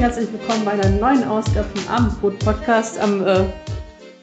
[0.00, 3.44] herzlich willkommen bei einer neuen Ausgabe vom Abendbrot-Podcast am äh,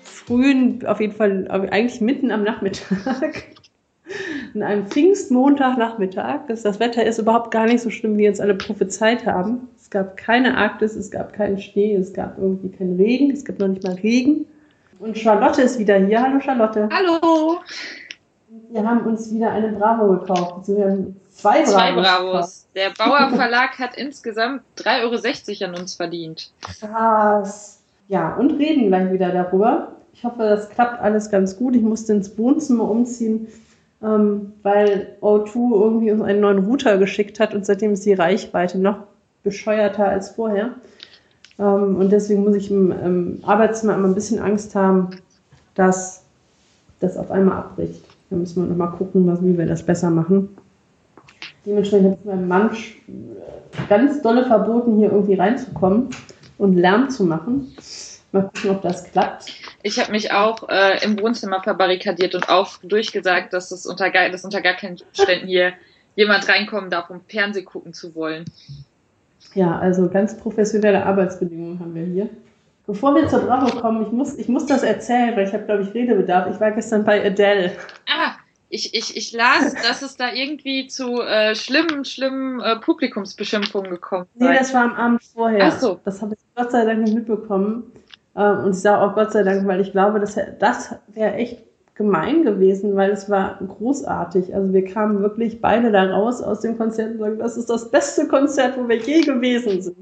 [0.01, 3.43] frühen, auf jeden Fall eigentlich mitten am Nachmittag.
[4.55, 6.47] In einem Pfingstmontagnachmittag.
[6.47, 9.67] Das, das Wetter ist überhaupt gar nicht so schlimm, wie jetzt alle prophezeit haben.
[9.79, 13.59] Es gab keine Arktis, es gab keinen Schnee, es gab irgendwie keinen Regen, es gab
[13.59, 14.47] noch nicht mal Regen.
[14.97, 16.23] Und Charlotte ist wieder hier.
[16.23, 16.89] Hallo Charlotte.
[16.91, 17.59] Hallo.
[18.71, 20.53] Wir haben uns wieder eine Bravo gekauft.
[20.57, 21.71] Also wir haben zwei Bravos.
[21.71, 22.67] Zwei Bravos.
[22.75, 26.51] Der Bauer Verlag hat insgesamt 3,60 Euro an uns verdient.
[26.61, 27.79] Krass.
[28.07, 29.93] Ja, und reden gleich wieder darüber.
[30.13, 31.75] Ich hoffe, das klappt alles ganz gut.
[31.75, 33.47] Ich musste ins Wohnzimmer umziehen,
[34.01, 38.79] ähm, weil O2 irgendwie uns einen neuen Router geschickt hat und seitdem ist die Reichweite
[38.79, 38.99] noch
[39.43, 40.71] bescheuerter als vorher.
[41.59, 45.09] Ähm, und deswegen muss ich im, im Arbeitszimmer immer ein bisschen Angst haben,
[45.75, 46.23] dass
[46.99, 48.03] das auf einmal abbricht.
[48.29, 50.56] Da müssen wir nochmal gucken, was, wie wir das besser machen.
[51.67, 52.77] Dementsprechend habe ich meinem Mann
[53.89, 56.09] ganz dolle verboten, hier irgendwie reinzukommen
[56.57, 57.75] und Lärm zu machen.
[58.31, 59.47] Mal gucken, ob das klappt.
[59.83, 64.45] Ich habe mich auch äh, im Wohnzimmer verbarrikadiert und auch durchgesagt, dass es unter, dass
[64.45, 65.73] unter gar keinen Umständen hier
[66.15, 68.45] jemand reinkommen darf, um Fernseh gucken zu wollen.
[69.53, 72.29] Ja, also ganz professionelle Arbeitsbedingungen haben wir hier.
[72.85, 75.83] Bevor wir zur Bravo kommen, ich muss, ich muss das erzählen, weil ich habe, glaube
[75.83, 76.47] ich, Redebedarf.
[76.49, 77.73] Ich war gestern bei Adele.
[78.07, 78.35] Ah,
[78.69, 84.27] ich, ich, ich las, dass es da irgendwie zu äh, schlimmen, schlimmen äh, Publikumsbeschimpfungen gekommen
[84.33, 84.41] ist.
[84.41, 85.65] Nee, das war am Abend vorher.
[85.65, 85.99] Ach so.
[86.03, 87.91] Das habe ich Gott sei Dank nicht mitbekommen.
[88.35, 91.63] Ähm, und ich sage auch Gott sei Dank, weil ich glaube, das, das wäre echt
[91.95, 94.53] gemein gewesen, weil es war großartig.
[94.53, 97.89] Also wir kamen wirklich beide da raus aus dem Konzert und sagen, das ist das
[97.89, 99.97] beste Konzert, wo wir je gewesen sind.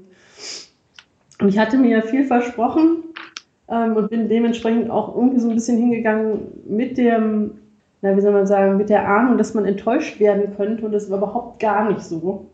[1.40, 3.04] Und ich hatte mir ja viel versprochen
[3.70, 7.60] ähm, und bin dementsprechend auch irgendwie so ein bisschen hingegangen mit dem,
[8.06, 11.10] na, wie soll man sagen, mit der Ahnung, dass man enttäuscht werden könnte und das
[11.10, 12.46] war überhaupt gar nicht so.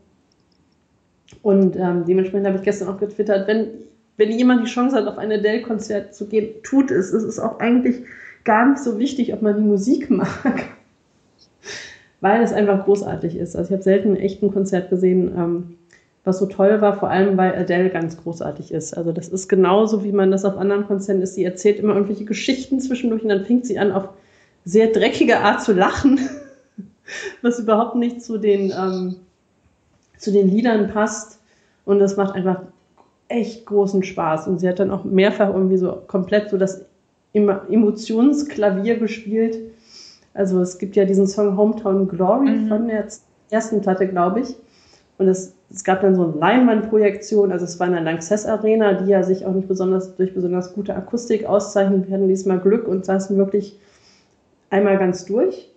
[1.41, 3.67] Und ähm, dementsprechend habe ich gestern auch getwittert, wenn,
[4.15, 7.11] wenn jemand die Chance hat, auf ein Adele-Konzert zu gehen, tut es.
[7.11, 7.97] Es ist auch eigentlich
[8.45, 10.63] gar nicht so wichtig, ob man die Musik mag,
[12.21, 13.57] weil es einfach großartig ist.
[13.57, 15.77] Also ich habe selten echt ein Konzert gesehen, ähm,
[16.23, 18.95] was so toll war, vor allem weil Adele ganz großartig ist.
[18.95, 21.35] Also das ist genauso, wie man das auf anderen Konzerten ist.
[21.35, 24.07] Sie erzählt immer irgendwelche Geschichten zwischendurch und dann fängt sie an, auf
[24.65, 26.19] sehr dreckige Art zu lachen,
[27.41, 29.15] was überhaupt nicht zu den, ähm,
[30.17, 31.39] zu den Liedern passt.
[31.85, 32.61] Und das macht einfach
[33.27, 34.47] echt großen Spaß.
[34.47, 36.85] Und sie hat dann auch mehrfach irgendwie so komplett so das
[37.33, 39.57] Emotionsklavier gespielt.
[40.33, 42.67] Also es gibt ja diesen Song Hometown Glory mhm.
[42.67, 43.07] von der
[43.49, 44.55] ersten Platte, glaube ich.
[45.17, 48.93] Und es, es gab dann so eine Leinwandprojektion, also es war in der Lanxess Arena,
[48.93, 52.07] die ja sich auch nicht besonders durch besonders gute Akustik auszeichnet.
[52.07, 53.79] Wir hatten diesmal Glück und saßen wirklich
[54.71, 55.69] einmal ganz durch.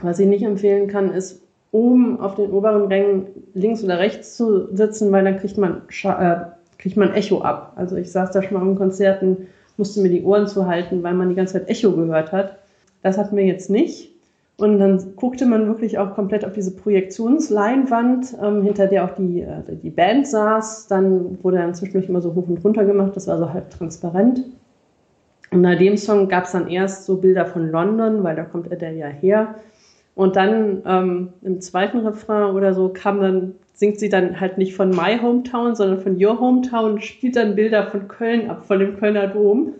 [0.00, 4.74] Was ich nicht empfehlen kann, ist oben auf den oberen Rängen links oder rechts zu
[4.74, 6.36] sitzen, weil dann kriegt man, äh,
[6.78, 7.72] kriegt man Echo ab.
[7.76, 11.28] Also ich saß da schon mal in Konzerten, musste mir die Ohren zuhalten, weil man
[11.28, 12.58] die ganze Zeit Echo gehört hat.
[13.02, 14.12] Das hatten wir jetzt nicht.
[14.56, 19.42] Und dann guckte man wirklich auch komplett auf diese Projektionsleinwand, ähm, hinter der auch die,
[19.42, 20.88] äh, die Band saß.
[20.88, 24.44] Dann wurde dann zwischendurch immer so hoch und runter gemacht, das war so halb transparent.
[25.50, 28.70] Und nach dem Song gab es dann erst so Bilder von London, weil da kommt
[28.70, 29.54] Adele ja her.
[30.14, 34.74] Und dann ähm, im zweiten Refrain oder so kam dann, singt sie dann halt nicht
[34.74, 38.80] von My Hometown, sondern von Your Hometown und spielt dann Bilder von Köln ab, von
[38.80, 39.74] dem Kölner Dom.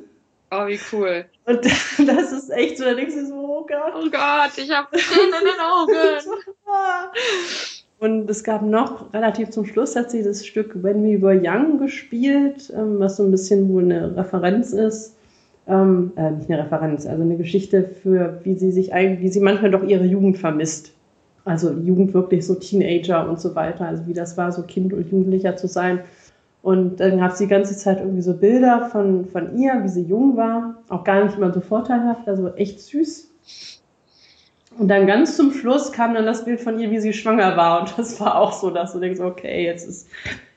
[0.50, 1.24] Oh, wie cool.
[1.44, 1.64] Und
[2.06, 3.92] das ist echt so, da denkst du so, oh Gott.
[3.94, 5.92] Oh Gott, ich habe Tränen in den Augen.
[8.00, 11.78] Und es gab noch, relativ zum Schluss hat sie das Stück When We Were Young
[11.78, 15.16] gespielt, ähm, was so ein bisschen wohl eine Referenz ist.
[15.68, 19.40] Ähm, äh, nicht eine Referenz, also eine Geschichte für, wie sie sich eigentlich, wie sie
[19.40, 20.92] manchmal doch ihre Jugend vermisst.
[21.44, 25.10] Also Jugend wirklich so Teenager und so weiter, also wie das war, so Kind und
[25.10, 26.00] Jugendlicher zu sein.
[26.62, 30.02] Und dann gab es die ganze Zeit irgendwie so Bilder von, von ihr, wie sie
[30.02, 30.76] jung war.
[30.88, 33.30] Auch gar nicht immer so vorteilhaft, also echt süß.
[34.78, 37.80] Und dann ganz zum Schluss kam dann das Bild von ihr, wie sie schwanger war.
[37.80, 40.08] Und das war auch so, dass du denkst, okay, jetzt ist,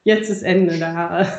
[0.03, 1.25] jetzt ist Ende da.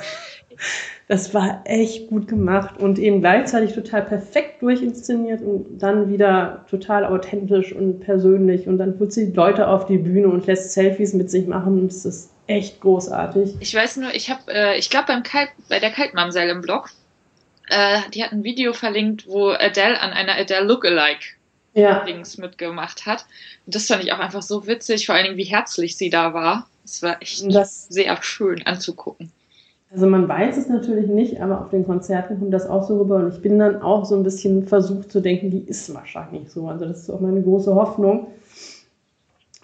[1.08, 7.04] Das war echt gut gemacht und eben gleichzeitig total perfekt durchinszeniert und dann wieder total
[7.04, 8.66] authentisch und persönlich.
[8.66, 11.80] Und dann holt sie Leute auf die Bühne und lässt Selfies mit sich machen.
[11.80, 13.56] Und es ist echt großartig.
[13.60, 15.06] Ich weiß nur, ich habe, äh, ich glaube
[15.68, 16.90] bei der Kaltmamsel im Blog,
[17.68, 21.36] äh, die hat ein Video verlinkt, wo Adele an einer Adele Lookalike
[21.74, 22.04] ja.
[22.04, 23.26] Dings mitgemacht hat.
[23.66, 26.34] Und das fand ich auch einfach so witzig, vor allen Dingen, wie herzlich sie da
[26.34, 26.68] war.
[26.84, 29.32] Es war echt das, sehr schön anzugucken.
[29.92, 33.16] Also man weiß es natürlich nicht, aber auf den Konzerten kommt das auch so rüber.
[33.16, 36.66] Und ich bin dann auch so ein bisschen versucht zu denken, die ist wahrscheinlich so.
[36.66, 38.28] Also das ist auch meine große Hoffnung.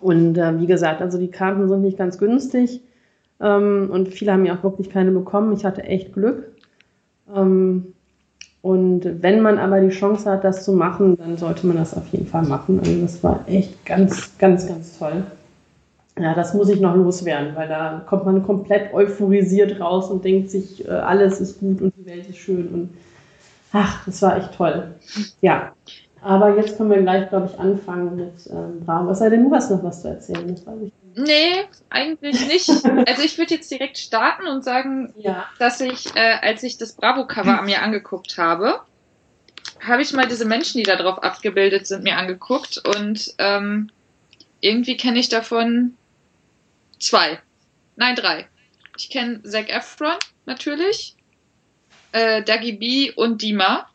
[0.01, 2.83] Und äh, wie gesagt, also die Karten sind nicht ganz günstig.
[3.41, 5.55] Ähm, und viele haben ja auch wirklich keine bekommen.
[5.55, 6.53] Ich hatte echt Glück.
[7.35, 7.95] Ähm,
[8.61, 12.07] und wenn man aber die Chance hat, das zu machen, dann sollte man das auf
[12.09, 12.81] jeden Fall machen.
[12.81, 15.25] Also das war echt ganz, ganz, ganz toll.
[16.20, 20.50] Ja, das muss ich noch loswerden, weil da kommt man komplett euphorisiert raus und denkt
[20.50, 22.91] sich, äh, alles ist gut und die Welt ist schön und
[23.73, 24.94] ach, das war echt toll.
[25.41, 25.73] Ja,
[26.20, 29.11] aber jetzt können wir gleich, glaube ich, anfangen mit ähm, Bravo.
[29.11, 30.49] Es sei denn, du hast noch was zu erzählen.
[30.49, 32.69] Das weiß ich Nee, eigentlich nicht.
[33.06, 35.47] Also ich würde jetzt direkt starten und sagen, ja.
[35.59, 38.81] dass ich, äh, als ich das Bravo-Cover mir angeguckt habe,
[39.81, 43.91] habe ich mal diese Menschen, die da drauf abgebildet sind, mir angeguckt und ähm,
[44.61, 45.94] irgendwie kenne ich davon
[46.99, 47.39] zwei.
[47.97, 48.47] Nein, drei.
[48.97, 50.17] Ich kenne Zac Efron
[50.47, 51.17] natürlich,
[52.12, 53.89] äh, Dagi B und Dima,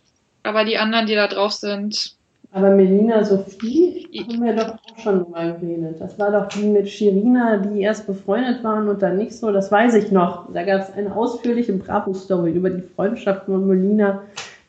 [0.43, 2.15] aber die anderen, die da drauf sind,
[2.55, 5.99] aber Melina Sophie haben wir doch auch schon mal geredet.
[5.99, 9.51] Das war doch die mit Shirina, die erst befreundet waren und dann nicht so.
[9.51, 10.53] Das weiß ich noch.
[10.53, 14.21] Da gab es eine ausführliche Bravo-Story über die Freundschaft von Melina,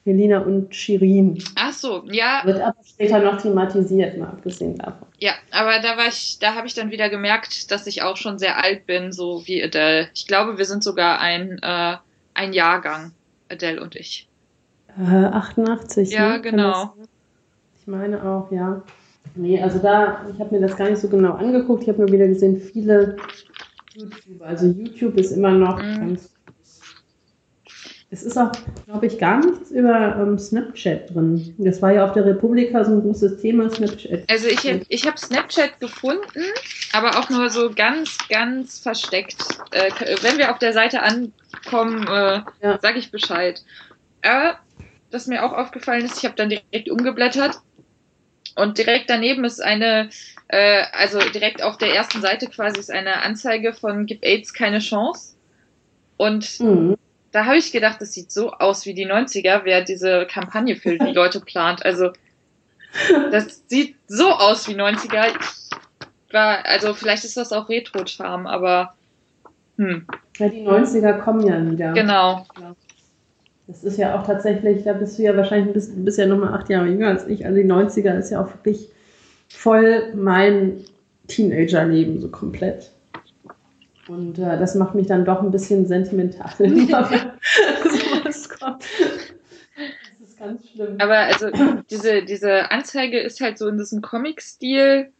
[0.05, 1.43] Melina und Shirin.
[1.56, 2.43] Ach so, ja.
[2.45, 5.09] Wird aber später noch thematisiert, mal abgesehen davon.
[5.19, 8.39] Ja, aber da war ich, da habe ich dann wieder gemerkt, dass ich auch schon
[8.39, 10.09] sehr alt bin, so wie Adele.
[10.15, 11.97] Ich glaube, wir sind sogar ein, äh,
[12.35, 13.12] ein Jahrgang,
[13.49, 14.29] Adele und ich.
[14.99, 16.11] Äh, 88.
[16.11, 16.43] Ja, ne?
[16.43, 16.95] genau.
[17.81, 18.83] Ich meine auch, ja.
[19.35, 21.83] Nee, also da, ich habe mir das gar nicht so genau angeguckt.
[21.83, 23.17] Ich habe nur wieder gesehen, viele
[23.95, 24.43] YouTube.
[24.43, 26.01] Also YouTube ist immer noch mhm.
[26.01, 26.34] ganz
[28.15, 28.53] es ist auch,
[28.87, 31.53] glaube ich, gar nichts über ähm, Snapchat drin.
[31.59, 34.23] Das war ja auf der Republika so ein großes Thema, Snapchat.
[34.31, 36.45] Also ich, ich habe Snapchat gefunden,
[36.93, 39.43] aber auch nur so ganz, ganz versteckt.
[39.73, 39.91] Äh,
[40.23, 42.79] wenn wir auf der Seite ankommen, äh, ja.
[42.81, 43.65] sage ich Bescheid.
[44.23, 44.59] Aber
[45.11, 47.59] was mir auch aufgefallen ist, ich habe dann direkt umgeblättert
[48.55, 50.09] und direkt daneben ist eine,
[50.49, 54.79] äh, also direkt auf der ersten Seite quasi ist eine Anzeige von Gib AIDS keine
[54.79, 55.35] Chance.
[56.17, 56.95] Und mhm.
[57.35, 60.97] Da habe ich gedacht, das sieht so aus wie die 90er, wer diese Kampagne für
[60.97, 61.85] die Leute plant.
[61.85, 62.13] Also
[63.33, 65.33] das sieht so aus wie 90er.
[65.41, 68.95] Ich war, also vielleicht ist das auch Retro-Charme, aber
[69.79, 70.07] hm.
[70.39, 71.93] Ja, die 90er kommen ja wieder.
[71.93, 72.47] Genau.
[73.67, 76.71] Das ist ja auch tatsächlich, da bist du ja wahrscheinlich, bist, bist ja nochmal acht
[76.71, 77.45] Jahre jünger als ich.
[77.45, 78.89] Also die 90er ist ja auch wirklich
[79.49, 80.85] voll mein
[81.27, 82.93] Teenagerleben, so komplett.
[84.09, 88.85] Und äh, das macht mich dann doch ein bisschen sentimental, wenn sowas kommt.
[90.21, 90.97] Das ist ganz schlimm.
[90.99, 91.49] Aber also
[91.91, 95.11] diese, diese Anzeige ist halt so in diesem Comic-Stil,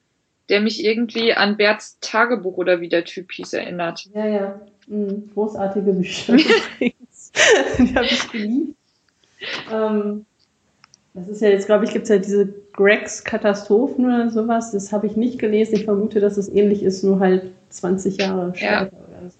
[0.48, 4.06] der mich irgendwie an Berts Tagebuch oder wie der Typ hieß erinnert.
[4.14, 4.60] Ja, ja.
[4.86, 5.31] Mhm.
[5.32, 6.36] Großartige Bücher.
[6.81, 8.76] die habe ich geliebt.
[9.72, 10.26] Ähm,
[11.14, 14.72] das ist ja jetzt, glaube ich, gibt es ja diese Gregs Katastrophen oder sowas.
[14.72, 15.76] Das habe ich nicht gelesen.
[15.76, 18.72] Ich vermute, dass es ähnlich ist, nur halt 20 Jahre später.
[18.72, 18.88] Ja,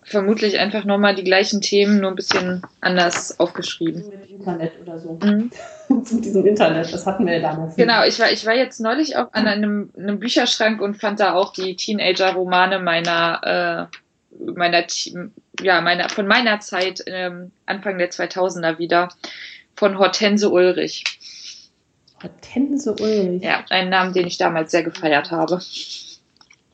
[0.03, 4.05] vermutlich einfach nochmal die gleichen Themen, nur ein bisschen anders aufgeschrieben.
[4.09, 5.19] Mit Internet oder so.
[5.23, 5.51] Mhm.
[5.89, 7.77] Mit diesem Internet, das hatten wir ja damals.
[7.77, 11.35] Genau, ich war, ich war jetzt neulich auch an einem, einem Bücherschrank und fand da
[11.35, 13.97] auch die Teenager-Romane meiner äh,
[14.55, 14.85] meiner,
[15.61, 19.09] ja, meiner, von meiner Zeit, ähm, Anfang der 2000er wieder,
[19.77, 21.05] von Hortense Ulrich.
[22.23, 23.43] Hortense Ulrich?
[23.43, 25.61] Ja, einen Namen, den ich damals sehr gefeiert habe.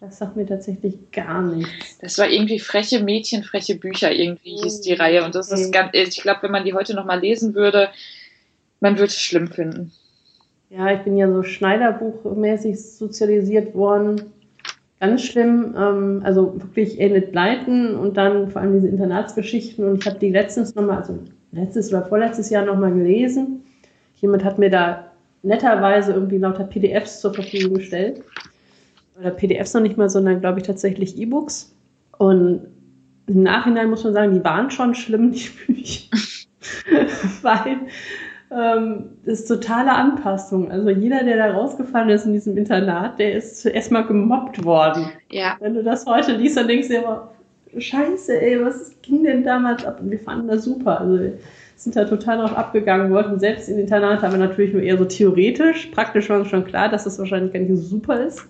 [0.00, 1.98] Das sagt mir tatsächlich gar nichts.
[1.98, 5.24] Das war irgendwie freche Mädchen, freche Bücher, irgendwie hieß die Reihe.
[5.24, 7.90] Und das ist ganz, ich glaube, wenn man die heute nochmal lesen würde,
[8.80, 9.92] man würde es schlimm finden.
[10.70, 14.32] Ja, ich bin ja so Schneiderbuchmäßig sozialisiert worden
[15.00, 15.74] ganz schlimm.
[15.76, 19.84] Ähm, also wirklich Enid Blyton und dann vor allem diese Internatsgeschichten.
[19.84, 21.18] Und ich habe die letztens nochmal, also
[21.50, 23.64] letztes oder vorletztes Jahr nochmal gelesen.
[24.20, 25.10] Jemand hat mir da
[25.42, 28.22] netterweise irgendwie lauter PDFs zur Verfügung gestellt.
[29.18, 31.74] Oder PDFs noch nicht mal, sondern glaube ich tatsächlich E-Books.
[32.18, 32.66] Und
[33.26, 36.08] im Nachhinein muss man sagen, die waren schon schlimm, die Bücher.
[37.42, 37.76] Weil
[38.50, 40.70] ähm, ist totale Anpassung.
[40.70, 45.06] Also jeder, der da rausgefallen ist in diesem Internat, der ist zuerst mal gemobbt worden.
[45.30, 45.56] Ja.
[45.60, 47.30] Wenn du das heute liest, dann denkst du dir immer,
[47.78, 50.00] scheiße, ey, was ging denn damals ab?
[50.00, 51.00] Und wir fanden das super.
[51.00, 51.32] Also wir
[51.76, 55.86] sind da total drauf abgegangen, wollten selbst in Internat, aber natürlich nur eher so theoretisch.
[55.86, 58.44] Praktisch war uns schon klar, dass das wahrscheinlich gar nicht so super ist.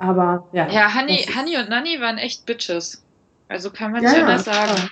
[0.00, 0.68] Aber ja.
[0.70, 3.04] Ja, Honey, Honey und Nanny waren echt Bitches.
[3.48, 4.74] Also kann man ja, ja anders sagen.
[4.74, 4.88] Klar.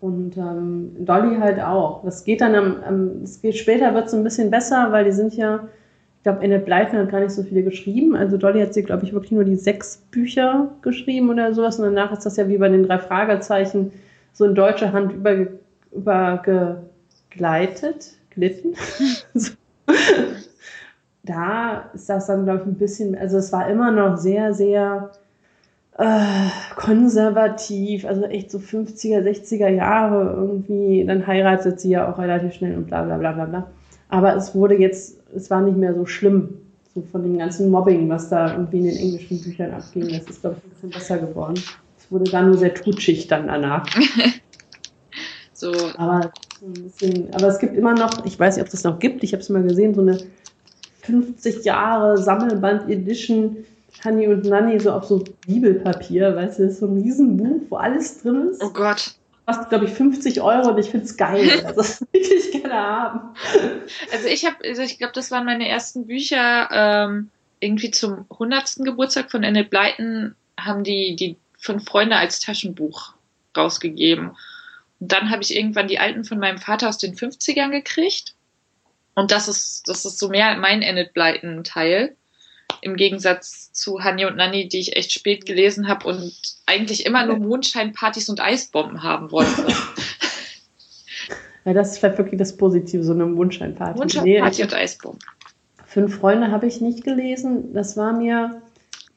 [0.00, 2.04] Und ähm, Dolly halt auch.
[2.04, 5.10] Das geht dann am, am es geht später wird es ein bisschen besser, weil die
[5.10, 5.68] sind ja,
[6.18, 8.14] ich glaube, Annette Blyton hat gar nicht so viele geschrieben.
[8.14, 11.80] Also Dolly hat sie, glaube ich, wirklich nur die sechs Bücher geschrieben oder sowas.
[11.80, 13.90] Und danach ist das ja wie bei den drei Fragezeichen
[14.32, 15.48] so in deutsche Hand über,
[15.90, 18.76] übergegleitet, glitten.
[21.24, 25.10] da ist das dann, glaube ich, ein bisschen, also es war immer noch sehr, sehr
[25.98, 31.04] äh, konservativ, also echt so 50er, 60er Jahre irgendwie.
[31.04, 33.70] Dann heiratet sie ja auch relativ schnell und bla bla bla bla bla.
[34.08, 36.60] Aber es wurde jetzt, es war nicht mehr so schlimm,
[36.94, 40.08] so von dem ganzen Mobbing, was da irgendwie in den englischen Büchern abging.
[40.08, 41.60] Das ist, glaube ich, ein bisschen besser geworden.
[41.98, 43.84] Es wurde da nur sehr tutschig dann danach.
[45.52, 45.72] so.
[45.96, 49.24] Aber, bisschen, aber es gibt immer noch, ich weiß nicht, ob es das noch gibt,
[49.24, 50.18] ich habe es mal gesehen, so eine
[51.08, 53.64] 50 Jahre Sammelband-Edition
[54.04, 57.76] Honey und Nanny so auf so Bibelpapier, weißt du, das ist so ein Riesenbuch, wo
[57.76, 58.62] alles drin ist.
[58.62, 59.14] Oh Gott.
[59.46, 61.48] Kostet, glaube ich, 50 Euro und ich finde es geil.
[61.64, 63.20] Also, das würde ich gerne haben.
[64.12, 68.76] Also ich habe, also ich glaube, das waren meine ersten Bücher, ähm, irgendwie zum 100.
[68.84, 73.14] Geburtstag von Annette Blyton haben die, die fünf Freunde als Taschenbuch
[73.56, 74.30] rausgegeben.
[75.00, 78.34] Und dann habe ich irgendwann die alten von meinem Vater aus den 50ern gekriegt.
[79.18, 82.14] Und das ist, das ist so mehr mein Enid Blyton Teil
[82.82, 86.32] im Gegensatz zu Hanni und Nanni, die ich echt spät gelesen habe und
[86.66, 89.66] eigentlich immer nur Mondscheinpartys und Eisbomben haben wollte.
[91.64, 93.98] Ja, das ist vielleicht wirklich das Positive, so eine Mondscheinparty.
[93.98, 95.18] Mondscheinparty nee, und Eisbomben.
[95.84, 97.74] Fünf Freunde habe ich nicht gelesen.
[97.74, 98.62] Das war mir,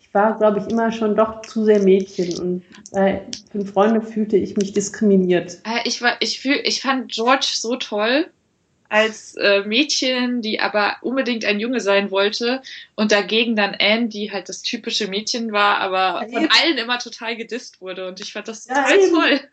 [0.02, 4.36] ich war, glaube ich, immer schon doch zu sehr Mädchen und bei Fünf Freunde fühlte
[4.36, 5.60] ich mich diskriminiert.
[5.64, 8.26] Äh, ich, war, ich, fühl, ich fand George so toll
[8.92, 12.62] als äh, Mädchen, die aber unbedingt ein Junge sein wollte
[12.96, 17.38] und dagegen dann Anne, die halt das typische Mädchen war, aber von allen immer total
[17.38, 19.40] gedisst wurde und ich fand das total ja, toll.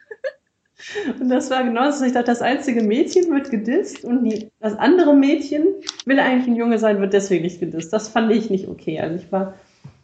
[1.19, 2.05] Und das war genau so.
[2.05, 5.67] Ich dachte, das einzige Mädchen wird gedisst und die, das andere Mädchen
[6.05, 7.93] will eigentlich ein Junge sein, wird deswegen nicht gedisst.
[7.93, 9.01] Das fand ich nicht okay.
[9.01, 9.55] Also ich war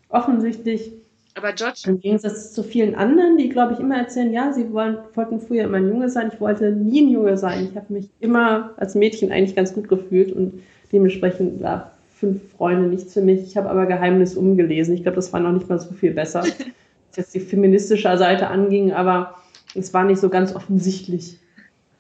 [0.09, 0.91] offensichtlich
[1.35, 1.83] aber George.
[1.87, 5.65] Im Gegensatz zu vielen anderen, die, glaube ich, immer erzählen, ja, sie wollen, wollten früher
[5.65, 6.31] immer ein Junge sein.
[6.33, 7.69] Ich wollte nie ein Junge sein.
[7.71, 10.63] Ich habe mich immer als Mädchen eigentlich ganz gut gefühlt und
[10.93, 13.43] dementsprechend war fünf Freunde nichts für mich.
[13.43, 14.95] Ich habe aber Geheimnis umgelesen.
[14.95, 16.43] Ich glaube, das war noch nicht mal so viel besser,
[17.09, 19.35] was jetzt die feministische Seite anging, aber
[19.75, 21.39] es war nicht so ganz offensichtlich.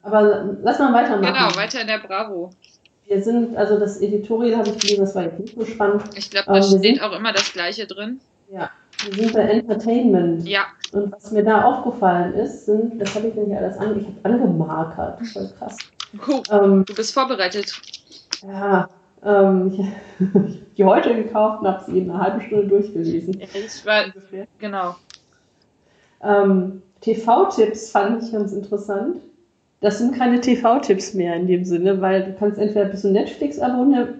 [0.02, 1.34] Aber lass mal weitermachen.
[1.34, 2.50] Genau, weiter in der Bravo.
[3.06, 6.02] Wir sind, also das Editorial habe ich gelesen, das war jetzt nicht so spannend.
[6.16, 8.20] Ich glaube, da ähm, steht sind, auch immer das Gleiche drin.
[8.50, 8.70] Ja,
[9.04, 10.46] wir sind bei Entertainment.
[10.48, 10.66] Ja.
[10.92, 14.06] Und was mir da aufgefallen ist, sind, das habe ich denn hier alles an, ich
[14.06, 15.26] habe angemarkert.
[15.26, 15.76] Voll krass.
[16.28, 17.80] Oh, ähm, du bist vorbereitet.
[18.46, 18.88] Ja,
[19.24, 19.80] ähm, ich,
[20.76, 23.40] die heute gekauft und habe sie in einer halben Stunde durchgelesen.
[23.40, 24.04] Ich war,
[24.58, 24.94] genau.
[26.22, 29.18] Ähm, TV-Tipps fand ich ganz interessant.
[29.80, 34.14] Das sind keine TV-Tipps mehr in dem Sinne, weil du kannst entweder bist du Netflix-Abonnent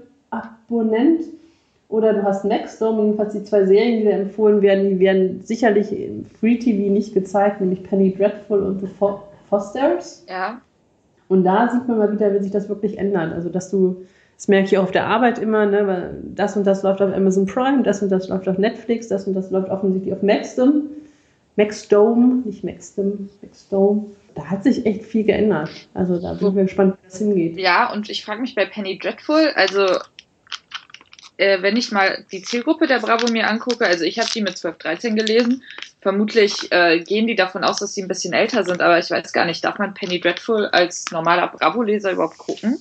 [1.88, 5.92] oder du hast Maxdome, jedenfalls die zwei Serien, die dir empfohlen werden, die werden sicherlich
[5.92, 8.88] im Free TV nicht gezeigt, nämlich Penny Dreadful und The
[9.48, 10.24] Fosters.
[10.28, 10.60] Ja.
[11.28, 13.32] Und da sieht man mal wieder, wie sich das wirklich ändert.
[13.32, 14.04] Also, dass du,
[14.36, 17.14] das merke ich auch auf der Arbeit immer, ne, weil das und das läuft auf
[17.14, 20.82] Amazon Prime, das und das läuft auf Netflix, das und das läuft offensichtlich auf Maxdome.
[21.56, 24.06] Maxdome, nicht Maxdome, Maxdome.
[24.34, 25.70] Da hat sich echt viel geändert.
[25.94, 27.56] Also da bin ich mir gespannt, wie das hingeht.
[27.56, 29.86] Ja, und ich frage mich bei Penny Dreadful, also
[31.36, 34.56] äh, wenn ich mal die Zielgruppe der Bravo mir angucke, also ich habe die mit
[34.56, 35.62] 12, 13 gelesen,
[36.00, 39.32] vermutlich äh, gehen die davon aus, dass sie ein bisschen älter sind, aber ich weiß
[39.32, 42.78] gar nicht, darf man Penny Dreadful als normaler Bravo-Leser überhaupt gucken?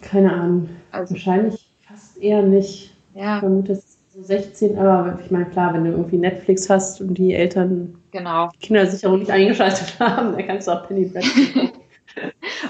[0.00, 0.70] Keine Ahnung.
[0.90, 2.94] Also, Wahrscheinlich fast eher nicht.
[3.14, 3.36] Ja.
[3.36, 7.14] Ich vermute, es so 16, aber ich meine, klar, wenn du irgendwie Netflix hast und
[7.14, 8.50] die Eltern genau.
[8.54, 11.70] die Kindersicherung nicht eingeschaltet haben, dann kannst du auch Penny Dreadful gucken.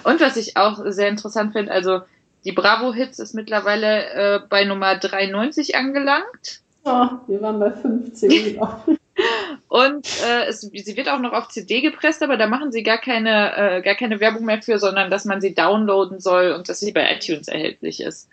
[0.04, 2.02] und was ich auch sehr interessant finde, also
[2.44, 6.62] die Bravo Hits ist mittlerweile äh, bei Nummer 93 angelangt.
[6.84, 8.58] Oh, wir waren bei 15.
[9.68, 12.98] Und äh, es, sie wird auch noch auf CD gepresst, aber da machen sie gar
[12.98, 16.80] keine, äh, gar keine Werbung mehr für, sondern dass man sie downloaden soll und dass
[16.80, 18.28] sie bei iTunes erhältlich ist.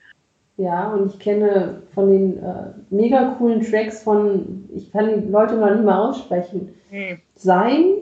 [0.58, 5.56] Ja, und ich kenne von den äh, mega coolen Tracks von, ich kann die Leute
[5.56, 6.76] noch nicht mal aussprechen.
[6.90, 7.20] Hm.
[7.36, 7.94] Sein,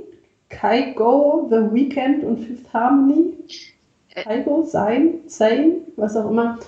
[0.49, 3.33] Kai Go, The Weekend und Fifth Harmony.
[4.23, 6.59] Kaigo, sein, sein, was auch immer.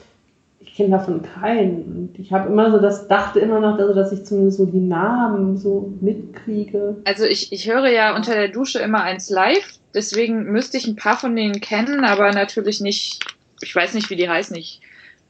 [0.59, 1.83] Ich kenne davon keinen.
[1.83, 4.79] Und ich habe immer so das, dachte immer noch, also, dass ich zumindest so die
[4.79, 6.97] Namen so mitkriege.
[7.05, 10.95] Also ich, ich höre ja unter der Dusche immer eins live, deswegen müsste ich ein
[10.95, 13.19] paar von denen kennen, aber natürlich nicht,
[13.61, 14.55] ich weiß nicht, wie die heißen.
[14.55, 14.81] Ich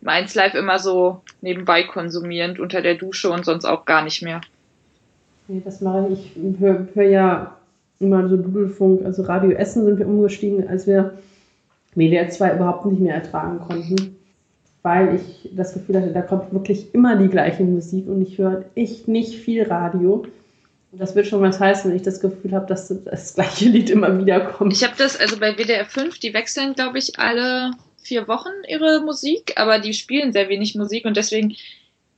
[0.05, 4.41] eins live immer so nebenbei konsumierend unter der Dusche und sonst auch gar nicht mehr.
[5.47, 6.31] Nee, das mache ich.
[6.37, 7.55] Ich höre hör ja
[7.99, 11.17] immer so Dudelfunk, also Radio Essen sind wir umgestiegen, als wir
[11.95, 14.17] WDR 2 überhaupt nicht mehr ertragen konnten,
[14.81, 18.65] weil ich das Gefühl hatte, da kommt wirklich immer die gleiche Musik und ich höre
[18.75, 20.25] echt nicht viel Radio.
[20.91, 23.89] Und das wird schon was heißen, wenn ich das Gefühl habe, dass das gleiche Lied
[23.89, 24.73] immer wieder kommt.
[24.73, 29.01] Ich habe das, also bei WDR 5, die wechseln, glaube ich, alle vier Wochen ihre
[29.01, 31.55] Musik, aber die spielen sehr wenig Musik und deswegen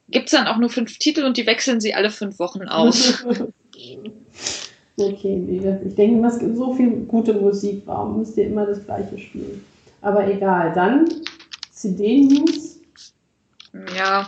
[0.10, 3.26] gibt es dann auch nur fünf Titel und die wechseln sie alle fünf Wochen aus.
[4.98, 7.84] Okay, nee, ich denke, es gibt so viel gute Musik.
[7.86, 9.64] Warum müsst ihr immer das Gleiche spielen?
[10.02, 10.74] Aber egal.
[10.74, 11.08] Dann
[11.72, 12.80] CD-News.
[13.96, 14.28] Ja.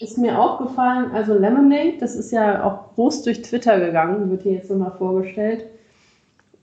[0.00, 4.54] Ist mir aufgefallen, also Lemonade, das ist ja auch groß durch Twitter gegangen, wird hier
[4.54, 5.66] jetzt nochmal vorgestellt.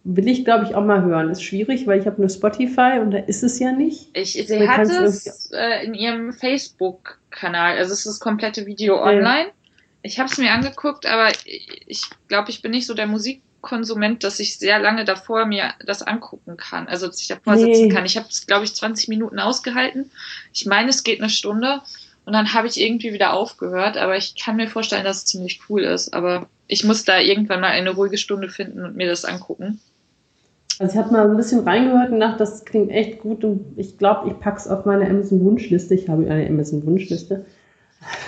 [0.03, 1.29] Will ich, glaube ich, auch mal hören.
[1.29, 4.09] Ist schwierig, weil ich habe nur Spotify und da ist es ja nicht.
[4.13, 9.47] Ich, sie hat es äh, in ihrem Facebook-Kanal, also es ist das komplette Video online.
[9.47, 9.53] Ja.
[10.01, 14.39] Ich habe es mir angeguckt, aber ich glaube, ich bin nicht so der Musikkonsument, dass
[14.39, 16.87] ich sehr lange davor mir das angucken kann.
[16.87, 17.73] Also, dass ich davor nee.
[17.73, 18.05] sitzen kann.
[18.05, 20.11] Ich habe es, glaube ich, 20 Minuten ausgehalten.
[20.53, 21.81] Ich meine, es geht eine Stunde.
[22.25, 25.61] Und dann habe ich irgendwie wieder aufgehört, aber ich kann mir vorstellen, dass es ziemlich
[25.67, 26.13] cool ist.
[26.13, 29.79] Aber ich muss da irgendwann mal eine ruhige Stunde finden und mir das angucken.
[30.77, 33.97] Also ich habe mal ein bisschen reingehört und dachte, das klingt echt gut und ich
[33.97, 35.93] glaube, ich packe es auf meine Amazon-Wunschliste.
[35.93, 37.45] Ich habe eine Amazon-Wunschliste.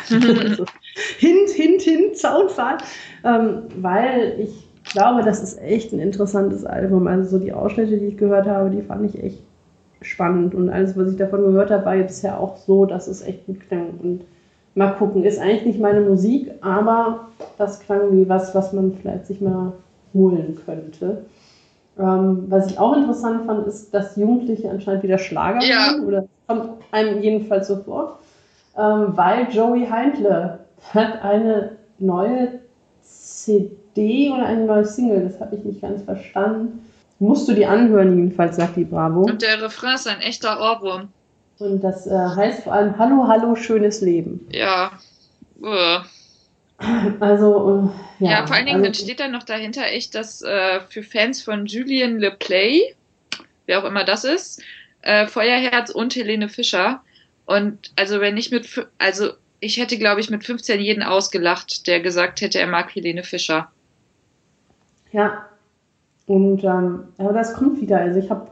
[0.57, 0.65] so.
[1.21, 2.77] Hint, hint, hint, Zaunfall.
[3.23, 7.05] Ähm, weil ich glaube, das ist echt ein interessantes Album.
[7.05, 9.43] Also so die Ausschnitte, die ich gehört habe, die fand ich echt
[10.01, 10.55] spannend.
[10.55, 13.45] Und alles, was ich davon gehört habe, war jetzt ja auch so, dass es echt
[13.45, 13.91] gut klang.
[14.01, 14.21] Und
[14.73, 17.27] mal gucken, ist eigentlich nicht meine Musik, aber
[17.59, 19.73] das klang wie was, was man vielleicht sich mal
[20.15, 21.25] holen könnte.
[21.99, 25.91] Ähm, was ich auch interessant fand, ist, dass Jugendliche anscheinend wieder Schlager ja.
[25.91, 28.17] Hören, oder kommt einem jedenfalls so vor,
[28.75, 30.60] ähm, weil Joey Heindle
[30.93, 32.59] hat eine neue
[33.03, 36.85] CD oder eine neue Single, das habe ich nicht ganz verstanden.
[37.19, 39.21] Musst du die anhören, jedenfalls, sagt die Bravo.
[39.21, 41.09] Und der Refrain ist ein echter Ohrwurm.
[41.59, 44.47] Und das äh, heißt vor allem Hallo, Hallo, schönes Leben.
[44.51, 44.91] Ja.
[45.61, 45.99] Uh.
[47.19, 48.31] Also, äh, ja.
[48.31, 51.67] Ja, vor allen Dingen also, steht da noch dahinter echt, dass äh, für Fans von
[51.67, 52.95] Julian LePlay,
[53.67, 54.63] wer auch immer das ist,
[55.03, 57.03] äh, Feuerherz und Helene Fischer.
[57.45, 62.01] Und also wenn ich mit, also ich hätte glaube ich mit 15 jeden ausgelacht, der
[62.01, 63.71] gesagt hätte, er mag Helene Fischer.
[65.13, 65.45] Ja,
[66.25, 67.97] und ähm, aber das kommt wieder.
[67.97, 68.49] Also ich habe,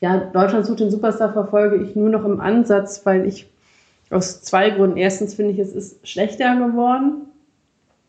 [0.00, 3.46] ja, Deutschland sucht den Superstar verfolge ich nur noch im Ansatz, weil ich
[4.10, 4.96] aus zwei Gründen.
[4.96, 7.26] Erstens finde ich, es ist schlechter geworden.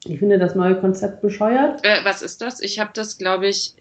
[0.06, 1.84] Ich finde das neue Konzept bescheuert.
[1.84, 2.60] Äh, was ist das?
[2.60, 3.74] Ich habe das, glaube ich,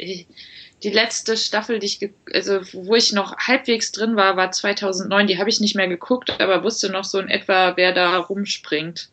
[0.84, 5.26] die letzte Staffel, die ich, also wo ich noch halbwegs drin war, war 2009.
[5.26, 9.08] Die habe ich nicht mehr geguckt, aber wusste noch so in etwa, wer da rumspringt.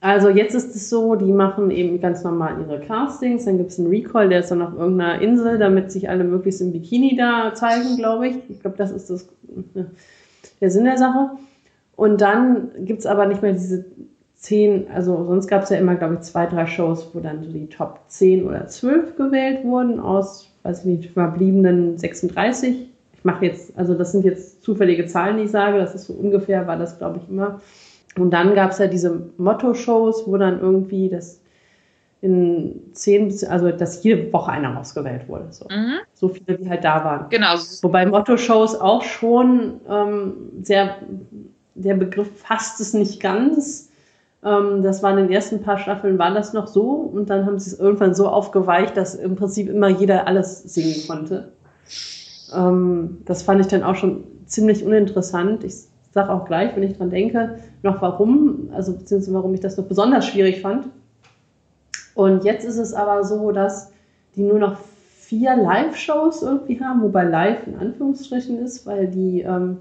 [0.00, 3.78] Also jetzt ist es so, die machen eben ganz normal ihre Castings, dann gibt es
[3.78, 7.54] einen Recall, der ist dann auf irgendeiner Insel, damit sich alle möglichst im Bikini da
[7.54, 8.36] zeigen, glaube ich.
[8.48, 9.28] Ich glaube, das ist das,
[10.60, 11.30] der Sinn der Sache.
[11.94, 13.86] Und dann gibt es aber nicht mehr diese
[14.34, 17.50] zehn, also sonst gab es ja immer, glaube ich, zwei, drei Shows, wo dann so
[17.50, 22.88] die Top 10 oder 12 gewählt wurden aus, weiß ich nicht, verbliebenen 36.
[23.12, 26.12] Ich mache jetzt, also das sind jetzt zufällige Zahlen, die ich sage, das ist so
[26.12, 27.60] ungefähr, war das, glaube ich, immer.
[28.18, 31.40] Und dann gab es ja diese Motto-Shows, wo dann irgendwie das
[32.20, 35.46] in zehn, also dass jede Woche einer ausgewählt wurde.
[35.50, 35.98] So, mhm.
[36.14, 37.28] so viele, wie halt da waren.
[37.28, 37.54] Genau.
[37.82, 40.96] Wobei Motto-Shows auch schon ähm, sehr,
[41.74, 43.85] der Begriff fasst es nicht ganz.
[44.46, 47.58] Ähm, das waren in den ersten paar Staffeln war das noch so und dann haben
[47.58, 51.52] sie es irgendwann so aufgeweicht, dass im Prinzip immer jeder alles singen konnte.
[52.54, 55.64] Ähm, das fand ich dann auch schon ziemlich uninteressant.
[55.64, 55.74] Ich
[56.12, 59.86] sage auch gleich, wenn ich dran denke, noch warum, also beziehungsweise warum ich das noch
[59.86, 60.86] besonders schwierig fand.
[62.14, 63.90] Und jetzt ist es aber so, dass
[64.36, 64.78] die nur noch
[65.18, 69.78] vier Live-Shows irgendwie haben, wobei live in Anführungsstrichen ist, weil die ähm,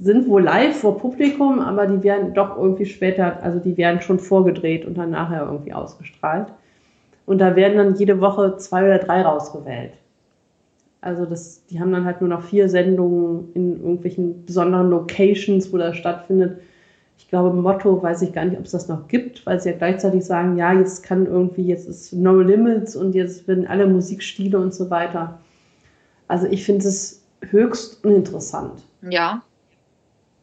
[0.00, 4.18] sind wohl live vor Publikum, aber die werden doch irgendwie später, also die werden schon
[4.18, 6.48] vorgedreht und dann nachher irgendwie ausgestrahlt.
[7.26, 9.92] Und da werden dann jede Woche zwei oder drei rausgewählt.
[11.00, 15.78] Also das, die haben dann halt nur noch vier Sendungen in irgendwelchen besonderen Locations, wo
[15.78, 16.60] das stattfindet.
[17.18, 19.76] Ich glaube, Motto weiß ich gar nicht, ob es das noch gibt, weil sie ja
[19.76, 24.58] gleichzeitig sagen, ja, jetzt kann irgendwie, jetzt ist No Limits und jetzt werden alle Musikstile
[24.58, 25.38] und so weiter.
[26.28, 28.82] Also ich finde es höchst uninteressant.
[29.02, 29.42] Ja.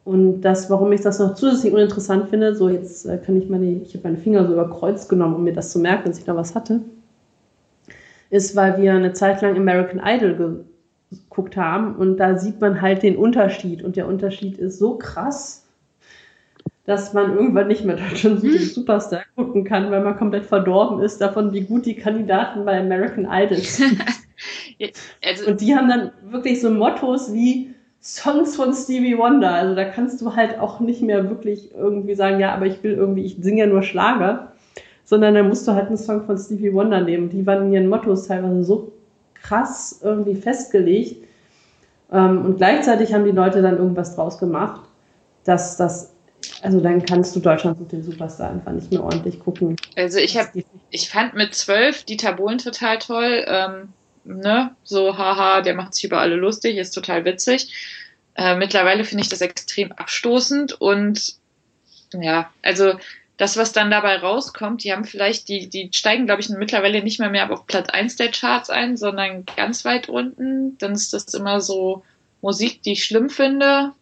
[0.03, 3.81] Und das, warum ich das noch zusätzlich uninteressant finde, so jetzt äh, kann ich meine,
[3.83, 6.25] ich habe meine Finger so über Kreuz genommen, um mir das zu merken, dass ich
[6.25, 6.81] da was hatte
[8.31, 10.65] ist, weil wir eine Zeit lang American Idol
[11.11, 15.67] geguckt haben und da sieht man halt den Unterschied und der Unterschied ist so krass,
[16.85, 18.57] dass man irgendwann nicht mehr Deutschland hm.
[18.57, 23.27] Superstar gucken kann, weil man komplett verdorben ist davon, wie gut die Kandidaten bei American
[23.29, 24.01] Idol sind.
[25.23, 27.70] also, und die haben dann wirklich so Mottos wie
[28.01, 29.53] Songs von Stevie Wonder.
[29.53, 32.93] Also da kannst du halt auch nicht mehr wirklich irgendwie sagen, ja, aber ich will
[32.93, 34.51] irgendwie, ich singe ja nur Schlager
[35.11, 37.29] sondern dann musst du halt einen Song von Stevie Wonder nehmen.
[37.29, 38.93] Die waren in ihren Mottos teilweise so
[39.33, 41.27] krass irgendwie festgelegt.
[42.13, 44.79] Ähm, und gleichzeitig haben die Leute dann irgendwas draus gemacht,
[45.43, 46.13] dass das
[46.61, 49.75] Also dann kannst du Deutschland sucht den Superstar einfach nicht mehr ordentlich gucken.
[49.97, 53.43] Also ich habe, ich fand mit zwölf Dieter Bohlen total toll.
[53.47, 53.89] Ähm,
[54.23, 57.73] ne, so haha, der macht sich über alle lustig, ist total witzig.
[58.35, 61.35] Äh, mittlerweile finde ich das extrem abstoßend und
[62.13, 62.93] ja, also
[63.41, 67.19] das, was dann dabei rauskommt, die haben vielleicht, die, die steigen, glaube ich, mittlerweile nicht
[67.19, 70.77] mehr mehr auf Platz 1 der Charts ein, sondern ganz weit unten.
[70.77, 72.03] Dann ist das immer so
[72.41, 73.93] Musik, die ich schlimm finde.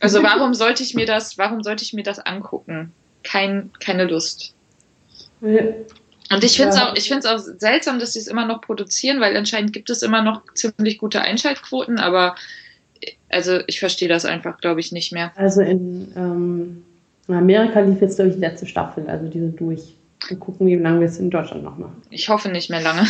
[0.00, 2.92] Also warum sollte ich mir das, warum sollte ich mir das angucken?
[3.22, 4.54] Kein, keine Lust.
[5.40, 5.62] Ja.
[6.30, 8.60] Und ich finde es auch, ich finde es auch seltsam, dass sie es immer noch
[8.60, 12.34] produzieren, weil anscheinend gibt es immer noch ziemlich gute Einschaltquoten, aber
[13.28, 15.32] also ich verstehe das einfach, glaube ich, nicht mehr.
[15.36, 16.84] Also in ähm,
[17.28, 19.94] Amerika lief jetzt, glaube ich, die letzte Staffel, also die sind durch.
[20.28, 22.00] Wir gucken, wie lange wir es in Deutschland noch machen.
[22.08, 23.06] Ich hoffe nicht mehr lange.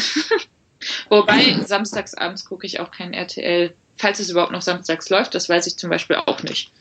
[1.09, 3.73] Wobei, samstags abends gucke ich auch kein RTL.
[3.97, 6.73] Falls es überhaupt noch samstags läuft, das weiß ich zum Beispiel auch nicht.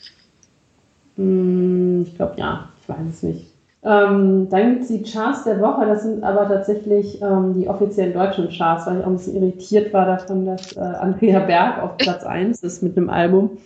[1.17, 3.45] Hm, ich glaube, ja, ich weiß es nicht.
[3.85, 8.13] Ähm, dann gibt es die Charts der Woche, das sind aber tatsächlich ähm, die offiziellen
[8.13, 11.97] deutschen Charts, weil ich auch ein bisschen irritiert war davon, dass äh, Andrea Berg auf
[11.97, 13.57] Platz 1 ist mit einem Album.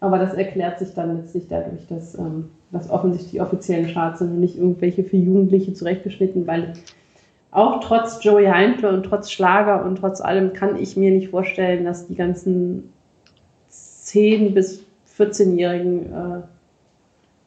[0.00, 4.30] Aber das erklärt sich dann letztlich dadurch, dass ähm, das offensichtlich die offiziellen Charts sind
[4.30, 6.72] und nicht irgendwelche für Jugendliche zurechtgeschnitten, weil
[7.50, 11.84] auch trotz Joey Heimler und trotz Schlager und trotz allem kann ich mir nicht vorstellen,
[11.84, 12.92] dass die ganzen
[13.70, 14.84] 10- bis
[15.18, 16.42] 14-Jährigen äh, äh,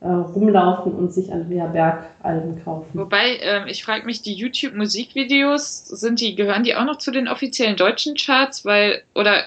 [0.08, 2.88] rumlaufen und sich Andrea Berg Alben kaufen.
[2.94, 7.28] Wobei, äh, ich frage mich, die YouTube-Musikvideos, sind die, gehören die auch noch zu den
[7.28, 8.64] offiziellen deutschen Charts?
[8.64, 9.42] Weil, oder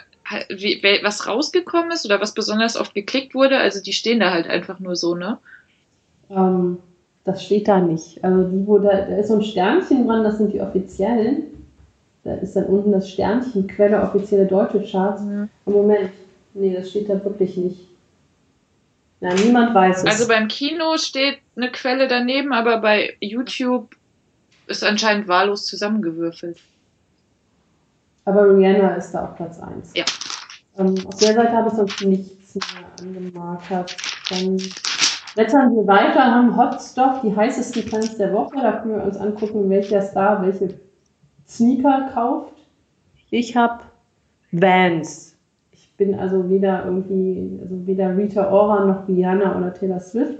[0.51, 3.59] wie, was rausgekommen ist oder was besonders oft geklickt wurde?
[3.59, 5.39] Also die stehen da halt einfach nur so, ne?
[6.31, 6.79] Ähm,
[7.25, 8.23] das steht da nicht.
[8.23, 11.45] Also die, wo da, da ist so ein Sternchen dran, das sind die offiziellen.
[12.25, 15.23] Da ist dann unten das Sternchen, Quelle offizielle deutsche Charts.
[15.23, 15.49] Mhm.
[15.65, 16.11] Moment,
[16.55, 17.89] nee, das steht da wirklich nicht.
[19.23, 20.05] Na, niemand weiß es.
[20.05, 23.95] Also beim Kino steht eine Quelle daneben, aber bei YouTube
[24.67, 26.59] ist anscheinend wahllos zusammengewürfelt.
[28.25, 29.93] Aber Rihanna ist da auf Platz 1.
[29.95, 30.05] Ja.
[30.77, 33.97] Ähm, auf der Seite habe ich sonst nichts mehr angemarkert.
[34.29, 34.57] Dann
[35.35, 38.57] blättern wir weiter, haben Hot Stuff, die heißesten Trends der Woche.
[38.61, 40.81] Da können wir uns angucken, welcher Star welche
[41.47, 42.55] Sneaker kauft.
[43.31, 43.85] Ich habe
[44.51, 45.32] Vans
[45.97, 50.39] bin also weder irgendwie, also weder Rita Ora noch Rihanna oder Taylor Swift.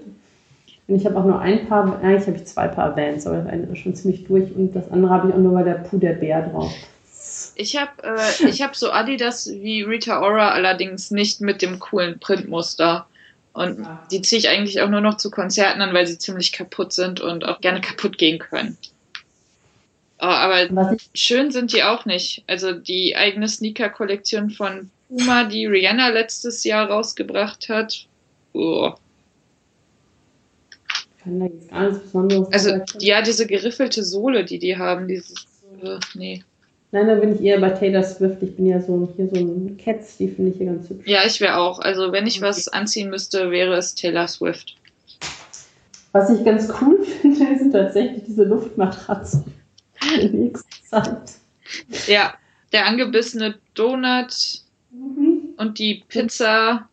[0.89, 3.47] Und ich habe auch nur ein paar, eigentlich habe ich zwei Paar Bands, aber das
[3.47, 6.13] eine ist schon ziemlich durch und das andere habe ich auch nur bei der Puder
[6.15, 6.73] Bär drauf.
[7.55, 13.07] Ich habe äh, hab so Adidas wie Rita Ora, allerdings nicht mit dem coolen Printmuster.
[13.53, 14.03] Und ja.
[14.11, 17.21] die ziehe ich eigentlich auch nur noch zu Konzerten an, weil sie ziemlich kaputt sind
[17.21, 18.79] und auch gerne kaputt gehen können.
[20.21, 22.45] Oh, aber schön sind die auch nicht.
[22.47, 28.07] Also die eigene Sneaker-Kollektion von Puma, die Rihanna letztes Jahr rausgebracht hat.
[28.55, 28.93] Oh.
[31.23, 35.47] Kann da jetzt gar nichts Besonderes Also, ja, diese geriffelte Sohle, die die haben, dieses,
[35.83, 36.43] äh, nee.
[36.93, 38.43] Nein, da bin ich eher bei Taylor Swift.
[38.43, 41.07] Ich bin ja so hier so ein Cats, die finde ich hier ganz hübsch.
[41.07, 41.79] Ja, ich wäre auch.
[41.79, 44.77] Also, wenn ich was anziehen müsste, wäre es Taylor Swift.
[46.13, 49.45] Was ich ganz cool finde, sind tatsächlich diese Luftmatratzen
[50.21, 51.33] in nächster Zeit.
[52.07, 52.35] Ja,
[52.73, 54.62] der angebissene Donut
[54.93, 55.55] Mhm.
[55.57, 56.89] Und die Pizza.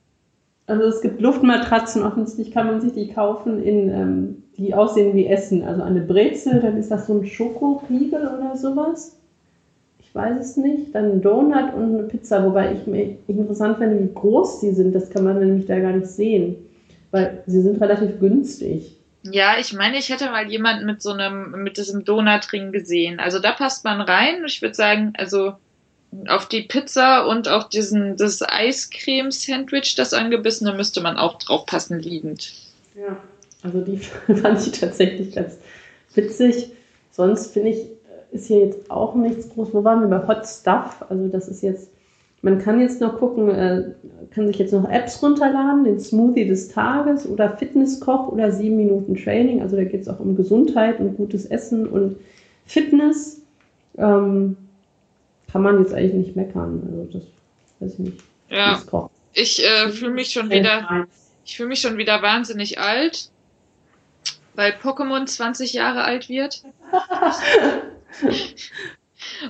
[0.67, 5.25] Also es gibt Luftmatratzen, offensichtlich kann man sich die kaufen, in, ähm, die aussehen wie
[5.25, 5.63] Essen.
[5.63, 9.17] Also eine Brezel, dann ist das so ein Schokoriegel oder sowas.
[9.99, 10.93] Ich weiß es nicht.
[10.93, 14.93] Dann ein Donut und eine Pizza, wobei ich mir interessant finde, wie groß die sind.
[14.93, 16.55] Das kann man nämlich da gar nicht sehen,
[17.11, 18.95] weil sie sind relativ günstig.
[19.23, 23.19] Ja, ich meine, ich hätte mal jemanden mit so einem, mit diesem Donutring gesehen.
[23.19, 24.43] Also da passt man rein.
[24.45, 25.53] Ich würde sagen, also
[26.27, 32.53] auf die Pizza und auf diesen, das Eiscreme-Sandwich, das angebissene, müsste man auch draufpassen, liegend.
[32.95, 33.17] Ja,
[33.63, 33.97] also die
[34.35, 35.57] fand ich tatsächlich ganz
[36.15, 36.71] witzig.
[37.11, 37.85] Sonst finde ich,
[38.31, 39.69] ist hier jetzt auch nichts groß.
[39.73, 41.05] Wo waren wir bei Hot Stuff?
[41.09, 41.89] Also das ist jetzt,
[42.41, 43.91] man kann jetzt noch gucken, äh,
[44.31, 49.15] kann sich jetzt noch Apps runterladen, den Smoothie des Tages oder Fitnesskoch oder sieben Minuten
[49.15, 49.61] Training.
[49.61, 52.15] Also da geht es auch um Gesundheit und gutes Essen und
[52.65, 53.41] Fitness.
[53.97, 54.55] Ähm,
[55.51, 56.81] kann man jetzt eigentlich nicht meckern.
[56.91, 57.23] Also das
[57.79, 58.23] weiß ich nicht.
[58.49, 58.79] Ja.
[59.33, 61.05] Ich äh, fühle mich schon wieder,
[61.45, 63.29] ich fühle mich schon wieder wahnsinnig alt,
[64.55, 66.63] weil Pokémon 20 Jahre alt wird.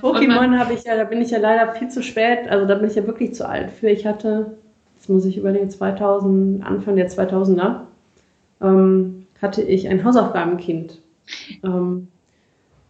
[0.00, 2.90] Pokémon habe ich ja, da bin ich ja leider viel zu spät, also da bin
[2.90, 3.88] ich ja wirklich zu alt für.
[3.88, 4.58] Ich hatte,
[4.98, 7.86] das muss ich überlegen, 2000, Anfang der 2000er,
[8.60, 11.00] ähm, hatte ich ein Hausaufgabenkind.
[11.64, 12.08] Ähm,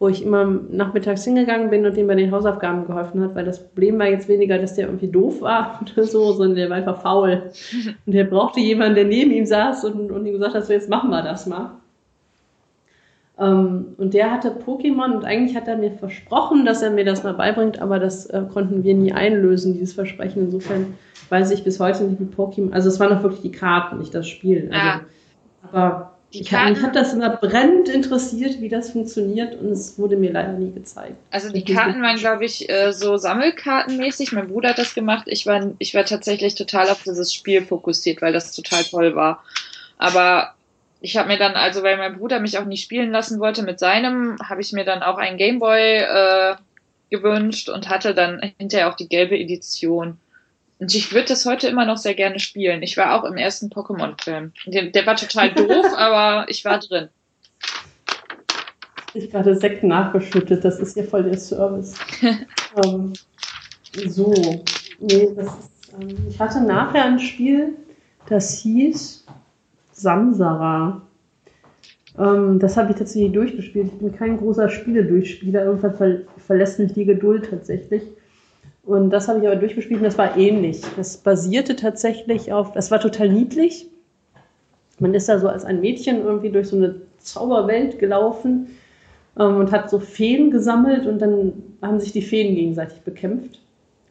[0.00, 3.62] wo ich immer nachmittags hingegangen bin und dem bei den Hausaufgaben geholfen hat, weil das
[3.62, 7.02] Problem war jetzt weniger, dass der irgendwie doof war oder so, sondern der war einfach
[7.02, 7.50] faul.
[8.06, 10.88] Und der brauchte jemanden, der neben ihm saß und, und ihm gesagt hat, so jetzt
[10.88, 11.72] machen wir das mal.
[13.38, 17.22] Ähm, und der hatte Pokémon und eigentlich hat er mir versprochen, dass er mir das
[17.22, 20.44] mal beibringt, aber das äh, konnten wir nie einlösen, dieses Versprechen.
[20.44, 20.94] Insofern
[21.28, 24.14] weiß ich bis heute nicht, wie Pokémon, also es waren doch wirklich die Karten, nicht
[24.14, 24.70] das Spiel.
[24.72, 25.00] Also, ja.
[25.70, 29.98] Aber die ich Karten, mich hat das immer brennend interessiert, wie das funktioniert und es
[29.98, 31.16] wurde mir leider nie gezeigt.
[31.30, 34.32] Also die Karten waren, glaube ich, äh, so Sammelkartenmäßig.
[34.32, 35.24] Mein Bruder hat das gemacht.
[35.26, 39.42] Ich war, ich war tatsächlich total auf dieses Spiel fokussiert, weil das total toll war.
[39.98, 40.54] Aber
[41.00, 43.80] ich habe mir dann, also weil mein Bruder mich auch nicht spielen lassen wollte mit
[43.80, 46.56] seinem, habe ich mir dann auch einen Gameboy äh,
[47.10, 50.18] gewünscht und hatte dann hinterher auch die gelbe Edition.
[50.80, 52.82] Und ich würde das heute immer noch sehr gerne spielen.
[52.82, 54.52] Ich war auch im ersten Pokémon-Film.
[54.64, 57.08] Der, der, war total doof, aber ich war drin.
[59.12, 61.94] Ich gerade Sekt nachgeschüttet, das ist ja voll der Service.
[62.84, 63.12] ähm,
[64.06, 64.32] so,
[65.00, 67.74] nee, das ist, ähm, ich hatte nachher ein Spiel,
[68.26, 69.26] das hieß
[69.92, 71.02] Samsara.
[72.18, 73.88] Ähm, das habe ich tatsächlich durchgespielt.
[73.92, 75.64] Ich bin kein großer Spiele-Durchspieler.
[75.64, 78.02] Irgendwann ver verlässt mich die Geduld tatsächlich.
[78.82, 80.80] Und das habe ich aber durchgespielt und das war ähnlich.
[80.96, 83.86] Das basierte tatsächlich auf, das war total niedlich.
[84.98, 88.78] Man ist da so als ein Mädchen irgendwie durch so eine Zauberwelt gelaufen
[89.38, 93.60] ähm, und hat so Feen gesammelt und dann haben sich die Feen gegenseitig bekämpft.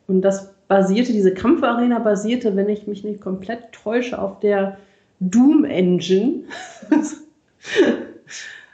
[0.08, 4.78] Und das basierte, diese Kampfarena basierte, wenn ich mich nicht komplett täusche, auf der
[5.20, 6.44] Doom Engine.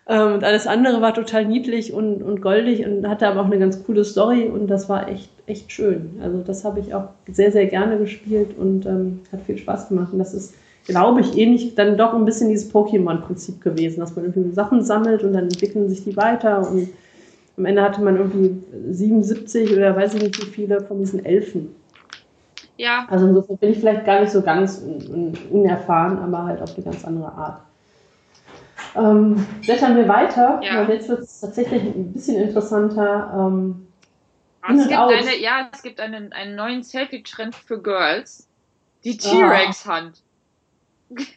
[0.07, 3.59] Ähm, und alles andere war total niedlich und, und goldig und hatte aber auch eine
[3.59, 6.19] ganz coole Story und das war echt, echt schön.
[6.21, 10.13] Also das habe ich auch sehr, sehr gerne gespielt und ähm, hat viel Spaß gemacht.
[10.13, 10.53] Und das ist,
[10.85, 15.23] glaube ich, ähnlich dann doch ein bisschen dieses Pokémon-Prinzip gewesen, dass man irgendwie Sachen sammelt
[15.23, 16.89] und dann entwickeln sich die weiter und
[17.57, 21.73] am Ende hatte man irgendwie 77 oder weiß ich nicht wie viele von diesen Elfen.
[22.77, 23.05] Ja.
[23.09, 26.83] Also insofern bin ich vielleicht gar nicht so ganz un unerfahren, aber halt auf eine
[26.83, 27.61] ganz andere Art.
[28.95, 30.77] Ähm, blättern wir weiter, ja.
[30.77, 33.31] weil jetzt wird es tatsächlich ein bisschen interessanter.
[33.37, 33.87] Ähm,
[34.67, 38.47] es gibt eine, ja, es gibt einen, einen neuen Selfie-Trend für Girls.
[39.03, 40.21] Die T-Rex-Hand.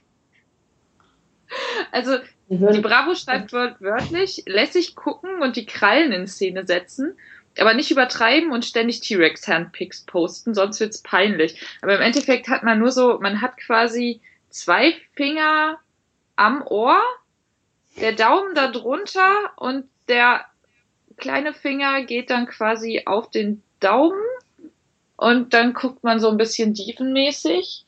[1.92, 2.16] also,
[2.48, 7.18] die Bravo schreibt wörtlich, lässig gucken und die Krallen in Szene setzen,
[7.58, 11.60] aber nicht übertreiben und ständig T-Rex-Handpicks posten, sonst wird's peinlich.
[11.82, 15.78] Aber im Endeffekt hat man nur so, man hat quasi zwei Finger
[16.36, 17.02] am Ohr
[18.00, 20.44] der Daumen da drunter und der
[21.16, 24.18] kleine Finger geht dann quasi auf den Daumen
[25.16, 27.84] und dann guckt man so ein bisschen diefenmäßig.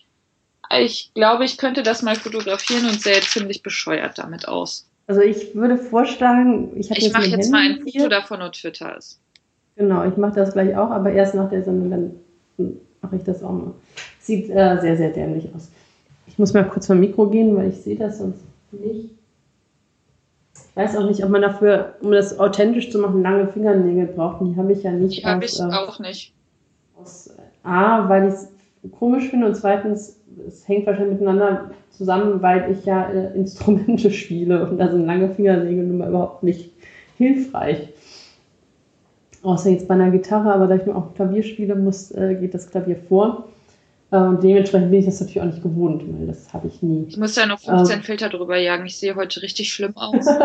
[0.79, 4.87] Ich glaube, ich könnte das mal fotografieren und sähe ziemlich bescheuert damit aus.
[5.07, 9.19] Also ich würde vorschlagen, ich, ich mache jetzt mal ein Foto davon und twitter es.
[9.77, 13.43] Genau, ich mache das gleich auch, aber erst nach der Sendung, dann mache ich das
[13.43, 13.75] auch mal.
[14.21, 15.71] Sieht äh, sehr, sehr dämlich aus.
[16.27, 19.11] Ich muss mal kurz vom Mikro gehen, weil ich sehe das sonst nicht.
[20.81, 24.41] Ich weiß auch nicht, ob man dafür, um das authentisch zu machen, lange Fingernägel braucht.
[24.41, 25.21] Die habe ich ja nicht.
[25.21, 26.33] Die habe ich äh, auch nicht.
[26.97, 28.49] Aus, A, weil ich es
[28.99, 34.67] komisch finde und zweitens, es hängt wahrscheinlich miteinander zusammen, weil ich ja äh, Instrumente spiele
[34.67, 36.71] und da sind lange Fingernägel nun mal überhaupt nicht
[37.19, 37.91] hilfreich.
[39.43, 42.55] Außer jetzt bei einer Gitarre, aber da ich nur auch Klavier spiele muss, äh, geht
[42.55, 43.49] das Klavier vor.
[44.11, 47.07] Äh, und dementsprechend bin ich das natürlich auch nicht gewohnt, weil das habe ich nie.
[47.09, 48.87] Ich muss ja noch 15 ähm, Filter drüber jagen.
[48.87, 50.27] Ich sehe heute richtig schlimm aus.
[50.27, 50.37] äh,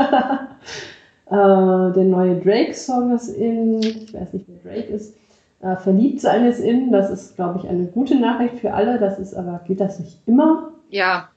[1.30, 5.16] der neue Drake-Song ist in, ich weiß nicht, wer Drake ist.
[5.62, 6.92] Äh, Verliebt sein ist in.
[6.92, 9.00] Das ist, glaube ich, eine gute Nachricht für alle.
[9.00, 10.72] Das ist aber, geht das nicht immer?
[10.90, 11.30] Ja.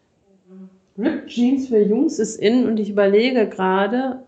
[0.98, 4.24] Ripped Jeans für Jungs ist in und ich überlege gerade,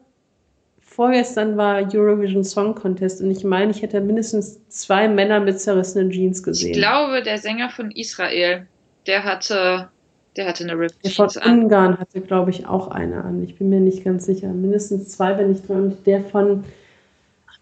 [1.00, 6.10] vorgestern war Eurovision Song Contest und ich meine, ich hätte mindestens zwei Männer mit zerrissenen
[6.10, 6.72] Jeans gesehen.
[6.72, 8.66] Ich glaube, der Sänger von Israel,
[9.06, 9.88] der hatte,
[10.36, 13.42] der hatte eine Ripped Der von Ungarn hatte, glaube ich, auch eine an.
[13.42, 14.48] Ich bin mir nicht ganz sicher.
[14.48, 15.76] Mindestens zwei, wenn nicht drei.
[15.76, 16.64] Und der von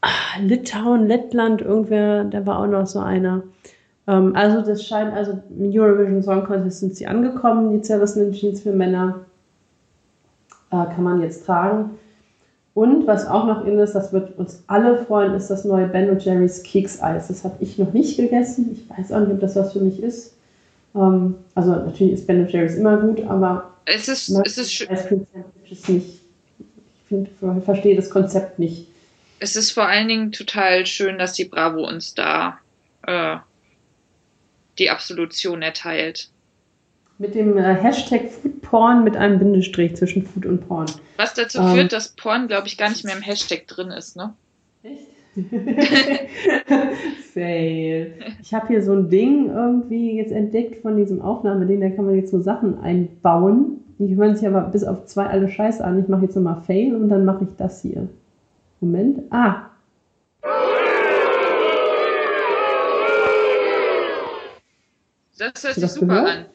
[0.00, 3.44] ah, Litauen, Lettland, irgendwer, der war auch noch so einer.
[4.08, 8.62] Ähm, also das scheint, also im Eurovision Song Contest sind sie angekommen, die zerrissenen Jeans
[8.62, 9.20] für Männer.
[10.72, 11.90] Äh, kann man jetzt tragen.
[12.78, 16.16] Und was auch noch in ist, das wird uns alle freuen, ist das neue Ben
[16.20, 17.26] Jerry's Kekseis.
[17.26, 18.70] Das habe ich noch nicht gegessen.
[18.70, 20.36] Ich weiß auch nicht, ob das was für mich ist.
[20.94, 26.06] Ähm, also natürlich ist Ben Jerry's immer gut, aber es ist, es ist ist nicht.
[26.68, 27.28] Ich find,
[27.64, 28.86] verstehe das Konzept nicht.
[29.40, 32.60] Es ist vor allen Dingen total schön, dass die Bravo uns da
[33.08, 33.38] äh,
[34.78, 36.30] die Absolution erteilt.
[37.18, 40.86] Mit dem äh, Hashtag Food Porn mit einem Bindestrich zwischen Food und Porn.
[41.16, 44.16] Was dazu ähm, führt, dass Porn, glaube ich, gar nicht mehr im Hashtag drin ist,
[44.16, 44.34] ne?
[44.82, 45.06] Echt?
[47.32, 48.14] Fail.
[48.42, 52.16] Ich habe hier so ein Ding irgendwie jetzt entdeckt von diesem Aufnahmeding, da kann man
[52.16, 53.84] jetzt so Sachen einbauen.
[53.98, 56.00] Die hören sich aber bis auf zwei alle Scheiße an.
[56.00, 58.08] Ich mache jetzt nochmal Fail und dann mache ich das hier.
[58.80, 59.22] Moment.
[59.30, 59.70] Ah.
[65.38, 66.48] Das hört sich super gehört?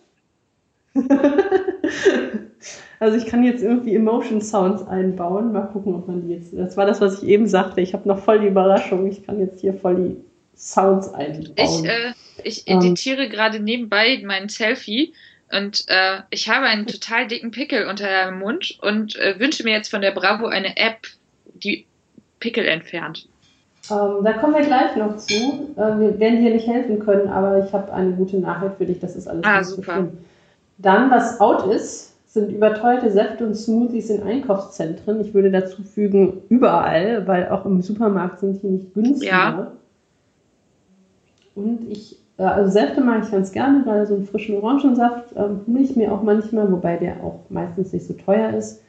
[0.96, 1.64] an.
[3.00, 5.52] also ich kann jetzt irgendwie Emotion Sounds einbauen.
[5.52, 6.54] Mal gucken, ob man die jetzt.
[6.54, 7.82] Das war das, was ich eben sagte.
[7.82, 9.08] Ich habe noch voll die Überraschung.
[9.08, 10.18] Ich kann jetzt hier voll die
[10.56, 11.54] Sounds einbauen.
[11.56, 12.80] Ich, äh, ich ähm.
[12.80, 15.14] editiere ähm, gerade nebenbei mein Selfie
[15.52, 19.74] und äh, ich habe einen total dicken Pickel unter dem Mund und äh, wünsche mir
[19.74, 21.08] jetzt von der Bravo eine App,
[21.54, 21.86] die
[22.40, 23.28] Pickel entfernt.
[23.92, 25.34] Ähm, da kommen wir gleich noch zu.
[25.76, 29.00] Äh, wir werden dir nicht helfen können, aber ich habe eine gute Nachricht für dich.
[29.00, 30.08] Das ist alles ah, super.
[30.12, 30.18] So
[30.78, 35.22] Dann, was out ist, sind überteuerte Säfte und Smoothies in Einkaufszentren.
[35.22, 39.32] Ich würde dazu fügen, überall, weil auch im Supermarkt sind die nicht günstiger.
[39.32, 39.72] Ja.
[41.54, 45.62] Und ich, äh, also Säfte mag ich ganz gerne, gerade so einen frischen Orangensaft ähm,
[45.80, 48.82] ich mir auch manchmal, wobei der auch meistens nicht so teuer ist.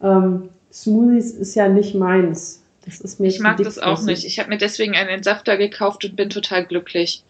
[0.00, 2.62] Ähm, Smoothies ist ja nicht meins.
[2.84, 4.24] Das ist mir ich mag das auch nicht.
[4.24, 7.24] Ich habe mir deswegen einen Entsafter gekauft und bin total glücklich.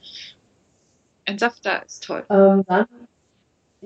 [1.24, 2.24] Entsafter ist toll.
[2.28, 2.86] Ähm, dann,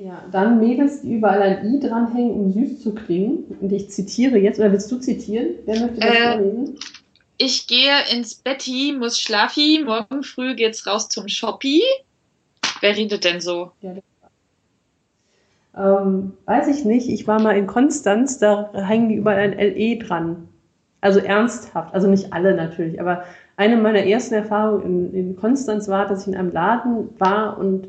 [0.01, 3.45] ja, dann Mädels, die überall ein I dranhängen, um süß zu klingen.
[3.61, 5.57] Und ich zitiere jetzt, oder willst du zitieren?
[5.65, 6.79] Wer möchte das äh, vorlesen?
[7.37, 11.83] Ich gehe ins Betty, muss schlafi, morgen früh geht's raus zum Shoppi.
[12.81, 13.73] Wer redet denn so?
[13.81, 13.95] Ja,
[15.77, 17.09] ähm, weiß ich nicht.
[17.09, 20.49] Ich war mal in Konstanz, da hängen die überall ein LE dran.
[21.01, 23.23] Also ernsthaft, also nicht alle natürlich, aber
[23.57, 27.89] eine meiner ersten Erfahrungen in, in Konstanz war, dass ich in einem Laden war und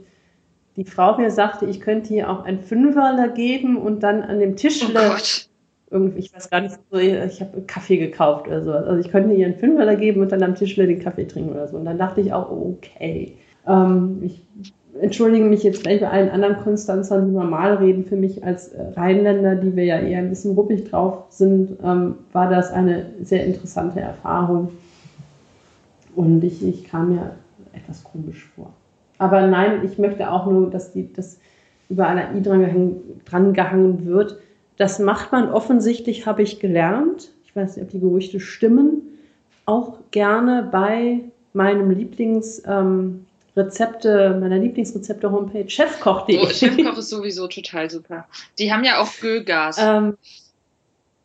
[0.79, 4.55] die Frau mir sagte, ich könnte hier auch ein Fünferler geben und dann an dem
[4.55, 5.49] Tischler oh
[5.91, 8.71] irgendwie, ich weiß gar nicht, ich habe Kaffee gekauft oder so.
[8.71, 11.67] Also ich könnte ihr einen Fünferler geben und dann am Tischler den Kaffee trinken oder
[11.67, 11.77] so.
[11.77, 13.35] Und dann dachte ich auch, okay.
[13.67, 14.41] Ähm, ich
[15.01, 18.05] entschuldige mich jetzt gleich bei allen anderen Konstanzern, die normal reden.
[18.05, 22.15] Für mich als äh, Rheinländer, die wir ja eher ein bisschen ruppig drauf sind, ähm,
[22.31, 24.69] war das eine sehr interessante Erfahrung.
[26.15, 27.31] Und ich, ich kam mir
[27.73, 28.71] etwas komisch vor.
[29.19, 31.39] Aber nein, ich möchte auch nur, dass die, dass
[31.89, 34.37] überall ein I dran gehangen, dran gehangen wird.
[34.77, 37.31] Das macht man offensichtlich, habe ich gelernt.
[37.45, 39.01] Ich weiß nicht, ob die Gerüchte stimmen.
[39.65, 41.19] Auch gerne bei
[41.53, 43.25] meinem Lieblings, ähm,
[43.57, 46.39] Rezepte, meiner Lieblingsrezepte-Homepage, chefkoch.de.
[46.41, 48.25] Oh, Chefkoch ist sowieso total super.
[48.57, 49.77] Die haben ja auch Gögas.
[49.79, 50.17] Ähm,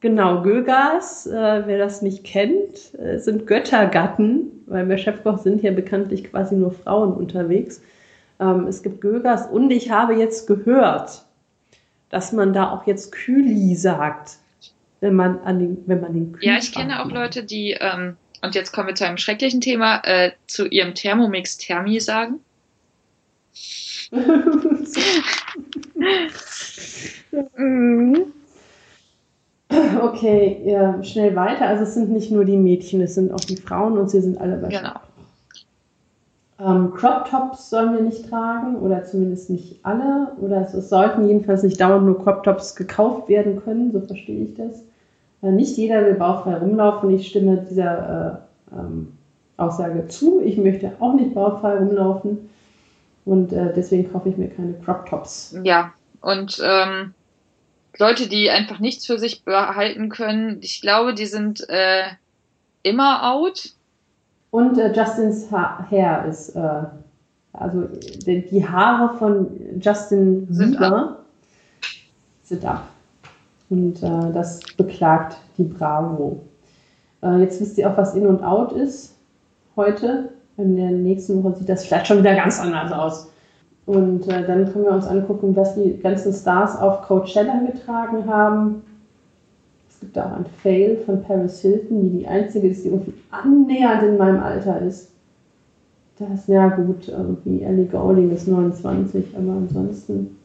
[0.05, 5.71] genau, Gögas, äh, wer das nicht kennt, äh, sind Göttergatten, weil bei Chefkoch sind ja
[5.71, 7.81] bekanntlich quasi nur Frauen unterwegs.
[8.39, 11.25] Ähm, es gibt Gögas und ich habe jetzt gehört,
[12.11, 14.33] dass man da auch jetzt Kühli sagt,
[15.01, 18.17] wenn man, an den, wenn man den Kühlschrank Ja, ich kenne auch Leute, die ähm,
[18.43, 22.41] und jetzt kommen wir zu einem schrecklichen Thema, äh, zu ihrem Thermomix Thermi sagen.
[30.03, 31.67] okay, ja, schnell weiter.
[31.67, 34.41] Also es sind nicht nur die Mädchen, es sind auch die Frauen und sie sind
[34.41, 34.95] alle bei Genau.
[36.61, 41.27] Ähm, Crop Tops sollen wir nicht tragen oder zumindest nicht alle oder es, es sollten
[41.27, 44.85] jedenfalls nicht dauernd nur Crop Tops gekauft werden können, so verstehe ich das.
[45.43, 47.11] Äh, nicht jeder will bauchfrei rumlaufen.
[47.11, 49.13] Ich stimme dieser äh, ähm,
[49.57, 50.41] Aussage zu.
[50.45, 52.51] Ich möchte auch nicht bauchfrei rumlaufen.
[53.25, 55.57] Und äh, deswegen kaufe ich mir keine Crop Tops.
[55.63, 57.15] Ja, und ähm,
[57.99, 62.05] Leute, die einfach nichts für sich behalten können, ich glaube, die sind äh,
[62.83, 63.73] immer out.
[64.51, 66.83] Und äh, Justins ha Hair ist, äh,
[67.53, 67.89] also
[68.27, 69.49] die, Haare von
[69.81, 71.25] Justin sind Bieber ab.
[72.43, 72.89] sind ab.
[73.71, 76.43] Und äh, das beklagt die Bravo.
[77.23, 79.15] Äh, jetzt wisst ihr auch, was In und Out ist
[79.77, 80.31] heute.
[80.57, 83.31] In der nächsten Woche sieht das vielleicht schon wieder ganz anders aus.
[83.87, 88.83] Und äh, dann können wir uns angucken, was die ganzen Stars auf Coachella getragen haben.
[89.89, 94.03] Es gibt auch ein Fail von Paris Hilton, die die einzige ist, die irgendwie annähernd
[94.05, 95.11] in meinem Alter ist.
[96.19, 100.39] Das ist ja gut, irgendwie Ellie Goulding ist 29, aber ansonsten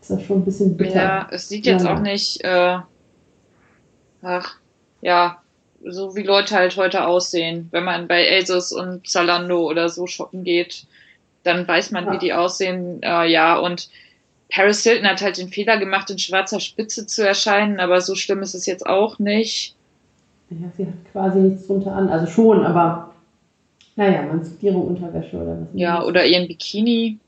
[0.00, 1.02] ist das schon ein bisschen bitter.
[1.02, 1.94] Ja, es sieht jetzt ja.
[1.94, 2.78] auch nicht, äh,
[4.22, 4.56] ach,
[5.00, 5.38] ja,
[5.84, 7.68] so wie Leute halt heute aussehen.
[7.70, 10.86] Wenn man bei Asus und Zalando oder so shoppen geht,
[11.46, 12.12] dann weiß man, ja.
[12.12, 13.02] wie die aussehen.
[13.02, 13.88] Äh, ja, und
[14.50, 18.42] Paris Hilton hat halt den Fehler gemacht, in schwarzer Spitze zu erscheinen, aber so schlimm
[18.42, 19.74] ist es jetzt auch nicht.
[20.50, 22.08] Ja, sie hat quasi nichts drunter an.
[22.08, 23.14] Also schon, aber
[23.96, 25.68] naja, man sieht ihre Unterwäsche oder was.
[25.72, 27.18] Ja, oder ihren Bikini.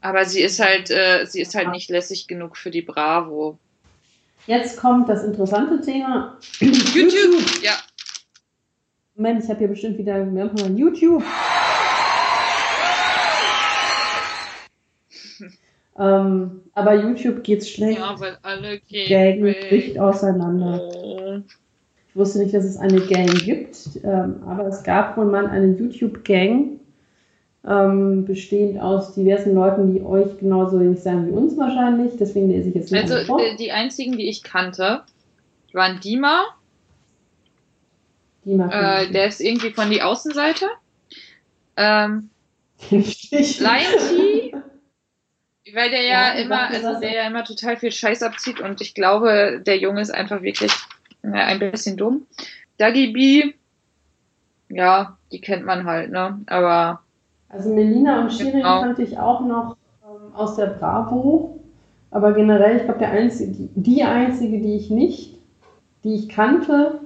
[0.00, 3.58] Aber sie ist halt, äh, sie ist halt nicht lässig genug für die Bravo.
[4.48, 6.36] Jetzt kommt das interessante Thema.
[6.58, 7.62] YouTube, YouTube.
[7.62, 7.74] ja.
[9.14, 11.22] Moment, ich habe hier bestimmt wieder wir haben YouTube.
[15.98, 17.98] Ähm, aber YouTube geht's schlecht.
[17.98, 20.80] Ja, weil alle Gang bricht auseinander.
[20.94, 21.40] Oh.
[22.08, 25.74] Ich wusste nicht, dass es eine Gang gibt, ähm, aber es gab wohl mal eine
[25.78, 26.78] YouTube-Gang,
[27.66, 32.12] ähm, bestehend aus diversen Leuten, die euch genauso wenig sagen wie uns wahrscheinlich.
[32.18, 33.40] Deswegen lese ich jetzt nicht Also vor.
[33.58, 35.02] die einzigen, die ich kannte,
[35.72, 36.44] waren Dima.
[38.44, 40.66] Dima äh, der ist irgendwie von die Außenseite.
[41.76, 42.28] Ähm,
[42.90, 44.31] Lion
[45.72, 48.94] weil der ja, ja immer, also der ja immer total viel Scheiß abzieht und ich
[48.94, 50.72] glaube, der Junge ist einfach wirklich
[51.22, 52.26] ein bisschen dumm.
[52.78, 53.52] Dagi B,
[54.68, 56.40] ja, die kennt man halt, ne?
[56.46, 57.00] Aber.
[57.48, 58.80] Also Melina und Shirin genau.
[58.80, 61.60] kannte ich auch noch ähm, aus der Bravo.
[62.10, 65.38] Aber generell, ich glaube, der einzige, die einzige, die ich nicht,
[66.04, 67.00] die ich kannte,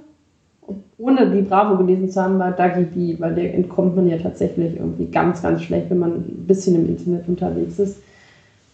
[0.97, 4.75] ohne die Bravo gelesen zu haben, war Dagi B, weil der entkommt man ja tatsächlich
[4.75, 8.01] irgendwie ganz, ganz schlecht, wenn man ein bisschen im Internet unterwegs ist.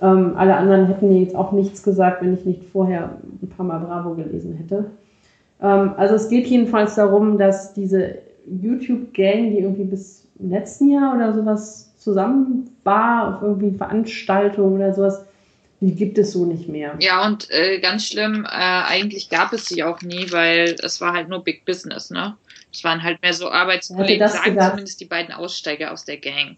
[0.03, 3.65] Ähm, alle anderen hätten mir jetzt auch nichts gesagt, wenn ich nicht vorher ein paar
[3.65, 4.91] Mal Bravo gelesen hätte.
[5.61, 11.33] Ähm, also es geht jedenfalls darum, dass diese YouTube-Gang, die irgendwie bis letzten Jahr oder
[11.33, 15.25] sowas zusammen war, auf irgendwie Veranstaltungen oder sowas,
[15.79, 16.95] die gibt es so nicht mehr.
[16.99, 21.13] Ja, und äh, ganz schlimm, äh, eigentlich gab es sie auch nie, weil es war
[21.13, 22.35] halt nur Big Business, ne?
[22.73, 24.71] Es waren halt mehr so Arbeitskollegen, sagen gedacht?
[24.71, 26.57] zumindest die beiden Aussteiger aus der Gang.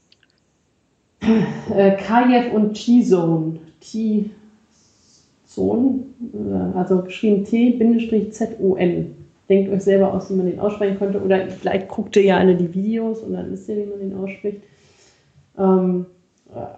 [1.75, 3.59] Äh, Kajev und T-Zone.
[3.79, 4.29] T
[5.45, 9.15] Zon, äh, also geschrieben T-Z-O-N.
[9.47, 11.21] Denkt euch selber aus, wie man den aussprechen könnte.
[11.21, 14.17] Oder vielleicht guckt ihr ja alle die Videos und dann wisst ihr, wie man den
[14.17, 14.61] ausspricht.
[15.57, 16.07] Ähm,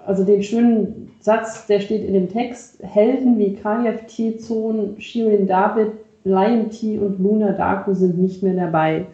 [0.06, 5.93] also den schönen Satz, der steht in dem Text: Helden wie Kajev T-Zon, Shirin David,
[6.24, 9.06] Lion T und Luna Daku sind nicht mehr dabei.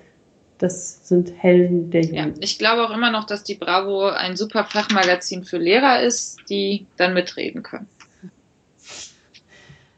[0.58, 2.38] Das sind Helden der Jugend.
[2.38, 6.40] Ja, ich glaube auch immer noch, dass die Bravo ein super Fachmagazin für Lehrer ist,
[6.50, 7.88] die dann mitreden können.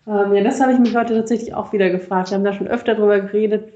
[0.08, 2.30] Ähm, ja, das habe ich mich heute tatsächlich auch wieder gefragt.
[2.30, 3.74] Wir haben da schon öfter drüber geredet.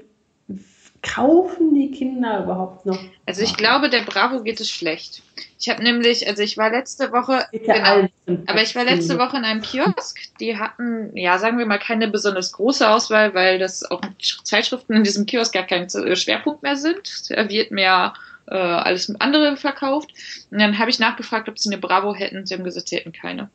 [1.02, 2.98] Kaufen die Kinder überhaupt noch?
[3.24, 5.22] Also ich glaube, der Bravo geht es schlecht.
[5.58, 8.06] Ich habe nämlich, also ich war letzte Woche, genau,
[8.46, 10.18] aber ich war letzte Woche in einem Kiosk.
[10.40, 14.02] Die hatten, ja, sagen wir mal, keine besonders große Auswahl, weil das auch
[14.42, 17.30] Zeitschriften in diesem Kiosk gar kein Schwerpunkt mehr sind.
[17.30, 18.12] Da wird mehr
[18.46, 20.10] äh, alles andere verkauft.
[20.50, 22.46] Und dann habe ich nachgefragt, ob sie eine Bravo hätten.
[22.46, 23.48] Sie haben gesagt, sie hätten keine.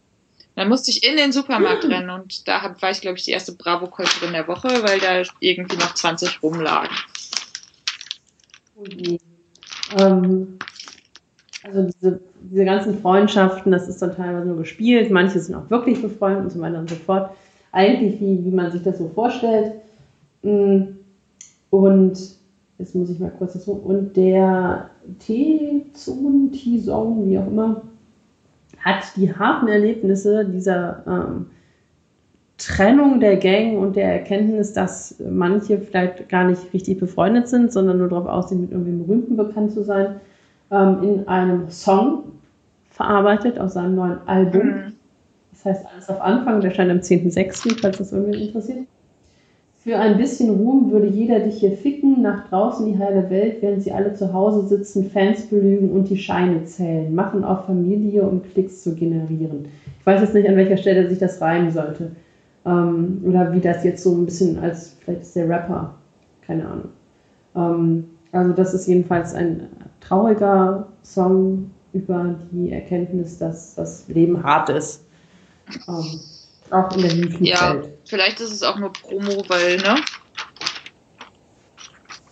[0.55, 1.91] Dann musste ich in den Supermarkt mhm.
[1.91, 5.75] rennen und da war ich, glaube ich, die erste Bravo-Käuferin der Woche, weil da irgendwie
[5.75, 6.95] noch 20 rumlagen.
[8.75, 9.19] Okay.
[9.97, 10.59] Ähm,
[11.63, 16.01] also diese, diese ganzen Freundschaften, das ist dann teilweise nur gespielt, manche sind auch wirklich
[16.01, 17.31] befreundet und so weiter und so fort.
[17.71, 19.73] Eigentlich, wie, wie man sich das so vorstellt.
[20.43, 20.95] Mm,
[21.69, 22.17] und
[22.77, 27.81] jetzt muss ich mal kurz das und der T-Zone, T-Zone, wie auch immer,
[28.79, 31.47] hat die harten Erlebnisse dieser ähm,
[32.57, 37.97] Trennung der Gang und der Erkenntnis, dass manche vielleicht gar nicht richtig befreundet sind, sondern
[37.97, 40.21] nur darauf aussehen, mit irgendwem Berühmten bekannt zu sein,
[40.71, 42.23] ähm, in einem Song
[42.89, 44.67] verarbeitet aus seinem neuen Album.
[44.67, 44.93] Mhm.
[45.51, 48.85] Das heißt, alles auf Anfang, der scheint am 10.06., falls das irgendwie interessiert.
[49.85, 53.83] Für ein bisschen Ruhm würde jeder dich hier ficken, nach draußen die heile Welt, während
[53.83, 58.41] sie alle zu Hause sitzen, Fans belügen und die Scheine zählen, machen auf Familie, um
[58.41, 59.67] Klicks zu generieren.
[59.99, 62.11] Ich weiß jetzt nicht, an welcher Stelle sich das reimen sollte.
[62.65, 65.95] Ähm, oder wie das jetzt so ein bisschen als, vielleicht ist der Rapper,
[66.41, 66.89] keine Ahnung.
[67.55, 69.69] Ähm, also das ist jedenfalls ein
[70.01, 75.05] trauriger Song über die Erkenntnis, dass das Leben hart ist.
[75.87, 76.19] Ähm,
[76.71, 77.47] auch in der YouTube-Welt.
[77.47, 79.95] Ja, vielleicht ist es auch nur Promo, weil, ne?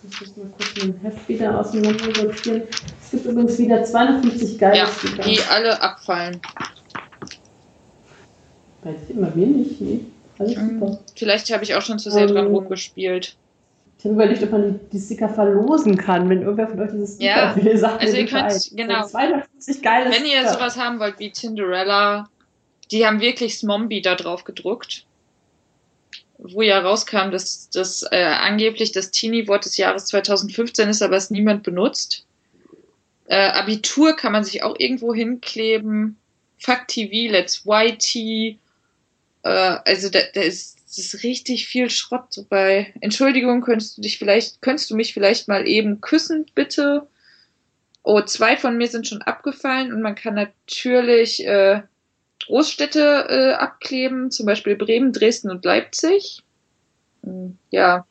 [0.05, 2.63] Ich muss mal kurz mein Heft wieder auseinander sortieren.
[3.01, 4.87] Es gibt übrigens wieder 52 geile ja,
[5.25, 6.41] Die alle abfallen.
[8.83, 10.01] Weiß ich immer wenig, nee.
[10.43, 10.79] Alles mhm.
[10.79, 10.99] super.
[11.15, 13.35] Vielleicht habe ich auch schon zu sehr ähm, dran rumgespielt.
[13.97, 17.15] Ich habe überlegt, ob man die, die, Sticker verlosen kann, wenn irgendwer von euch dieses
[17.15, 19.05] Sticker ja, will, sagt also ihr könnt, genau.
[19.05, 22.27] 52 geile Wenn ihr sowas haben wollt wie Cinderella,
[22.91, 25.05] die haben wirklich Smombi da drauf gedruckt,
[26.37, 31.29] wo ja rauskam, dass das äh, angeblich das Teenie-Wort des Jahres 2015 ist, aber es
[31.29, 32.25] niemand benutzt.
[33.27, 36.17] Äh, Abitur kann man sich auch irgendwo hinkleben.
[36.57, 38.57] Fuck TV, Let's YT.
[39.43, 42.93] Äh, also da, da ist, ist richtig viel Schrott dabei.
[43.01, 47.07] Entschuldigung, könntest du dich vielleicht, könntest du mich vielleicht mal eben küssen, bitte?
[48.03, 51.81] Oh, zwei von mir sind schon abgefallen und man kann natürlich äh,
[52.45, 56.43] Großstädte äh, abkleben, zum Beispiel Bremen, Dresden und Leipzig.
[57.23, 58.05] Hm, ja.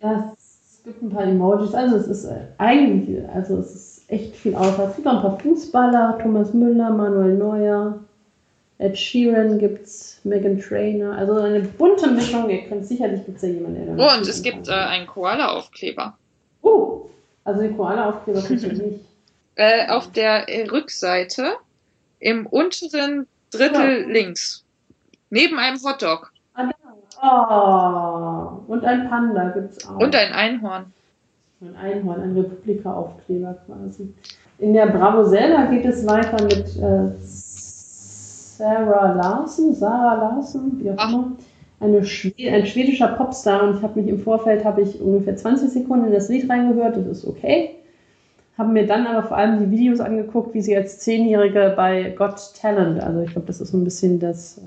[0.00, 1.74] Ja, es gibt ein paar Emojis.
[1.74, 4.90] Also es ist äh, eigentlich, also es ist echt viel Auswahl.
[4.90, 8.04] Es gibt ein paar Fußballer, Thomas Müller, Manuel Neuer,
[8.78, 11.16] Ed Sheeran gibt's, Megan Trainer.
[11.16, 12.50] Also eine bunte Mischung.
[12.50, 16.16] Ihr könnt sicherlich gibt es ja jemanden, der Oh, und es gibt äh, einen Koala-Aufkleber.
[16.62, 17.10] Oh,
[17.44, 19.00] also den Koala-Aufkleber gibt es nicht.
[19.56, 21.52] Äh, auf der Rückseite
[22.18, 24.08] im unteren Drittel ja.
[24.08, 24.64] links.
[25.30, 26.32] Neben einem Hotdog.
[27.22, 29.98] Oh, und ein Panda gibt es auch.
[29.98, 30.92] Und ein Einhorn.
[31.60, 34.12] Ein Einhorn, ein Republika-Aufkleber quasi.
[34.58, 37.16] In der Bravo selber geht es weiter mit äh,
[38.56, 41.32] Sarah Larsen, Sarah Larsen, wie auch immer.
[41.80, 45.70] Eine Schwed ein schwedischer Popstar und ich habe mich im Vorfeld, habe ich ungefähr 20
[45.70, 47.76] Sekunden in das Lied reingehört, das ist okay.
[48.56, 52.54] Haben mir dann aber vor allem die Videos angeguckt, wie sie als Zehnjährige bei Got
[52.58, 54.60] Talent, also ich glaube, das ist so ein bisschen das, äh,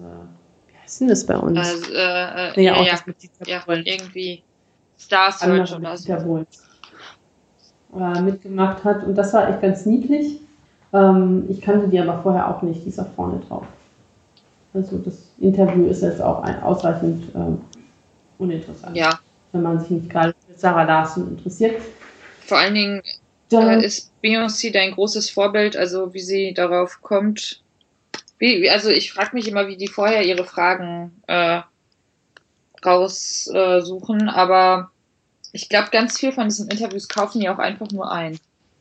[0.68, 1.58] wie heißt denn das bei uns?
[1.58, 3.00] Also, äh, äh, ja, ja,
[3.46, 4.44] ja, ja irgendwie
[5.00, 6.46] Star Search oder so.
[7.98, 10.42] Äh, mitgemacht hat und das war echt ganz niedlich.
[10.94, 13.66] Ähm, ich kannte die aber vorher auch nicht, die ist auch vorne drauf.
[14.74, 17.62] Also das Interview ist jetzt auch ein, ausreichend ähm,
[18.38, 18.96] uninteressant.
[18.96, 19.20] Ja.
[19.52, 21.82] Wenn man sich nicht gerade für Sarah Larsen interessiert.
[22.42, 23.02] Vor allen Dingen
[23.52, 27.62] äh, ist Beyoncé dein großes Vorbild, also wie sie darauf kommt.
[28.40, 31.62] Wie, also ich frage mich immer, wie die vorher ihre Fragen äh,
[32.86, 34.92] raussuchen, äh, aber
[35.54, 38.38] ich glaube, ganz viel von diesen Interviews kaufen die auch einfach nur ein.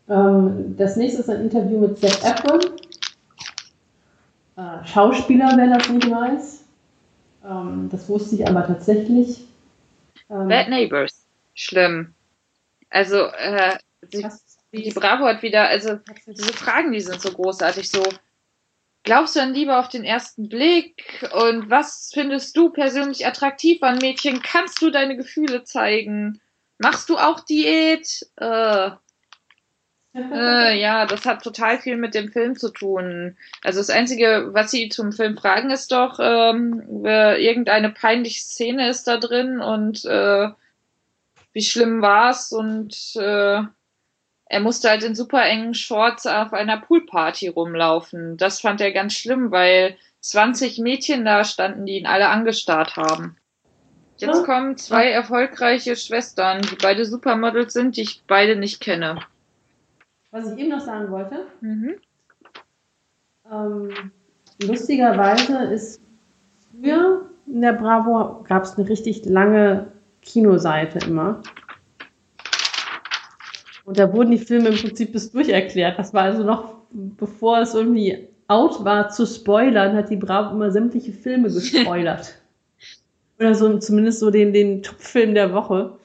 [0.08, 2.60] Ähm, das nächste ist ein Interview mit Seth Efron.
[4.56, 6.64] Äh, Schauspieler, wer das nicht weiß.
[7.44, 9.44] Ähm, das wusste ich aber tatsächlich.
[10.30, 11.26] Ähm, Bad Neighbors.
[11.54, 12.14] Schlimm.
[12.90, 13.76] Also, äh,
[14.12, 14.26] die,
[14.72, 17.90] die Bravo hat wieder, also diese Fragen, die sind so großartig.
[17.90, 18.02] So,
[19.02, 21.28] glaubst du an Liebe auf den ersten Blick?
[21.32, 24.42] Und was findest du persönlich attraktiv an Mädchen?
[24.42, 26.40] Kannst du deine Gefühle zeigen?
[26.78, 28.26] Machst du auch Diät?
[28.36, 28.90] Äh,
[30.16, 33.36] äh, ja, das hat total viel mit dem Film zu tun.
[33.62, 39.06] Also das Einzige, was sie zum Film fragen, ist doch, ähm, irgendeine peinliche Szene ist
[39.06, 40.48] da drin und äh,
[41.52, 43.62] wie schlimm war's und äh,
[44.48, 48.36] er musste halt in super engen Shorts auf einer Poolparty rumlaufen.
[48.36, 53.36] Das fand er ganz schlimm, weil 20 Mädchen da standen, die ihn alle angestarrt haben.
[54.18, 59.20] Jetzt kommen zwei erfolgreiche Schwestern, die beide Supermodels sind, die ich beide nicht kenne.
[60.36, 61.94] Was ich eben noch sagen wollte, mhm.
[63.50, 63.88] ähm,
[64.62, 66.02] lustigerweise ist
[66.70, 69.86] früher in der Bravo gab es eine richtig lange
[70.20, 71.40] Kinoseite immer.
[73.86, 75.98] Und da wurden die Filme im Prinzip bis durch erklärt.
[75.98, 80.70] Das war also noch, bevor es irgendwie out war zu spoilern, hat die Bravo immer
[80.70, 82.34] sämtliche Filme gespoilert.
[83.38, 85.96] Oder so zumindest so den, den Top-Film der Woche.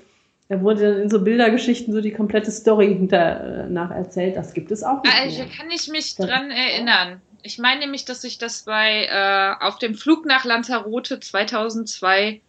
[0.51, 4.35] Da wurde dann in so Bildergeschichten so die komplette Story hinter äh, nacherzählt.
[4.35, 5.15] Das gibt es auch nicht.
[5.15, 5.47] Also mehr.
[5.57, 7.21] kann ich mich das dran erinnern.
[7.41, 12.41] Ich meine nämlich, dass ich das bei äh, auf dem Flug nach Lanzarote 2002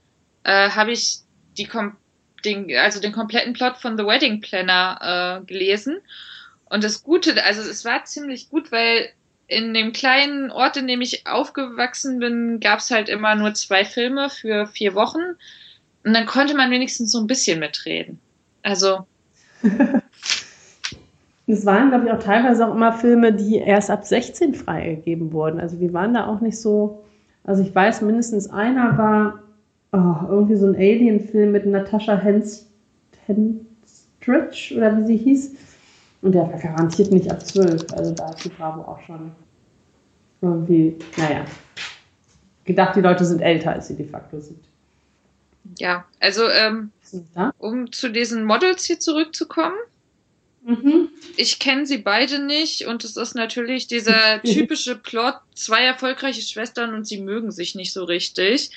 [0.43, 1.19] äh, habe ich
[1.57, 1.69] die
[2.45, 5.99] den, also den kompletten Plot von The Wedding Planner äh, gelesen.
[6.65, 9.11] Und das Gute, also es war ziemlich gut, weil
[9.47, 13.85] in dem kleinen Ort, in dem ich aufgewachsen bin, gab es halt immer nur zwei
[13.85, 15.37] Filme für vier Wochen.
[16.05, 18.19] Und dann konnte man wenigstens so ein bisschen mitreden.
[18.63, 19.07] Also.
[21.47, 25.59] Es waren, glaube ich, auch teilweise auch immer Filme, die erst ab 16 freigegeben wurden.
[25.61, 27.03] Also die waren da auch nicht so.
[27.45, 29.43] Also ich weiß, mindestens einer war
[29.93, 32.77] oh, irgendwie so ein Alien-Film mit Natascha Henstridge
[34.77, 35.55] oder wie sie hieß.
[36.23, 37.93] Und der war garantiert nicht ab 12.
[37.93, 39.33] Also da ist die Bravo auch schon
[40.41, 41.45] irgendwie, naja,
[42.65, 44.65] gedacht, die Leute sind älter, als sie de facto sind.
[45.79, 46.93] Ja, also ähm,
[47.59, 49.77] um zu diesen Models hier zurückzukommen.
[50.65, 51.09] Mhm.
[51.37, 56.95] Ich kenne sie beide nicht und es ist natürlich dieser typische Plot, zwei erfolgreiche Schwestern
[56.95, 58.71] und sie mögen sich nicht so richtig.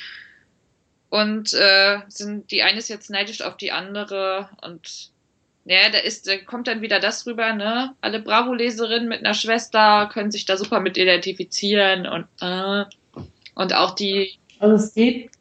[1.10, 5.12] Und äh, sind die eine ist jetzt neidisch auf die andere und
[5.68, 7.96] ja, da ist, da kommt dann wieder das rüber, ne?
[8.00, 12.86] Alle Bravo-Leserinnen mit einer Schwester können sich da super mit identifizieren und äh,
[13.56, 14.38] und auch die.
[14.60, 15.32] Also es geht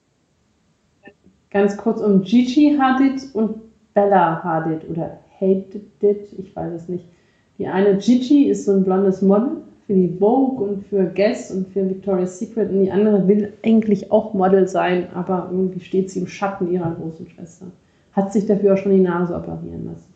[1.54, 3.62] ganz kurz um Gigi Hadid und
[3.94, 7.04] Bella Hadid oder Hated It, ich weiß es nicht.
[7.58, 11.72] Die eine Gigi ist so ein blondes Model für die Vogue und für Guess und
[11.72, 16.20] für Victoria's Secret und die andere will eigentlich auch Model sein, aber irgendwie steht sie
[16.20, 17.66] im Schatten ihrer großen Schwester.
[18.12, 20.12] Hat sich dafür auch schon die Nase operieren lassen.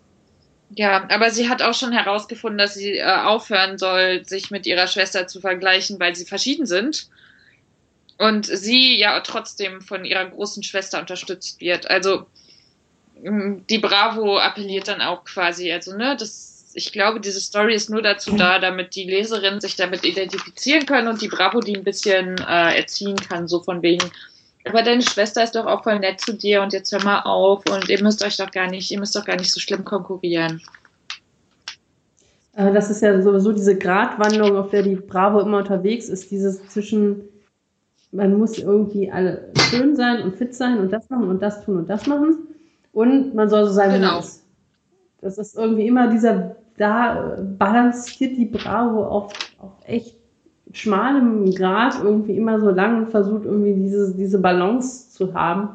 [0.74, 4.86] Ja, aber sie hat auch schon herausgefunden, dass sie äh, aufhören soll, sich mit ihrer
[4.86, 7.08] Schwester zu vergleichen, weil sie verschieden sind.
[8.18, 11.90] Und sie ja trotzdem von ihrer großen Schwester unterstützt wird.
[11.90, 12.26] Also
[13.22, 17.90] mm, die Bravo appelliert dann auch quasi, also ne, das, ich glaube, diese Story ist
[17.90, 21.84] nur dazu da, damit die Leserinnen sich damit identifizieren können und die Bravo die ein
[21.84, 24.10] bisschen äh, erziehen kann, so von wegen,
[24.68, 27.62] aber deine Schwester ist doch auch voll nett zu dir und jetzt hör mal auf
[27.70, 30.60] und ihr müsst euch doch gar nicht, ihr müsst doch gar nicht so schlimm konkurrieren.
[32.54, 36.66] Äh, das ist ja sowieso diese Gratwanderung, auf der die Bravo immer unterwegs ist, dieses
[36.68, 37.22] zwischen,
[38.12, 41.78] man muss irgendwie alle schön sein und fit sein und das machen und das tun
[41.78, 42.48] und das machen
[42.92, 44.18] und man soll so sein, wie man genau.
[44.20, 44.44] ist.
[45.20, 50.16] Das ist irgendwie immer dieser, da balanciert die Bravo auf, auf echt
[50.72, 55.70] schmalem Grad irgendwie immer so lang und versucht irgendwie diese, diese Balance zu haben.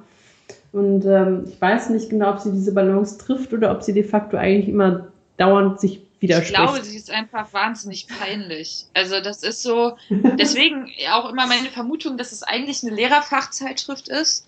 [0.72, 4.04] Und ähm, ich weiß nicht genau, ob sie diese Balance trifft oder ob sie de
[4.04, 5.08] facto eigentlich immer
[5.38, 6.52] dauernd sich widerspricht.
[6.52, 8.88] Ich glaube, sie ist einfach wahnsinnig peinlich.
[8.96, 14.48] Also das ist so, deswegen auch immer meine Vermutung, dass es eigentlich eine Lehrerfachzeitschrift ist,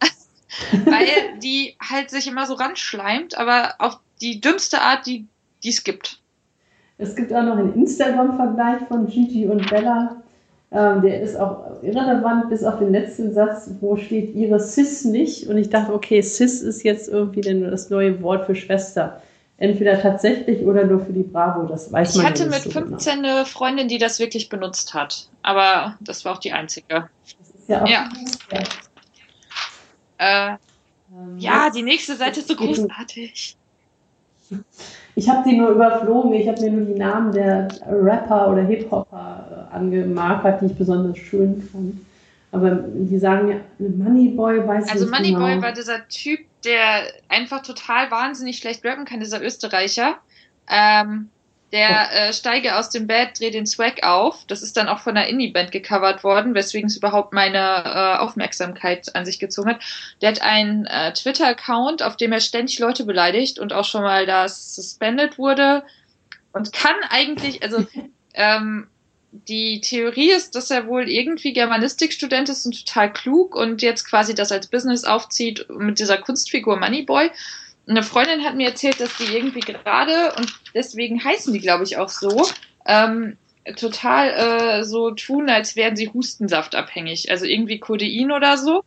[0.86, 5.26] weil die halt sich immer so ranschleimt, aber auf die dümmste Art, die
[5.62, 6.18] es gibt.
[6.96, 10.22] Es gibt auch noch einen Instagram-Vergleich von Gigi und Bella.
[10.72, 15.48] Ähm, der ist auch irrelevant bis auf den letzten Satz, wo steht ihre Sis nicht.
[15.48, 19.20] Und ich dachte, okay, Sis ist jetzt irgendwie das neue Wort für Schwester.
[19.60, 22.34] Entweder tatsächlich oder nur für die Bravo, das weiß man nicht.
[22.34, 23.36] Ich hatte mit so 15 genau.
[23.36, 25.28] eine Freundin, die das wirklich benutzt hat.
[25.42, 26.86] Aber das war auch die einzige.
[26.88, 28.08] Das ist ja auch ja.
[30.16, 30.56] Äh,
[31.12, 33.56] ähm, ja, die nächste Seite ist so großartig.
[35.14, 39.68] Ich habe die nur überflogen, ich habe mir nur die Namen der Rapper oder Hip-Hopper
[39.70, 41.94] äh, angemarkert, die ich besonders schön fand.
[42.52, 45.62] Aber die sagen ja, Moneyboy weiß also nicht Also Moneyboy genau.
[45.62, 50.18] war dieser Typ, der einfach total wahnsinnig schlecht rappen kann, dieser Österreicher.
[50.68, 51.30] Ähm,
[51.72, 54.44] der äh, steige aus dem Bett, drehe den Swag auf.
[54.48, 59.14] Das ist dann auch von einer Indie-Band gecovert worden, weswegen es überhaupt meine äh, Aufmerksamkeit
[59.14, 59.82] an sich gezogen hat.
[60.20, 64.26] Der hat einen äh, Twitter-Account, auf dem er ständig Leute beleidigt und auch schon mal
[64.26, 65.84] das suspended wurde.
[66.52, 67.86] Und kann eigentlich, also
[68.34, 68.88] ähm,
[69.32, 74.34] die Theorie ist, dass er wohl irgendwie Germanistikstudent ist und total klug und jetzt quasi
[74.34, 77.30] das als Business aufzieht mit dieser Kunstfigur Moneyboy
[77.90, 81.96] eine Freundin hat mir erzählt, dass die irgendwie gerade, und deswegen heißen die, glaube ich,
[81.96, 82.46] auch so,
[82.86, 83.36] ähm,
[83.76, 87.30] total äh, so tun, als wären sie Hustensaftabhängig.
[87.30, 88.84] Also irgendwie Codein oder so.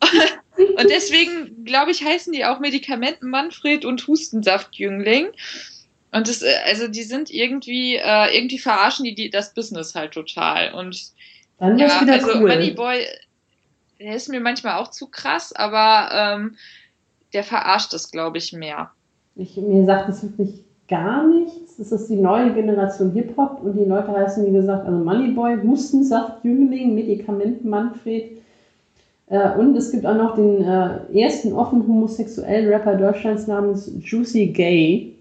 [0.56, 5.28] und deswegen, glaube ich, heißen die auch Medikamenten Manfred und Hustensaftjüngling.
[6.12, 10.12] Und das, äh, also die sind irgendwie, äh, irgendwie verarschen die, die das Business halt
[10.12, 10.74] total.
[10.74, 11.12] Und
[11.58, 12.48] Dann ja, wieder also cool.
[12.48, 13.04] Moneyboy,
[14.00, 16.56] der ist mir manchmal auch zu krass, aber ähm,
[17.32, 18.90] der verarscht es, glaube ich, mehr.
[19.36, 21.76] Ich, mir sagt es wirklich gar nichts.
[21.76, 26.44] Das ist die neue Generation Hip-Hop und die Leute heißen, wie gesagt, also Moneyboy, Hustensaft,
[26.44, 28.32] Jüngling, Medikament Manfred.
[29.28, 34.48] Äh, und es gibt auch noch den äh, ersten offen homosexuellen Rapper Deutschlands namens Juicy
[34.48, 35.14] Gay.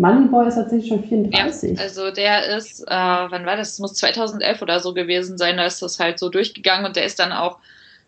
[0.00, 1.76] Moneyboy ist tatsächlich schon 34.
[1.76, 3.72] Ja, also der ist, äh, wann war das?
[3.72, 7.04] Das muss 2011 oder so gewesen sein, da ist das halt so durchgegangen und der
[7.04, 7.58] ist dann auch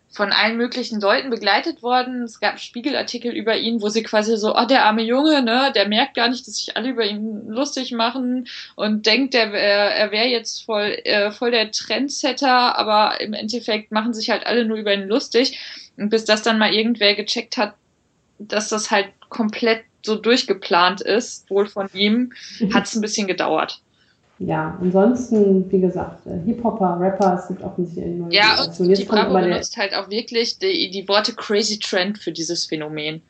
[0.09, 2.23] von allen möglichen Leuten begleitet worden.
[2.23, 5.87] Es gab Spiegelartikel über ihn, wo sie quasi so, oh, der arme Junge, ne, der
[5.87, 10.11] merkt gar nicht, dass sich alle über ihn lustig machen und denkt, der, er, er
[10.11, 14.77] wäre jetzt voll, äh, voll der Trendsetter, aber im Endeffekt machen sich halt alle nur
[14.77, 15.59] über ihn lustig.
[15.97, 17.73] Und bis das dann mal irgendwer gecheckt hat,
[18.37, 22.33] dass das halt komplett so durchgeplant ist, wohl von ihm,
[22.73, 23.81] hat es ein bisschen gedauert
[24.45, 29.05] ja, ansonsten, wie gesagt, äh, Hip-Hopper, Rapper, es gibt offensichtlich eine neue Ja, und die
[29.05, 33.21] Bravo benutzt halt auch wirklich die, die Worte Crazy Trend für dieses Phänomen.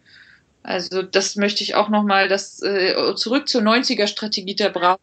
[0.64, 5.00] Also das möchte ich auch nochmal, das äh, zurück zur 90er-Strategie der Bravo.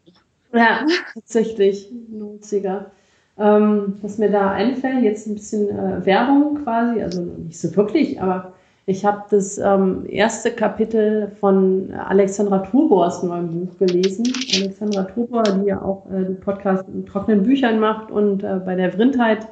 [0.53, 2.87] Ja, tatsächlich, 90er.
[3.39, 8.21] Ähm, was mir da einfällt, jetzt ein bisschen äh, Werbung quasi, also nicht so wirklich,
[8.21, 8.55] aber
[8.91, 14.25] ich habe das ähm, erste Kapitel von Alexandra Turbors neuem Buch gelesen.
[14.57, 18.75] Alexandra Turbor, die ja auch äh, den Podcast in trockenen Büchern macht und äh, bei
[18.75, 19.47] der Vrindheit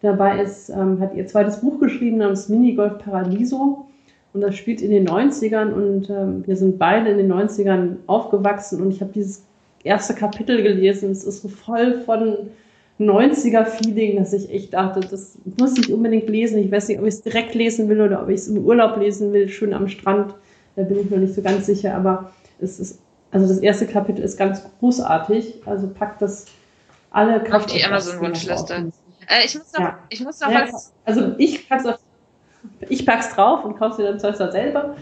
[0.00, 3.86] dabei ist, ähm, hat ihr zweites Buch geschrieben namens Minigolf Paradiso.
[4.32, 8.82] Und das spielt in den 90ern und ähm, wir sind beide in den 90ern aufgewachsen
[8.82, 9.44] und ich habe dieses
[9.84, 11.12] erste Kapitel gelesen.
[11.12, 12.50] Es ist so voll von
[13.00, 16.58] 90er-Feeling, dass ich echt dachte, das muss ich unbedingt lesen.
[16.58, 18.96] Ich weiß nicht, ob ich es direkt lesen will oder ob ich es im Urlaub
[18.98, 20.34] lesen will, schön am Strand.
[20.76, 24.22] Da bin ich noch nicht so ganz sicher, aber es ist, also das erste Kapitel
[24.22, 25.62] ist ganz großartig.
[25.66, 26.46] Also packt das
[27.10, 28.92] alle Kraft auf die Amazon-Wunschliste.
[29.28, 29.98] Äh, ich muss noch, ja.
[30.08, 30.92] ich muss noch ja, was.
[31.04, 31.98] Also ich pack's auf,
[32.88, 34.96] ich pack's drauf und kauf's dir dann zuerst selber.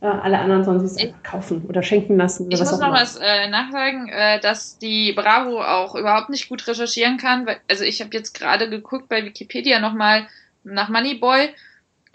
[0.00, 2.46] Alle anderen sollen sich einfach kaufen oder schenken lassen.
[2.46, 6.66] Oder ich muss noch was äh, nachsagen, äh, dass die Bravo auch überhaupt nicht gut
[6.68, 7.46] recherchieren kann.
[7.46, 10.26] Weil, also ich habe jetzt gerade geguckt bei Wikipedia nochmal
[10.64, 11.48] nach Moneyboy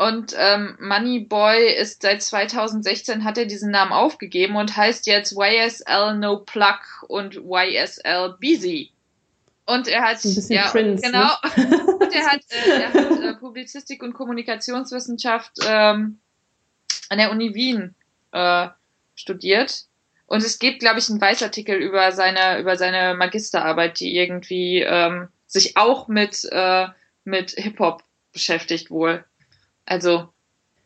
[0.01, 6.17] und ähm, Moneyboy ist seit 2016 hat er diesen Namen aufgegeben und heißt jetzt YSL
[6.17, 8.91] No Plug und YSL Busy.
[9.67, 11.85] Und er hat, ja, Prince, genau, ne?
[11.99, 16.19] und er hat, äh, er hat äh, Publizistik und Kommunikationswissenschaft ähm,
[17.09, 17.95] an der Uni Wien
[18.31, 18.67] äh,
[19.15, 19.85] studiert.
[20.25, 25.27] Und es gibt, glaube ich, einen Weißartikel über seine, über seine Magisterarbeit, die irgendwie ähm,
[25.45, 26.87] sich auch mit, äh,
[27.25, 29.25] mit Hip-Hop beschäftigt wohl.
[29.85, 30.29] Also.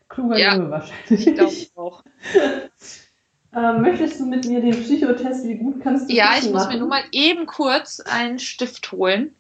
[0.10, 1.28] Kluger ja, Junge wahrscheinlich.
[1.28, 2.03] Ich glaube auch.
[3.56, 6.74] ähm, möchtest du mit mir den Psychotest, wie gut kannst du Ja, ich muss machen?
[6.74, 9.36] mir nur mal eben kurz einen Stift holen.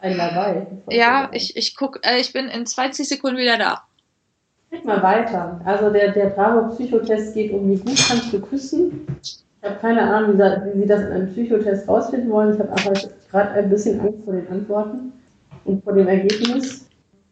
[0.00, 0.66] Einen dabei.
[0.90, 3.86] Ja, ich, ich guck, äh, ich bin in 20 Sekunden wieder da.
[4.72, 5.60] Red mal weiter.
[5.64, 9.06] Also der, der Bravo-Psychotest geht um, wie gut kannst du küssen.
[9.22, 12.54] Ich habe keine Ahnung, wie, wie Sie das in einem Psychotest rausfinden wollen.
[12.54, 12.92] Ich habe aber
[13.30, 15.12] gerade ein bisschen Angst vor den Antworten
[15.64, 16.86] und vor dem Ergebnis.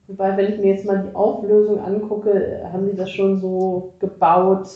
[0.07, 4.69] Wobei, wenn ich mir jetzt mal die Auflösung angucke, haben sie das schon so gebaut,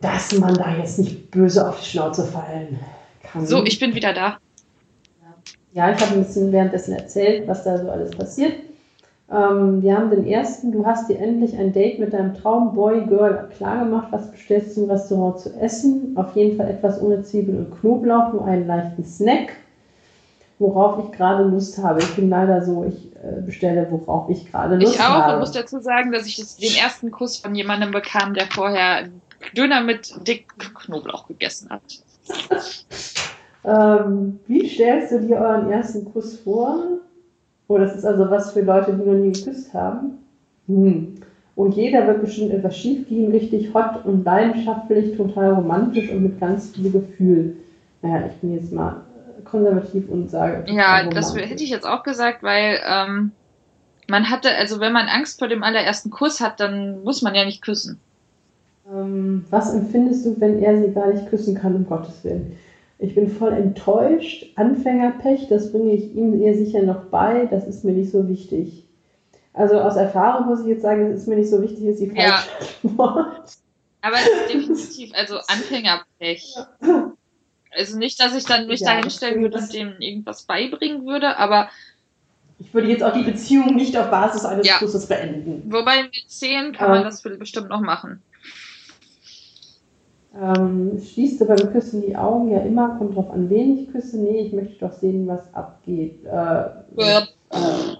[0.00, 2.78] dass man da jetzt nicht böse auf die Schnauze fallen
[3.22, 3.46] kann.
[3.46, 4.38] So, ich bin wieder da.
[5.72, 8.54] Ja, ich habe ein bisschen währenddessen erzählt, was da so alles passiert.
[9.30, 13.48] Ähm, wir haben den ersten, du hast dir endlich ein Date mit deinem Traumboy, Girl
[13.56, 14.10] klargemacht.
[14.10, 16.16] Was bestellst du im Restaurant zu essen?
[16.16, 19.52] Auf jeden Fall etwas ohne Zwiebeln und Knoblauch, nur einen leichten Snack
[20.58, 22.00] worauf ich gerade Lust habe.
[22.00, 25.12] Ich bin leider so, ich äh, bestelle, worauf ich gerade Lust habe.
[25.12, 25.34] Ich auch habe.
[25.34, 29.08] und muss dazu sagen, dass ich das, den ersten Kuss von jemandem bekam, der vorher
[29.56, 31.82] Döner mit dick Knoblauch gegessen hat.
[33.64, 36.98] ähm, wie stellst du dir euren ersten Kuss vor?
[37.68, 40.18] Oh, das ist also was für Leute, die noch nie geküsst haben.
[40.66, 41.14] Hm.
[41.54, 46.40] Und jeder wird bestimmt etwas schief gehen, richtig hot und leidenschaftlich, total romantisch und mit
[46.40, 47.56] ganz viel Gefühl.
[48.00, 49.02] Naja, ich bin jetzt mal
[49.44, 50.64] konservativ und sage.
[50.70, 53.32] Ja, das hätte ich jetzt auch gesagt, weil ähm,
[54.08, 57.44] man hatte, also wenn man Angst vor dem allerersten Kuss hat, dann muss man ja
[57.44, 57.98] nicht küssen.
[58.90, 62.56] Ähm, was empfindest du, wenn er sie gar nicht küssen kann, um Gottes Willen?
[62.98, 64.46] Ich bin voll enttäuscht.
[64.56, 67.46] Anfängerpech, das bringe ich ihm eher sicher noch bei.
[67.46, 68.84] Das ist mir nicht so wichtig.
[69.52, 72.10] Also aus Erfahrung muss ich jetzt sagen, es ist mir nicht so wichtig, ist die
[72.10, 72.48] falsche
[72.82, 72.98] ja.
[72.98, 73.52] Wort.
[74.00, 76.54] Aber es ist definitiv, also Anfängerpech.
[77.72, 81.36] Also nicht, dass ich dann mich ja, da hinstellen würde und dem irgendwas beibringen würde,
[81.36, 81.68] aber.
[82.60, 84.78] Ich würde jetzt auch die Beziehung nicht auf Basis eines ja.
[84.78, 85.64] Kusses beenden.
[85.70, 88.22] Wobei mit 10 kann ähm, man das bestimmt noch machen.
[90.40, 94.18] Ähm, schließt beim Küssen die Augen ja immer, kommt drauf an, wen ich küsse.
[94.18, 96.24] Nee, ich möchte doch sehen, was abgeht.
[96.24, 96.64] Äh,
[96.96, 97.22] äh,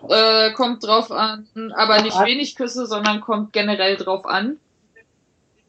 [0.08, 4.58] äh, kommt drauf an, aber nicht wen ich küsse, sondern kommt generell drauf an.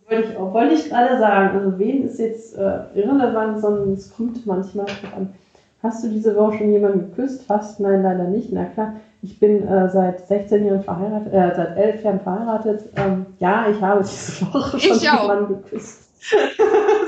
[0.07, 1.57] Wollte ich auch, wollte ich gerade sagen.
[1.57, 5.33] Also wen ist jetzt äh, irrelevant, sondern es kommt manchmal drauf an.
[5.81, 7.43] Hast du diese Woche schon jemanden geküsst?
[7.43, 8.51] Fast, nein, leider nicht.
[8.51, 12.89] Na klar, ich bin äh, seit 16 Jahren verheiratet, äh, seit 11 Jahren verheiratet.
[12.95, 16.08] Ähm, ja, ich habe diese Woche schon ich jemanden geküsst.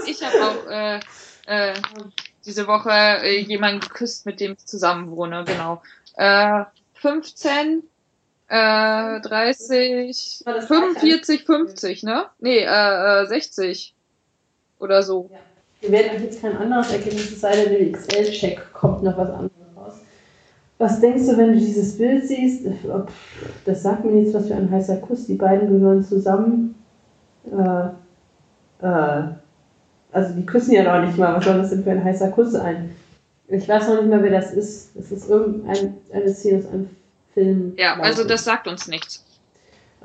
[0.07, 0.99] Ich habe auch äh,
[1.47, 1.73] äh,
[2.45, 5.81] diese Woche äh, jemanden geküsst, mit dem ich zusammen wohne, genau.
[6.15, 7.83] Äh, 15
[8.47, 12.25] äh, 30, 45, 50, ne?
[12.39, 13.95] Nee, äh, 60
[14.79, 15.29] äh, oder so.
[15.31, 15.39] Ja.
[15.81, 19.29] Wir werden euch jetzt kein anderes Ergebnis, es sei denn, der XL-Check kommt noch was
[19.29, 19.93] anderes raus.
[20.77, 22.67] Was denkst du, wenn du dieses Bild siehst?
[23.65, 25.25] Das sagt mir nichts, was für ein heißer Kuss.
[25.25, 26.75] Die beiden gehören zusammen.
[27.45, 27.89] Äh,
[28.81, 29.21] äh,
[30.11, 31.35] also die küssen ja noch nicht mal.
[31.35, 32.91] Was soll das denn für ein heißer Kuss sein?
[33.47, 34.95] Ich weiß noch nicht mal, wer das ist.
[34.95, 35.93] Es ist irgendeine
[36.33, 36.89] Szene aus einem
[37.33, 37.73] Film.
[37.77, 39.25] Ja, also das sagt uns nichts.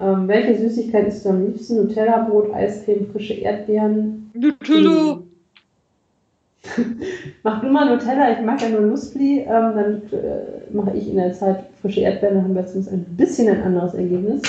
[0.00, 1.76] Ähm, welche Süßigkeit isst du am liebsten?
[1.76, 4.30] Nutella-Brot, Eiscreme, frische Erdbeeren?
[4.34, 5.20] Nutella!
[7.42, 9.40] Mach du mal Nutella, ich mag ja nur Nussli.
[9.40, 13.04] Ähm, dann äh, mache ich in der Zeit frische Erdbeeren, dann haben wir zumindest ein
[13.16, 14.42] bisschen ein anderes Ergebnis.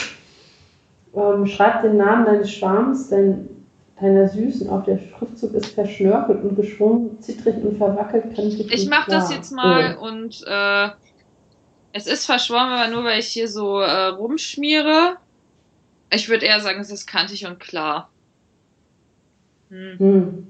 [1.15, 3.47] Ähm, schreib den Namen deines Schwarms, dein,
[3.99, 8.35] deiner Süßen auf der Schriftzug ist verschnörkelt und geschwungen, zittrig und verwackelt.
[8.35, 10.07] Kann ich ich mache das jetzt mal oh.
[10.07, 10.89] und äh,
[11.93, 15.17] es ist verschwommen, aber nur weil ich hier so äh, rumschmiere.
[16.11, 18.09] Ich würde eher sagen, es ist kantig und klar.
[19.69, 19.97] Hm.
[19.97, 20.47] Hm.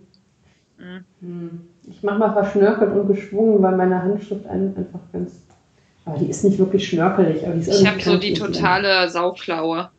[0.78, 1.06] Hm.
[1.22, 1.68] hm.
[1.90, 5.42] Ich mache mal verschnörkelt und geschwungen, weil meine Handschrift einfach ganz.
[6.04, 7.46] Aber die ist nicht wirklich schnörkelig.
[7.46, 9.90] Aber die ist ich habe so die totale Sauklaue.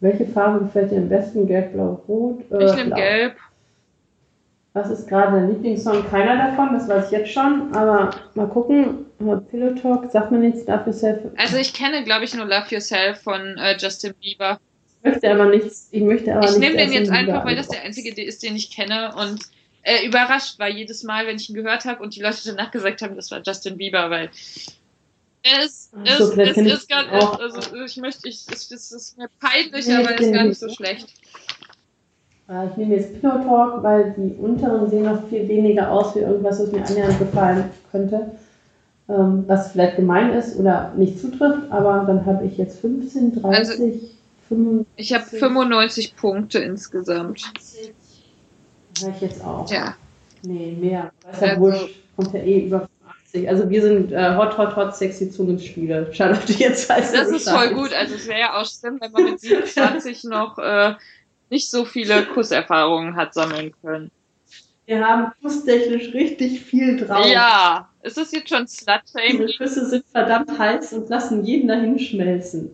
[0.00, 1.46] Welche Farbe gefällt dir am besten?
[1.46, 2.40] Gelb, blau, rot?
[2.50, 3.36] Äh, ich nehme gelb.
[4.74, 6.06] Was ist gerade dein Lieblingssong?
[6.10, 7.74] Keiner davon, das weiß ich jetzt schon.
[7.74, 9.06] Aber mal gucken.
[9.50, 11.20] Pillow Talk, sagt man jetzt Love Yourself?
[11.38, 14.60] Also ich kenne, glaube ich, nur Love Yourself von äh, Justin Bieber.
[15.02, 18.22] möchte aber nichts, ich möchte aber Ich nehme den jetzt einfach, weil das der einzige
[18.22, 19.40] ist, den ich kenne und
[19.82, 23.02] äh, überrascht war jedes Mal, wenn ich ihn gehört habe und die Leute danach gesagt
[23.02, 24.30] haben, das war Justin Bieber, weil
[25.64, 29.92] es, es, so, es ist ganz, also ich möchte, ich, es, es ist mir peinlich,
[29.92, 31.08] aber es ist gar nicht so schlecht.
[32.48, 36.20] Äh, ich nehme jetzt Pillow Talk, weil die unteren sehen noch viel weniger aus wie
[36.20, 38.32] irgendwas, was mir annähernd gefallen könnte.
[39.08, 43.54] Ähm, was vielleicht gemein ist oder nicht zutrifft, aber dann habe ich jetzt 15, 30,
[43.54, 44.00] also,
[44.48, 44.86] 95.
[44.96, 47.42] Ich habe 95 Punkte insgesamt.
[49.00, 49.70] Habe ich jetzt auch.
[49.70, 49.94] Ja.
[50.42, 51.12] Nee, mehr.
[51.22, 51.94] Weiß ja also, wurscht.
[52.16, 52.88] Kommt ja eh über
[53.36, 53.48] 80.
[53.48, 56.12] Also wir sind äh, hot, hot, hot, sexy Zungenspiele.
[56.12, 57.14] Schade, ob du jetzt weißt.
[57.14, 57.92] Das ist voll gut.
[57.92, 60.94] Also es wäre ja auch schlimm, wenn man mit 27 noch äh,
[61.50, 64.10] nicht so viele Kusserfahrungen hat sammeln können.
[64.86, 67.26] Wir haben kusstechnisch richtig viel drauf.
[67.26, 69.46] Ja, ist das jetzt schon Slut-Shaming?
[69.46, 72.70] Diese Küsse sind verdammt heiß und lassen jeden dahin schmelzen.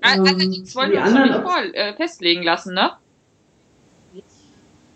[0.00, 2.90] Allerdings wollen wir uns nicht vor, äh, festlegen lassen, ne?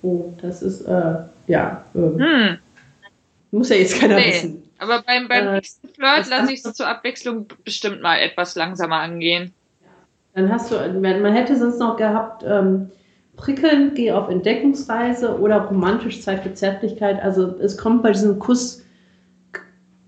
[0.03, 1.15] Oh, das ist, äh,
[1.47, 1.85] ja.
[1.95, 2.59] Ähm, hm.
[3.53, 4.33] Muss ja jetzt keiner nee.
[4.33, 4.70] wissen.
[4.81, 8.97] Aber beim, beim äh, nächsten Flirt lasse ich es zur Abwechslung bestimmt mal etwas langsamer
[8.97, 9.53] angehen.
[10.35, 12.91] Dann hast du, man hätte sonst noch gehabt, ähm,
[13.37, 17.23] prickelnd, geh auf Entdeckungsreise oder romantisch zeigt Zärtlichkeit.
[17.23, 18.83] Also es kommt bei diesem Kuss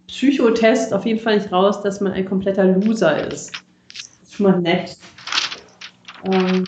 [0.06, 3.52] Psychotest auf jeden Fall nicht raus, dass man ein kompletter Loser ist.
[3.88, 4.96] Das ist schon mal nett.
[6.24, 6.64] Ähm,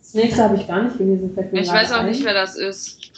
[0.00, 1.36] das nächste habe ich gar nicht gelesen.
[1.52, 2.06] Ich weiß auch ein.
[2.06, 3.12] nicht, wer das ist.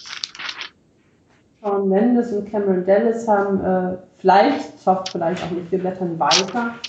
[1.66, 6.18] Sean Mendes und Cameron Dallas haben äh, vielleicht, ich hoffe vielleicht auch nicht, wir blättern
[6.18, 6.74] weiter.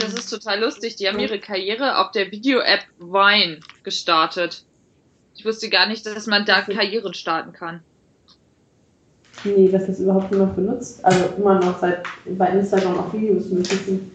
[0.00, 0.94] Das ist total lustig.
[0.94, 4.64] Die haben ihre Karriere auf der Video-App Vine gestartet.
[5.34, 7.80] Ich wusste gar nicht, dass man da Karrieren starten kann.
[9.42, 11.04] Nee, dass das überhaupt niemand benutzt.
[11.04, 12.04] Also immer noch seit
[12.38, 14.12] bei Instagram auch Videos möglich sind.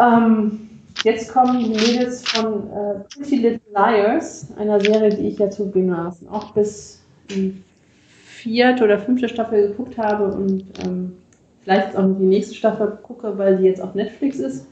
[0.00, 0.68] Ähm,
[1.04, 6.28] jetzt kommen die Mädels von äh, Pretty Little Liars, einer Serie, die ich ja zugegebenermaßen
[6.28, 7.62] auch bis die
[8.46, 11.16] vierte oder fünfte Staffel geguckt habe und ähm,
[11.62, 14.66] vielleicht auch die nächste Staffel gucke, weil sie jetzt auf Netflix ist.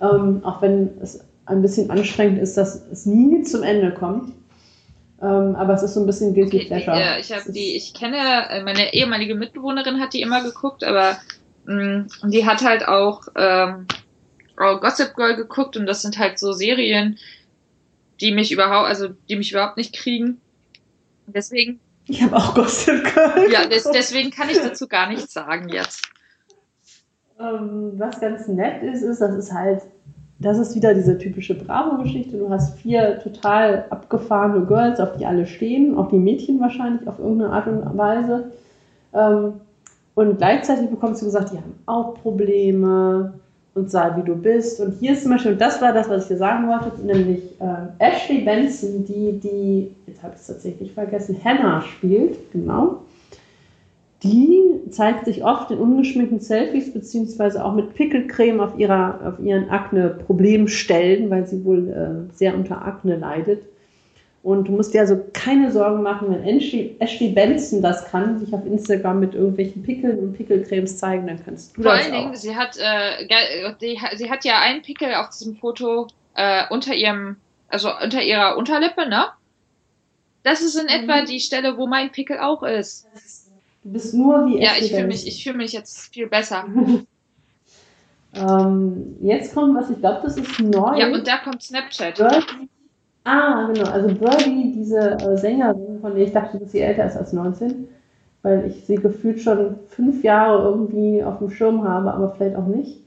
[0.00, 4.32] Ähm, auch wenn es ein bisschen anstrengend ist, dass es nie zum Ende kommt.
[5.22, 6.98] Ähm, aber es ist so ein bisschen guilty okay, pleasure.
[6.98, 8.16] Ja, ich habe die, ich kenne,
[8.50, 11.16] äh, meine ehemalige Mitbewohnerin hat die immer geguckt, aber
[11.66, 13.86] mh, mm, die hat halt auch ähm,
[14.56, 17.18] Gossip Girl geguckt und das sind halt so Serien,
[18.20, 20.40] die mich überhaupt, also die mich überhaupt nicht kriegen.
[21.26, 21.78] Deswegen.
[22.06, 23.50] Ich habe auch Gossip Girl.
[23.50, 26.02] Ja, des, deswegen kann ich dazu gar nichts sagen jetzt.
[27.40, 29.82] Ähm, was ganz nett ist, ist, das ist halt,
[30.38, 32.36] das ist wieder diese typische Bravo-Geschichte.
[32.38, 37.18] Du hast vier total abgefahrene Girls, auf die alle stehen, auch die Mädchen wahrscheinlich auf
[37.18, 38.52] irgendeine Art und Weise.
[39.12, 39.60] Ähm,
[40.14, 43.34] und gleichzeitig bekommst du gesagt, die haben auch Probleme
[43.74, 44.80] und sei wie du bist.
[44.80, 48.04] Und hier ist zum Beispiel, das war das, was ich dir sagen wollte, nämlich äh,
[48.04, 53.00] Ashley Benson, die, die, jetzt habe ich es tatsächlich vergessen, Hannah spielt, genau
[54.24, 59.68] die zeigt sich oft in ungeschminkten Selfies, beziehungsweise auch mit Pickelcreme auf, ihrer, auf ihren
[59.68, 63.62] Akne-Problemstellen, weil sie wohl äh, sehr unter Akne leidet.
[64.44, 68.52] Und du musst dir also keine Sorgen machen, wenn Ashley, Ashley Benson das kann, sich
[68.52, 72.24] auf Instagram mit irgendwelchen Pickeln und Pickelcremes zeigen, dann kannst du Vor das Vor allen
[72.24, 73.26] Dingen, sie hat, äh,
[73.80, 77.36] die, sie hat ja einen Pickel auf diesem Foto äh, unter ihrem,
[77.68, 79.28] also unter ihrer Unterlippe, ne?
[80.42, 81.08] Das ist in mhm.
[81.08, 83.08] etwa die Stelle, wo mein Pickel auch ist.
[83.82, 86.66] Du bist nur wie Ja, ich fühle mich, ich fühle mich jetzt viel besser.
[88.34, 90.98] ähm, jetzt kommt was, ich glaube, das ist neu.
[90.98, 92.16] Ja, und da kommt Snapchat.
[92.16, 92.68] Birdie.
[93.24, 93.90] Ah, genau.
[93.90, 97.88] Also Birdie, diese äh, Sängerin, von der ich dachte, dass sie älter ist als 19,
[98.42, 102.66] weil ich sie gefühlt schon fünf Jahre irgendwie auf dem Schirm habe, aber vielleicht auch
[102.66, 103.00] nicht,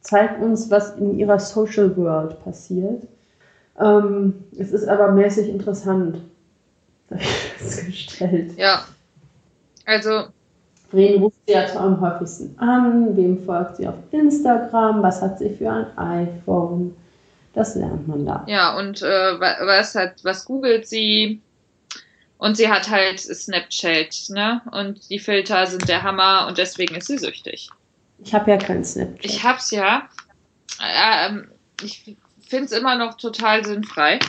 [0.00, 3.02] zeigt uns, was in ihrer Social World passiert.
[3.80, 6.18] Ähm, es ist aber mäßig interessant.
[7.10, 8.56] habe ich festgestellt.
[8.56, 8.84] Ja,
[9.86, 10.26] also.
[10.90, 13.14] Wen ruft sie jetzt am häufigsten an?
[13.16, 15.02] Wem folgt sie auf Instagram?
[15.02, 16.94] Was hat sie für ein iPhone?
[17.58, 18.44] Das lernt man da.
[18.46, 21.42] Ja, und äh, was hat, was googelt sie?
[22.36, 24.62] Und sie hat halt Snapchat, ne?
[24.70, 27.68] Und die Filter sind der Hammer und deswegen ist sie süchtig.
[28.20, 29.24] Ich habe ja kein Snapchat.
[29.24, 30.08] Ich hab's ja.
[30.80, 31.50] Ähm,
[31.82, 34.20] ich finde es immer noch total sinnfrei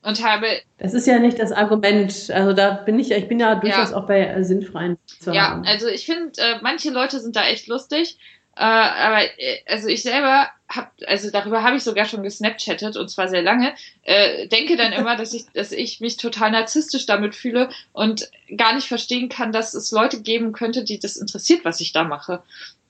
[0.00, 0.46] und habe.
[0.78, 2.30] Das ist ja nicht das Argument.
[2.32, 3.96] Also da bin ich, ich bin ja durchaus ja.
[3.98, 5.66] auch bei äh, sinnfreien zu Ja, haben.
[5.66, 8.16] also ich finde, äh, manche Leute sind da echt lustig.
[8.56, 13.08] Äh, aber äh, also ich selber habe, also darüber habe ich sogar schon gesnapchattet und
[13.08, 13.74] zwar sehr lange.
[14.02, 18.74] Äh, denke dann immer, dass ich, dass ich mich total narzisstisch damit fühle und gar
[18.74, 22.42] nicht verstehen kann, dass es Leute geben könnte, die das interessiert, was ich da mache.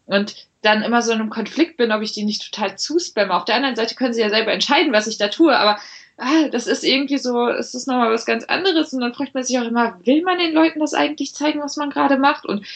[0.06, 3.34] und dann immer so in einem Konflikt bin, ob ich die nicht total zuspamme.
[3.34, 5.78] Auf der anderen Seite können sie ja selber entscheiden, was ich da tue, aber
[6.16, 9.44] ah, das ist irgendwie so, es ist nochmal was ganz anderes und dann fragt man
[9.44, 12.46] sich auch immer, will man den Leuten das eigentlich zeigen, was man gerade macht?
[12.46, 12.66] Und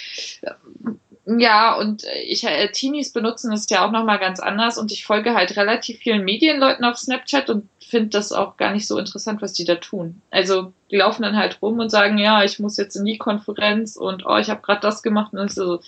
[1.39, 5.35] ja, und ich, äh, Teenies benutzen das ja auch nochmal ganz anders und ich folge
[5.35, 9.53] halt relativ vielen Medienleuten auf Snapchat und finde das auch gar nicht so interessant, was
[9.53, 10.23] die da tun.
[10.31, 13.97] Also die laufen dann halt rum und sagen, ja, ich muss jetzt in die Konferenz
[13.97, 15.81] und oh, ich habe gerade das gemacht und so,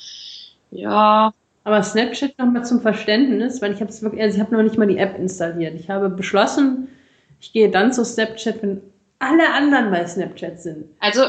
[0.71, 1.33] ja.
[1.65, 4.79] Aber Snapchat nochmal zum Verständnis, weil ich habe es wirklich, also ich habe noch nicht
[4.79, 5.75] mal die App installiert.
[5.79, 6.89] Ich habe beschlossen,
[7.41, 8.81] ich gehe dann zu Snapchat, wenn
[9.21, 10.87] alle anderen bei Snapchat sind.
[10.99, 11.23] Also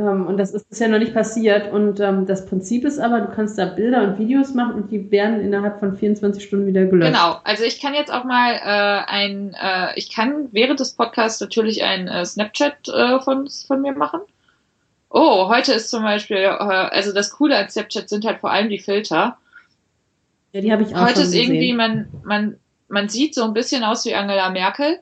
[0.00, 1.72] und das ist bisher noch nicht passiert.
[1.72, 5.10] Und ähm, das Prinzip ist aber, du kannst da Bilder und Videos machen und die
[5.12, 7.12] werden innerhalb von 24 Stunden wieder gelöscht.
[7.12, 7.36] Genau.
[7.44, 11.84] Also ich kann jetzt auch mal äh, ein, äh, ich kann während des Podcasts natürlich
[11.84, 14.20] ein äh, Snapchat äh, von, von mir machen.
[15.10, 18.68] Oh, heute ist zum Beispiel, äh, also das Coole an Snapchat sind halt vor allem
[18.68, 19.38] die Filter.
[20.50, 21.52] Ja, die habe ich auch Heute ist gesehen.
[21.52, 22.56] irgendwie, man, man,
[22.88, 24.98] man sieht so ein bisschen aus wie Angela Merkel.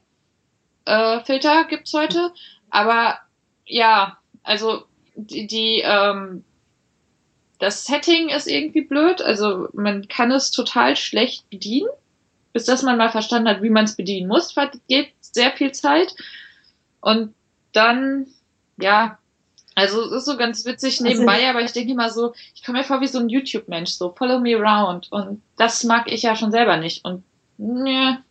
[0.84, 2.30] Äh, Filter gibt's heute.
[2.68, 3.16] Aber
[3.64, 4.84] ja, also
[5.14, 6.45] die, die ähm,
[7.59, 11.88] das Setting ist irgendwie blöd, also man kann es total schlecht bedienen,
[12.53, 14.55] bis dass man mal verstanden hat, wie man es bedienen muss,
[14.88, 16.14] geht sehr viel Zeit.
[17.01, 17.34] Und
[17.72, 18.26] dann,
[18.78, 19.18] ja,
[19.74, 22.64] also es ist so ganz witzig also nebenbei, also, aber ich denke immer so, ich
[22.64, 25.11] komme mir vor wie so ein YouTube-Mensch, so follow me around.
[25.12, 27.05] Und das mag ich ja schon selber nicht.
[27.05, 27.22] Und
[27.59, 28.22] ne,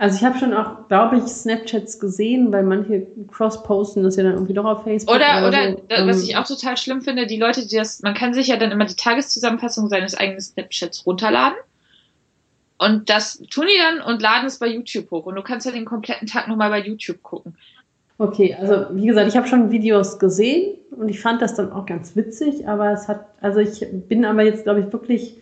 [0.00, 4.32] also ich habe schon auch, glaube ich, Snapchats gesehen, weil manche cross-posten das ja dann
[4.32, 5.14] irgendwie doch auf Facebook.
[5.14, 6.06] Oder, oder, oder so.
[6.06, 8.56] was ähm, ich auch total schlimm finde, die Leute, die das, man kann sich ja
[8.56, 11.58] dann immer die Tageszusammenfassung seines eigenen Snapchats runterladen.
[12.78, 15.26] Und das tun die dann und laden es bei YouTube hoch.
[15.26, 17.58] Und du kannst ja den kompletten Tag nochmal bei YouTube gucken.
[18.16, 21.84] Okay, also wie gesagt, ich habe schon Videos gesehen und ich fand das dann auch
[21.84, 25.36] ganz witzig, aber es hat, also ich bin aber jetzt, glaube ich, wirklich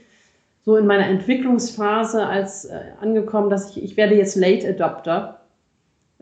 [0.69, 5.41] so in meiner Entwicklungsphase als äh, angekommen, dass ich, ich werde jetzt Late Adopter.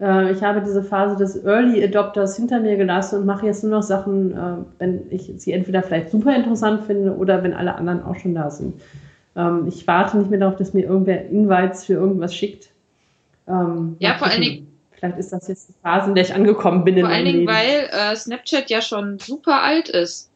[0.01, 3.73] Äh, ich habe diese Phase des Early Adopters hinter mir gelassen und mache jetzt nur
[3.73, 8.05] noch Sachen, äh, wenn ich sie entweder vielleicht super interessant finde oder wenn alle anderen
[8.05, 8.81] auch schon da sind.
[9.35, 12.69] Ähm, ich warte nicht mehr darauf, dass mir irgendwer Invites für irgendwas schickt.
[13.49, 14.69] Ähm, ja, vor allen Dingen.
[14.93, 17.01] Vielleicht ist das jetzt die Phase, in der ich angekommen bin.
[17.01, 20.31] Vor allen Dingen, weil äh, Snapchat ja schon super alt ist.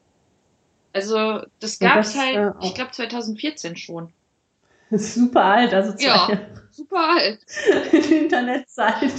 [0.93, 4.09] Also das gab es halt, äh, ich glaube 2014 schon.
[4.93, 6.29] Das ist super alt, also zwei Ja,
[6.73, 7.39] super alt.
[8.11, 9.13] Internetzeit.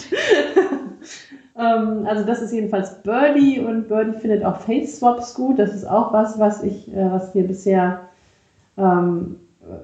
[1.57, 5.59] ähm, also das ist jedenfalls Birdie und Birdie findet auch Face Swaps gut.
[5.59, 8.01] Das ist auch was, was ich, äh, was mir bisher,
[8.77, 9.37] ähm,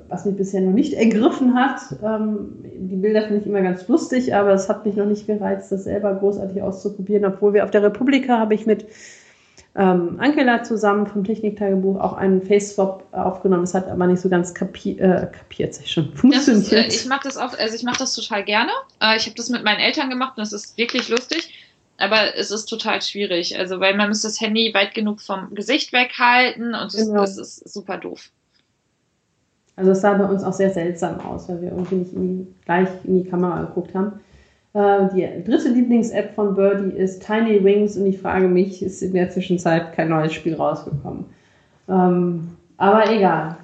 [0.09, 1.79] was mich bisher noch nicht ergriffen hat.
[2.03, 5.71] Ähm, die Bilder finde ich immer ganz lustig, aber es hat mich noch nicht gereizt,
[5.71, 7.23] das selber großartig auszuprobieren.
[7.23, 8.87] Obwohl wir auf der Republika habe ich mit
[9.77, 13.63] ähm, Angela zusammen vom Techniktagebuch auch einen Face-Swap aufgenommen.
[13.63, 16.65] Es hat aber nicht so ganz kapi äh, kapiert, sich schon funktioniert.
[16.65, 18.71] Ist, äh, ich mache das also ich mache das total gerne.
[18.99, 21.53] Äh, ich habe das mit meinen Eltern gemacht und das ist wirklich lustig.
[21.99, 25.93] Aber es ist total schwierig, also weil man muss das Handy weit genug vom Gesicht
[25.93, 27.23] weghalten und es, genau.
[27.23, 28.29] es ist super doof.
[29.75, 32.53] Also es sah bei uns auch sehr seltsam aus, weil wir irgendwie nicht in die,
[32.65, 34.19] gleich in die Kamera geguckt haben.
[34.77, 39.13] Äh, die dritte Lieblings-App von Birdie ist Tiny Wings und ich frage mich, ist in
[39.13, 41.25] der Zwischenzeit kein neues Spiel rausgekommen.
[41.89, 43.57] Ähm, aber egal.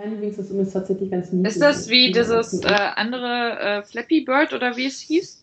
[0.00, 1.54] Tiny Wings ist übrigens tatsächlich ganz niedlich.
[1.54, 5.42] Ist das wie dieses äh, andere äh, Flappy Bird oder wie es hieß?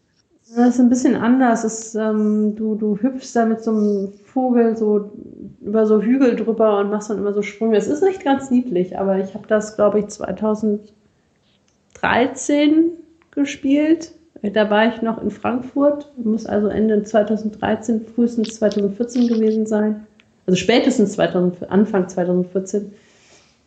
[0.55, 1.65] Das ist ein bisschen anders.
[1.65, 5.11] Ist, ähm, du, du hüpfst da mit so einem Vogel so
[5.59, 7.75] über so Hügel drüber und machst dann immer so Sprünge.
[7.75, 12.91] Es ist echt ganz niedlich, aber ich habe das, glaube ich, 2013
[13.31, 14.13] gespielt.
[14.41, 20.07] Da war ich noch in Frankfurt, muss also Ende 2013, frühestens 2014 gewesen sein.
[20.47, 22.93] Also spätestens 2000, Anfang 2014.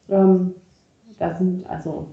[0.08, 0.54] Ähm,
[1.18, 2.08] da sind also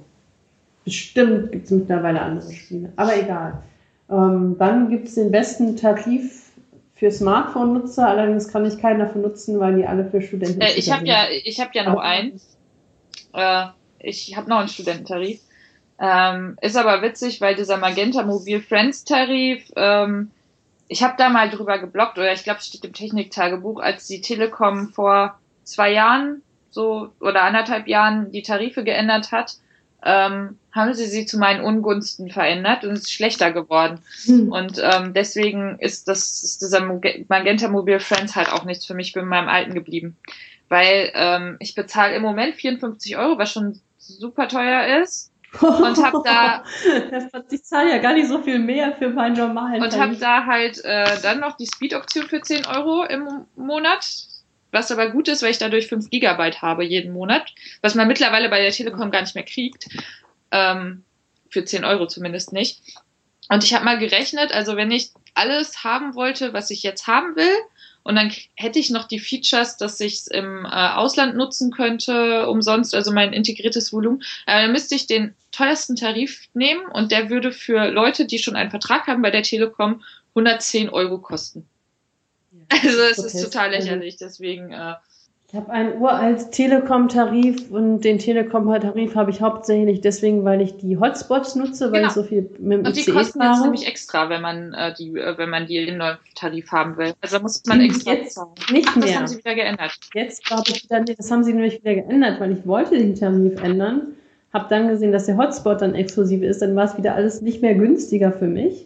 [0.83, 3.63] bestimmt gibt es mittlerweile andere Spiele, aber egal.
[4.09, 6.51] Ähm, dann gibt es den besten Tarif
[6.95, 10.91] für Smartphone-Nutzer, allerdings kann ich keinen davon nutzen, weil die alle für Studenten äh, Ich
[10.91, 12.39] habe ja, ich habe ja noch einen.
[13.33, 13.67] Äh,
[13.99, 15.39] ich habe noch einen Studententarif.
[16.01, 20.31] Ähm, ist aber witzig, weil dieser Magenta Mobil Friends Tarif, ähm,
[20.87, 24.21] ich habe da mal drüber geblockt, oder ich glaube, es steht im Techniktagebuch, als die
[24.21, 26.41] Telekom vor zwei Jahren
[26.71, 29.57] so oder anderthalb Jahren die Tarife geändert hat,
[30.03, 33.99] ähm, haben sie sie zu meinen Ungunsten verändert und es ist schlechter geworden.
[34.23, 34.51] Hm.
[34.51, 36.81] Und ähm, deswegen ist das ist dieser
[37.27, 40.15] Magenta Mobil Friends halt auch nichts für mich, bin in meinem alten geblieben.
[40.69, 45.28] Weil ähm, ich bezahle im Moment 54 Euro, was schon super teuer ist
[45.61, 46.63] und hab da
[47.51, 50.83] ich zahle ja gar nicht so viel mehr für meinen normalen und habe da halt
[50.85, 54.05] äh, dann noch die Speed Option für 10 Euro im Monat
[54.71, 58.49] was aber gut ist, weil ich dadurch 5 Gigabyte habe jeden Monat, was man mittlerweile
[58.49, 59.87] bei der Telekom gar nicht mehr kriegt.
[60.51, 61.03] Ähm,
[61.49, 62.81] für 10 Euro zumindest nicht.
[63.49, 67.35] Und ich habe mal gerechnet, also wenn ich alles haben wollte, was ich jetzt haben
[67.35, 67.51] will,
[68.03, 72.47] und dann hätte ich noch die Features, dass ich es im äh, Ausland nutzen könnte,
[72.47, 74.21] umsonst, also mein integriertes Volumen.
[74.47, 78.55] Äh, dann müsste ich den teuersten Tarif nehmen und der würde für Leute, die schon
[78.55, 81.67] einen Vertrag haben bei der Telekom, 110 Euro kosten.
[82.51, 84.95] Ja, also es ist total lächerlich, deswegen äh,
[85.51, 90.99] ich habe einen uralt Telekom-Tarif und den Telekom-Tarif habe ich hauptsächlich deswegen, weil ich die
[90.99, 92.07] Hotspots nutze, weil genau.
[92.09, 93.53] ich so viel mit dem und ICE die kosten fahre.
[93.53, 96.97] jetzt nämlich extra, wenn man äh, die, äh, wenn man die in neuen Tarif haben
[96.97, 97.13] will.
[97.21, 98.49] Also da muss man extra jetzt zahlen.
[98.71, 99.07] Nicht Ach, mehr.
[99.07, 99.99] Das haben sie wieder geändert.
[100.13, 101.03] Jetzt glaube ich wieder.
[101.03, 104.09] Das haben sie nämlich wieder geändert, weil ich wollte den Tarif ändern,
[104.53, 107.63] habe dann gesehen, dass der Hotspot dann exklusiv ist, dann war es wieder alles nicht
[107.63, 108.85] mehr günstiger für mich.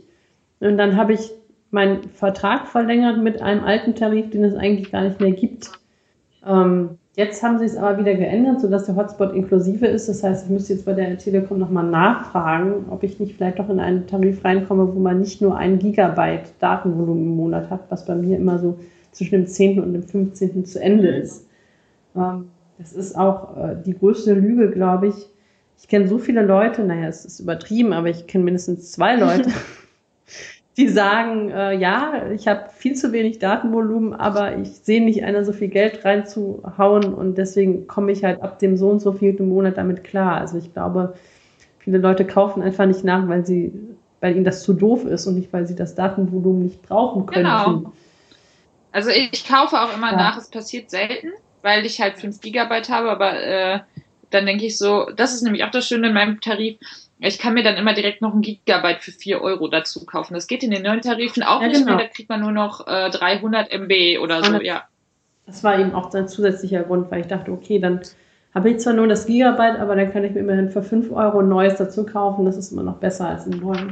[0.62, 1.30] Und dann habe ich
[1.72, 5.72] meinen Vertrag verlängert mit einem alten Tarif, den es eigentlich gar nicht mehr gibt.
[6.46, 10.10] Ähm, jetzt haben sie es aber wieder geändert, sodass der Hotspot inklusive ist.
[10.10, 13.70] Das heißt, ich müsste jetzt bei der Telekom nochmal nachfragen, ob ich nicht vielleicht doch
[13.70, 18.06] in einen Tarif reinkomme, wo man nicht nur ein Gigabyte Datenvolumen im Monat hat, was
[18.06, 18.78] bei mir immer so
[19.12, 19.80] zwischen dem 10.
[19.80, 20.66] und dem 15.
[20.66, 21.48] zu Ende ist.
[22.16, 25.30] Ähm, das ist auch äh, die größte Lüge, glaube ich.
[25.78, 29.50] Ich kenne so viele Leute, naja, es ist übertrieben, aber ich kenne mindestens zwei Leute,
[30.78, 35.46] die sagen, äh, ja, ich habe viel zu wenig Datenvolumen, aber ich sehe nicht einer,
[35.46, 39.50] so viel Geld reinzuhauen und deswegen komme ich halt ab dem so und so vierten
[39.50, 40.38] Monat damit klar.
[40.38, 41.14] Also ich glaube,
[41.78, 43.72] viele Leute kaufen einfach nicht nach, weil sie,
[44.20, 47.46] weil ihnen das zu doof ist und nicht, weil sie das Datenvolumen nicht brauchen können.
[47.46, 47.94] Genau.
[48.92, 50.18] Also ich, ich kaufe auch immer ja.
[50.18, 51.30] nach, es passiert selten,
[51.62, 53.80] weil ich halt 5 Gigabyte habe, aber äh,
[54.32, 56.78] dann denke ich so, das ist nämlich auch das Schöne in meinem Tarif,
[57.28, 60.34] ich kann mir dann immer direkt noch ein Gigabyte für 4 Euro dazu kaufen.
[60.34, 61.96] Das geht in den neuen Tarifen auch ja, nicht genau.
[61.96, 62.06] mehr.
[62.06, 64.84] Da kriegt man nur noch äh, 300 MB oder so, ja.
[65.46, 68.02] Das war eben auch ein zusätzlicher Grund, weil ich dachte, okay, dann
[68.54, 71.40] habe ich zwar nur das Gigabyte, aber dann kann ich mir immerhin für 5 Euro
[71.40, 72.46] ein neues dazu kaufen.
[72.46, 73.90] Das ist immer noch besser als ein neuen.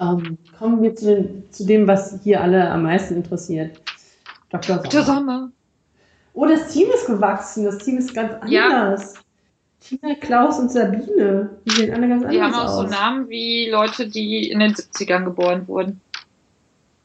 [0.00, 3.80] Ähm, kommen wir zu, den, zu, dem, was hier alle am meisten interessiert.
[4.50, 4.76] Dr.
[4.76, 4.88] Sommer.
[4.88, 5.02] Dr.
[5.02, 5.50] Sommer.
[6.32, 7.64] Oh, das Team ist gewachsen.
[7.64, 8.50] Das Team ist ganz anders.
[8.50, 8.96] Ja.
[9.86, 11.50] Tina, Klaus und Sabine.
[11.66, 12.32] Die sehen alle ganz anders aus.
[12.32, 12.76] Die haben auch aus.
[12.76, 16.00] so Namen wie Leute, die in den 70ern geboren wurden.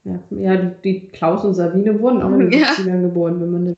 [0.05, 2.67] Ja, ja die, die Klaus und Sabine wurden auch in den ja.
[2.67, 3.75] 70ern geboren, wenn man das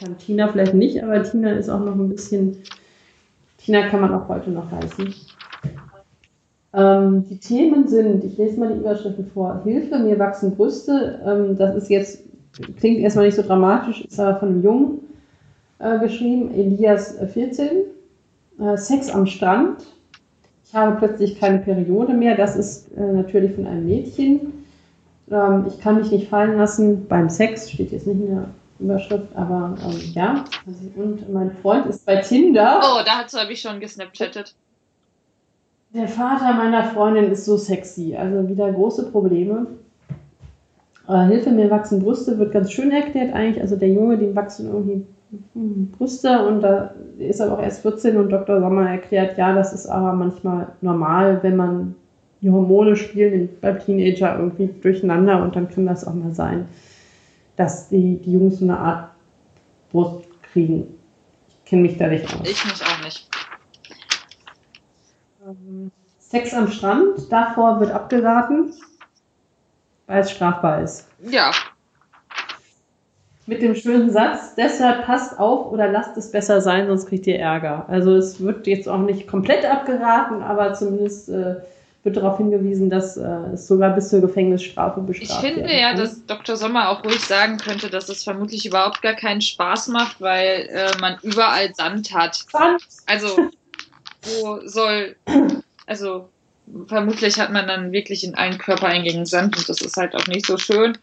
[0.00, 0.16] kann.
[0.18, 2.58] Tina vielleicht nicht, aber Tina ist auch noch ein bisschen.
[3.58, 5.14] Tina kann man auch heute noch heißen.
[6.74, 9.62] Ähm, die Themen sind, ich lese mal die Überschriften vor.
[9.64, 11.20] Hilfe, mir wachsen Brüste.
[11.26, 12.22] Ähm, das ist jetzt,
[12.78, 14.98] klingt erstmal nicht so dramatisch, ist aber von einem Jungen
[15.80, 17.68] äh, geschrieben, Elias 14.
[18.60, 19.86] Äh, Sex am Strand.
[20.64, 22.36] Ich habe plötzlich keine Periode mehr.
[22.36, 24.64] Das ist äh, natürlich von einem Mädchen.
[25.30, 28.48] Ähm, ich kann mich nicht fallen lassen beim Sex, steht jetzt nicht in der
[28.78, 30.44] Überschrift, aber ähm, ja.
[30.96, 32.80] Und mein Freund ist bei Tinder.
[32.82, 34.54] Oh, dazu habe ich schon gesnapchattet.
[35.94, 38.14] Der Vater meiner Freundin ist so sexy.
[38.14, 39.66] Also wieder große Probleme.
[41.08, 43.62] Äh, Hilfe, mir wachsen Brüste wird ganz schön erklärt eigentlich.
[43.62, 45.06] Also der Junge, dem wachsen irgendwie
[45.54, 48.60] Brüste und da ist er auch erst 14 und Dr.
[48.60, 51.94] Sommer erklärt, ja, das ist aber manchmal normal, wenn man
[52.40, 56.68] die Hormone spielen beim Teenager irgendwie durcheinander und dann kann das auch mal sein,
[57.56, 59.10] dass die, die Jungs so eine Art
[59.90, 60.94] Brust kriegen.
[61.48, 62.48] Ich kenne mich da nicht aus.
[62.48, 63.28] Ich mich auch nicht.
[65.46, 68.72] Ähm, Sex am Strand, davor wird abgeraten,
[70.06, 71.08] weil es strafbar ist.
[71.22, 71.50] Ja,
[73.48, 77.38] mit dem schönen Satz, deshalb passt auf oder lasst es besser sein, sonst kriegt ihr
[77.38, 77.86] Ärger.
[77.88, 81.56] Also es wird jetzt auch nicht komplett abgeraten, aber zumindest äh,
[82.04, 85.52] wird darauf hingewiesen, dass äh, es sogar bis zur Gefängnisstrafe bestraft wird.
[85.52, 86.56] Ich finde ja, dass Dr.
[86.56, 91.00] Sommer auch ruhig sagen könnte, dass es vermutlich überhaupt gar keinen Spaß macht, weil äh,
[91.00, 92.44] man überall Sand hat.
[92.52, 92.82] Sand.
[93.06, 93.28] Also
[94.42, 95.16] wo soll,
[95.86, 96.28] also
[96.86, 100.44] vermutlich hat man dann wirklich in allen Körpereingängen Sand und das ist halt auch nicht
[100.44, 100.98] so schön.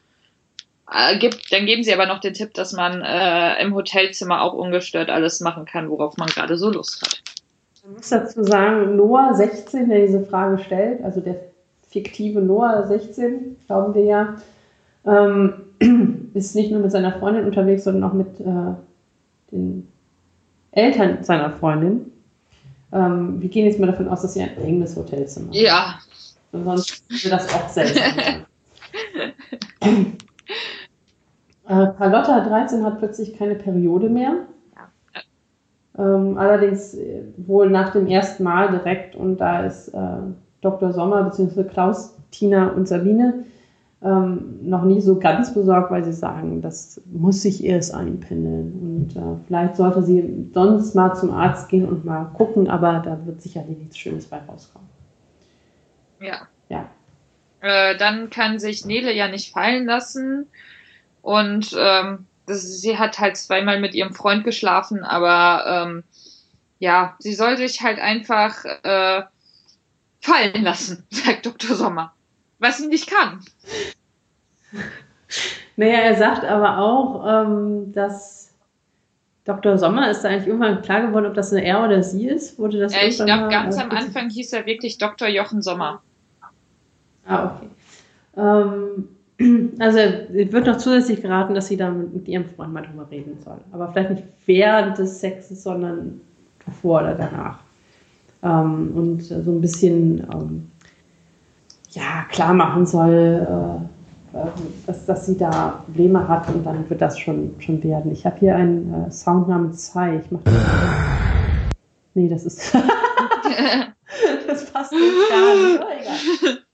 [0.92, 4.54] Äh, gibt, dann geben sie aber noch den Tipp, dass man äh, im Hotelzimmer auch
[4.54, 7.22] ungestört alles machen kann, worauf man gerade so Lust hat.
[7.84, 11.38] Man muss dazu sagen, Noah 16, der diese Frage stellt, also der
[11.90, 14.36] fiktive Noah 16, glauben wir ja,
[15.06, 18.74] ähm, ist nicht nur mit seiner Freundin unterwegs, sondern auch mit äh,
[19.52, 19.88] den
[20.72, 22.12] Eltern seiner Freundin.
[22.92, 25.54] Ähm, wir gehen jetzt mal davon aus, dass sie ein enges Hotelzimmer haben.
[25.54, 26.00] Ja.
[26.52, 28.14] Sonst würde das auch seltsam
[29.82, 30.18] sein.
[31.68, 34.46] Äh, Carlotta 13 hat plötzlich keine Periode mehr.
[35.98, 40.18] Ähm, allerdings äh, wohl nach dem ersten Mal direkt und da ist äh,
[40.62, 40.92] Dr.
[40.92, 41.64] Sommer bzw.
[41.64, 43.46] Klaus, Tina und Sabine
[44.06, 48.74] ähm, noch nie so ganz besorgt, weil sie sagen, das muss sich erst einpendeln.
[48.74, 53.26] Und äh, vielleicht sollte sie sonst mal zum Arzt gehen und mal gucken, aber da
[53.26, 54.90] wird sicherlich nichts Schönes bei rauskommen.
[56.20, 56.36] Ja.
[56.70, 56.86] Ja.
[57.66, 60.48] Äh, dann kann sich Nele ja nicht fallen lassen.
[61.24, 66.04] Und ähm, das, sie hat halt zweimal mit ihrem Freund geschlafen, aber ähm,
[66.78, 69.24] ja, sie soll sich halt einfach äh,
[70.22, 71.76] fallen lassen, sagt Dr.
[71.76, 72.14] Sommer.
[72.60, 73.44] Was sie nicht kann.
[75.78, 78.54] Naja, er sagt aber auch, ähm, dass
[79.44, 79.78] Dr.
[79.78, 82.58] Sommer ist da eigentlich irgendwann klar geworden, ob das eine er oder sie ist?
[82.58, 85.28] Wurde das ja, ich glaube, ganz am Anfang hieß er wirklich Dr.
[85.28, 86.02] Jochen Sommer.
[87.26, 87.70] Ah, okay.
[88.38, 89.08] Ähm,
[89.80, 93.38] also es wird noch zusätzlich geraten, dass sie dann mit ihrem Freund mal drüber reden
[93.44, 93.58] soll.
[93.72, 96.22] Aber vielleicht nicht während des Sexes, sondern
[96.66, 97.60] davor oder danach.
[98.44, 100.72] Ähm, und so ein bisschen ähm,
[101.92, 103.48] ja, klar machen soll,
[104.34, 104.48] äh, äh,
[104.86, 108.12] dass, dass sie da Probleme hat und dann wird das schon, schon werden.
[108.12, 110.22] Ich habe hier einen äh, Sound namens Sai.
[110.24, 110.54] Ich mache das.
[112.18, 112.74] Nee, das ist.
[114.48, 115.82] das passt nicht gar nicht.
[115.82, 116.58] Oh, egal.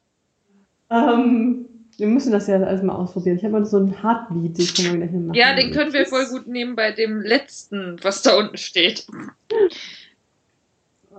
[0.92, 1.66] Ähm,
[1.98, 3.38] wir müssen das ja alles mal ausprobieren.
[3.38, 5.34] Ich habe mal so einen Heartbeat, den können wir gleich machen.
[5.34, 9.08] Ja, den können wir voll gut nehmen bei dem letzten, was da unten steht.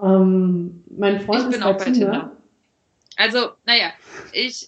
[0.03, 2.01] Ähm, mein Freund ich bin ist auch bei Tinder.
[2.01, 2.37] Tinder.
[3.17, 3.93] Also, naja,
[4.33, 4.67] ich.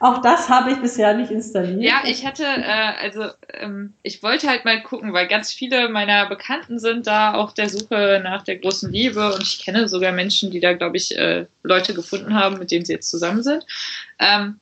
[0.00, 1.80] Auch das habe ich bisher nicht installiert.
[1.80, 6.28] Ja, ich hatte, äh, also ähm, ich wollte halt mal gucken, weil ganz viele meiner
[6.28, 10.50] Bekannten sind da auf der Suche nach der großen Liebe und ich kenne sogar Menschen,
[10.50, 13.64] die da, glaube ich, äh, Leute gefunden haben, mit denen sie jetzt zusammen sind.
[14.18, 14.58] Ähm,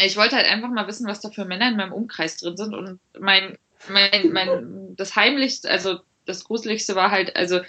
[0.00, 2.74] ich wollte halt einfach mal wissen, was da für Männer in meinem Umkreis drin sind
[2.74, 3.58] und mein,
[3.88, 7.60] mein, mein, das Heimlichste, also das Gruseligste war halt, also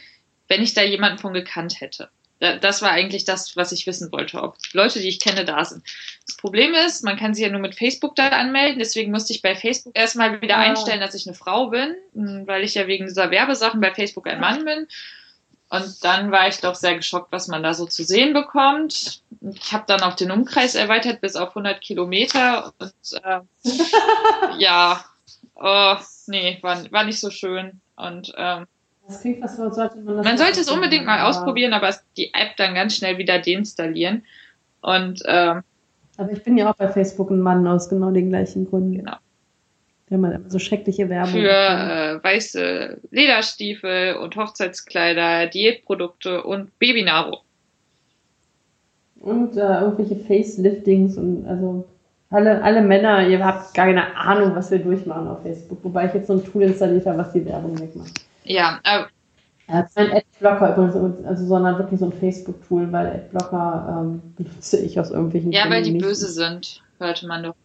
[0.47, 2.09] wenn ich da jemanden von gekannt hätte
[2.41, 5.83] das war eigentlich das, was ich wissen wollte, ob Leute, die ich kenne, da sind.
[6.25, 9.43] Das Problem ist, man kann sich ja nur mit Facebook da anmelden, deswegen musste ich
[9.43, 10.61] bei Facebook erstmal wieder ah.
[10.61, 14.39] einstellen, dass ich eine Frau bin, weil ich ja wegen dieser Werbesachen bei Facebook ein
[14.39, 14.87] Mann bin.
[15.69, 19.21] Und dann war ich doch sehr geschockt, was man da so zu sehen bekommt.
[19.53, 22.93] Ich habe dann auch den Umkreis erweitert bis auf 100 Kilometer und
[23.23, 23.39] äh,
[24.57, 25.05] ja,
[25.55, 25.95] oh,
[26.25, 27.79] nee, war, war nicht so schön.
[27.95, 28.65] Und ähm,
[29.11, 32.55] das klingt, was sollte man das Man sollte es unbedingt mal ausprobieren, aber die App
[32.57, 34.23] dann ganz schnell wieder deinstallieren.
[34.81, 35.61] Und ähm,
[36.17, 38.97] aber ich bin ja auch bei Facebook ein Mann aus genau den gleichen Gründen.
[38.97, 39.15] Genau.
[40.09, 41.31] Wenn man immer so schreckliche Werbung.
[41.31, 47.37] Für äh, weiße Lederstiefel und Hochzeitskleider, Diätprodukte und Babynahrung.
[49.21, 51.85] Und äh, irgendwelche Faceliftings und also
[52.29, 55.79] alle, alle Männer, ihr habt gar keine Ahnung, was wir durchmachen auf Facebook.
[55.83, 58.21] Wobei ich jetzt so ein Tool installiert habe, was die Werbung wegmacht.
[58.43, 59.03] Ja, äh,
[59.67, 64.99] ja, kein Adblocker übrigens, also, sondern wirklich so ein Facebook-Tool, weil Adblocker ähm, benutze ich
[64.99, 66.03] aus irgendwelchen Ja, weil die nicht.
[66.03, 67.55] böse sind, hörte man doch.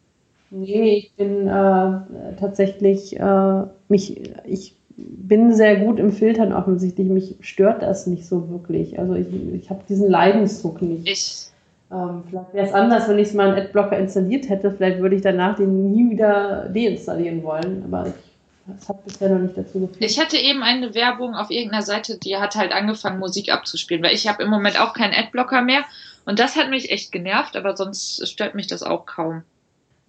[0.51, 7.09] Nee, ich bin äh, tatsächlich, äh, mich, ich bin sehr gut im Filtern offensichtlich.
[7.09, 8.99] Mich stört das nicht so wirklich.
[8.99, 11.09] Also ich, ich habe diesen Leidensdruck nicht.
[11.09, 11.51] Ich.
[11.93, 14.71] Ähm, vielleicht wäre es anders, wenn ich mal einen Adblocker installiert hätte.
[14.73, 17.83] Vielleicht würde ich danach den nie wieder deinstallieren wollen.
[17.85, 18.26] Aber ich
[18.67, 19.99] das hat bisher noch nicht dazu geführt.
[20.01, 24.15] Ich hatte eben eine Werbung auf irgendeiner Seite, die hat halt angefangen, Musik abzuspielen, weil
[24.15, 25.85] ich habe im Moment auch keinen Adblocker mehr.
[26.25, 29.43] Und das hat mich echt genervt, aber sonst stört mich das auch kaum.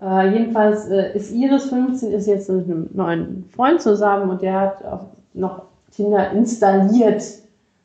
[0.02, 4.60] Äh, jedenfalls äh, ist Iris 15 ist jetzt mit einem neuen Freund zusammen und der
[4.60, 7.24] hat auch noch Tinder installiert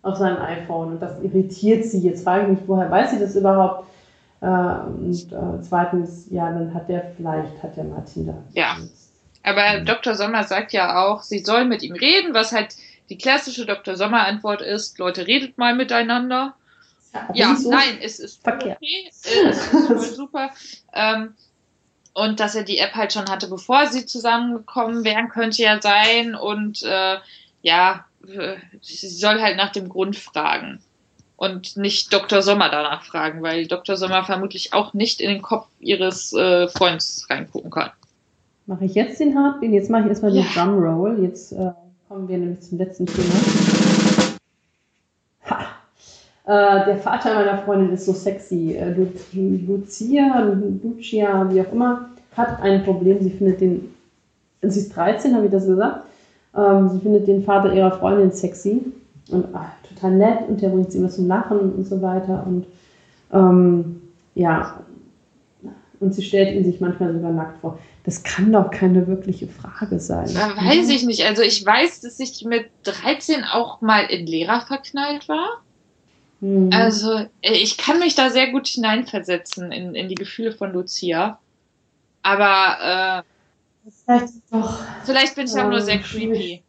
[0.02, 2.00] auf seinem iPhone und das irritiert sie.
[2.00, 3.86] Jetzt frage ich mich, woher weiß sie das überhaupt?
[4.40, 8.34] Äh, und äh, zweitens, ja, dann hat der vielleicht, hat der mal Tinder.
[8.52, 8.76] Ja.
[9.42, 9.86] Aber mhm.
[9.86, 10.14] Dr.
[10.14, 12.74] Sommer sagt ja auch, sie soll mit ihm reden, was halt
[13.08, 13.96] die klassische Dr.
[13.96, 16.54] Sommer-Antwort ist, Leute, redet mal miteinander.
[17.12, 18.78] Ja, ja so nein, es ist verkehrt.
[18.78, 20.50] okay, es ist voll super.
[20.94, 21.34] Ähm,
[22.14, 26.34] und dass er die App halt schon hatte, bevor sie zusammengekommen wären, könnte ja sein.
[26.34, 27.18] Und äh,
[27.62, 28.04] ja,
[28.80, 30.80] sie soll halt nach dem Grund fragen
[31.36, 32.40] und nicht Dr.
[32.40, 33.96] Sommer danach fragen, weil Dr.
[33.96, 37.90] Sommer vermutlich auch nicht in den Kopf ihres äh, Freundes reingucken kann.
[38.66, 39.72] Mache ich jetzt den Heartbeat?
[39.72, 40.42] Jetzt mache ich erstmal ja.
[40.42, 41.22] den Drumroll.
[41.22, 41.72] Jetzt äh,
[42.08, 43.34] kommen wir nämlich zum letzten Thema.
[45.50, 45.58] Ha!
[46.44, 48.74] Äh, der Vater meiner Freundin ist so sexy.
[48.74, 53.20] Äh, Lucia, Lucia, wie auch immer, hat ein Problem.
[53.20, 53.92] Sie findet den,
[54.62, 56.04] sie ist 13, habe ich das gesagt.
[56.56, 58.80] Ähm, sie findet den Vater ihrer Freundin sexy
[59.30, 62.44] und ach, total nett und der bringt sie immer zum Lachen und so weiter.
[62.46, 62.66] Und
[63.32, 64.02] ähm,
[64.34, 64.80] ja,
[66.02, 67.78] und sie stellt ihn sich manchmal sogar nackt vor.
[68.04, 70.28] Das kann doch keine wirkliche Frage sein.
[70.34, 71.24] Da weiß ich nicht.
[71.24, 75.62] Also ich weiß, dass ich mit 13 auch mal in Lehrer verknallt war.
[76.40, 76.70] Mhm.
[76.72, 81.38] Also äh, ich kann mich da sehr gut hineinversetzen in, in die Gefühle von Lucia.
[82.22, 86.62] Aber äh, vielleicht, doch, vielleicht bin ich auch nur sehr creepy.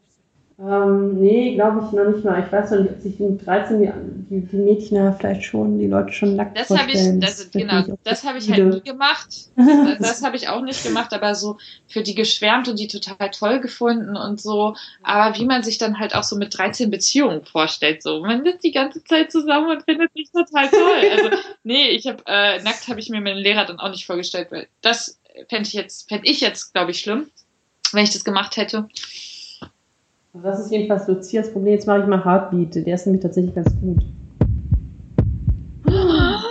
[0.60, 2.44] Ähm, nee, glaube ich noch nicht mal.
[2.46, 3.92] Ich weiß noch nicht, ob sich mit 13 die,
[4.30, 7.22] die, die Mädchen ja vielleicht schon, die Leute schon nackt das vorstellen.
[7.22, 9.30] Hab ich, das, das genau, das habe ich halt nie gemacht.
[9.56, 11.58] das, das habe ich auch nicht gemacht, aber so
[11.88, 14.76] für die geschwärmt und die total toll gefunden und so.
[15.02, 18.22] Aber wie man sich dann halt auch so mit 13 Beziehungen vorstellt, so.
[18.22, 21.10] Man sitzt die ganze Zeit zusammen und findet sich total toll.
[21.12, 21.30] Also,
[21.64, 24.68] nee, ich habe, äh, nackt habe ich mir meinen Lehrer dann auch nicht vorgestellt, weil
[24.82, 25.20] das
[25.50, 27.28] fände ich jetzt, fände ich jetzt, glaube ich, schlimm,
[27.92, 28.88] wenn ich das gemacht hätte.
[30.34, 31.74] Also das ist jedenfalls Lucias Problem.
[31.74, 32.86] Jetzt mache ich mal Heartbeat.
[32.88, 34.04] Der ist nämlich tatsächlich ganz gut.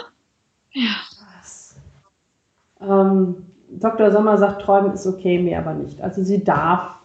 [0.74, 0.88] Ja.
[1.38, 1.76] Was?
[2.80, 4.10] Ähm, Dr.
[4.10, 6.00] Sommer sagt, träumen ist okay, mir aber nicht.
[6.00, 6.98] Also sie darf,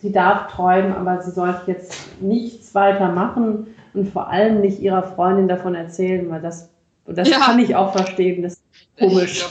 [0.00, 5.02] sie darf träumen, aber sie sollte jetzt nichts weiter machen und vor allem nicht ihrer
[5.02, 6.68] Freundin davon erzählen, weil das,
[7.06, 7.38] das ja.
[7.38, 8.42] kann ich auch verstehen.
[8.42, 8.62] Das ist
[8.98, 9.46] komisch.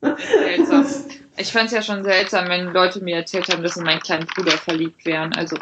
[0.00, 3.62] Ich glaub, das ist ich fand es ja schon seltsam, wenn Leute mir erzählt haben,
[3.62, 5.32] dass sie in meinen kleinen Bruder verliebt wären.
[5.34, 5.56] Also.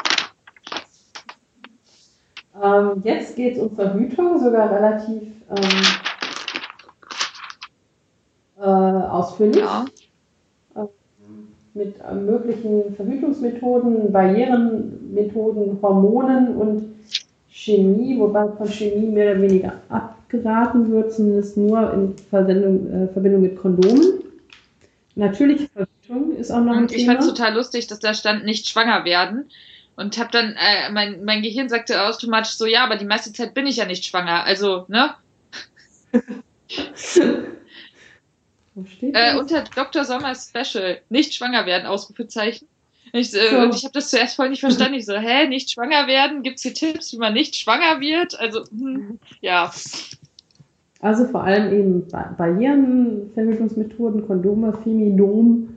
[2.61, 5.81] Ähm, jetzt geht es um Verhütung, sogar relativ ähm,
[8.59, 9.57] äh, ausführlich.
[9.57, 9.85] Ja.
[10.75, 10.85] Äh,
[11.73, 16.93] mit äh, möglichen Verhütungsmethoden, Barrierenmethoden, Hormonen und
[17.49, 23.41] Chemie, wobei von Chemie mehr oder weniger abgeraten wird, zumindest nur in Versendung, äh, Verbindung
[23.41, 24.23] mit Kondomen.
[25.15, 28.45] Natürliche Verhütung ist auch noch ein Und ich fand es total lustig, dass da stand,
[28.45, 29.49] nicht schwanger werden.
[29.95, 33.53] Und hab dann, äh, mein, mein Gehirn sagte automatisch so, ja, aber die meiste Zeit
[33.53, 34.43] bin ich ja nicht schwanger.
[34.43, 35.13] Also, ne?
[38.73, 40.03] Wo steht äh, unter Dr.
[40.03, 42.67] Sommer Special, nicht schwanger werden, Ausrufezeichen.
[43.11, 43.57] Ich, äh, so.
[43.59, 44.95] Und ich habe das zuerst voll nicht verstanden.
[44.95, 46.41] Ich so, hä, nicht schwanger werden?
[46.41, 48.39] Gibt es hier Tipps, wie man nicht schwanger wird?
[48.39, 49.71] Also, hm, ja.
[51.03, 52.07] Also vor allem eben
[52.37, 55.67] Barrieren, Verhütungsmethoden, Kondome, Feminom,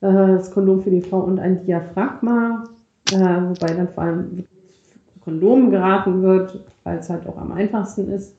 [0.00, 2.62] äh, das Kondom für die Frau und ein Diaphragma,
[3.10, 4.44] äh, wobei dann vor allem
[5.24, 8.36] Kondomen geraten wird, weil es halt auch am einfachsten ist.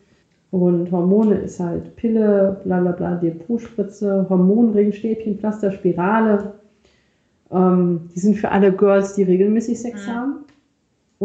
[0.50, 6.54] Und Hormone ist halt Pille, bla bla bla, Depotspritze, Hormonringstäbchen, Pflaster, Spirale.
[7.52, 10.12] Ähm, die sind für alle Girls, die regelmäßig Sex mhm.
[10.12, 10.36] haben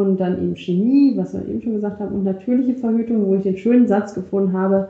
[0.07, 3.43] und dann eben Chemie, was wir eben schon gesagt haben, und natürliche Verhütung, wo ich
[3.43, 4.89] den schönen Satz gefunden habe,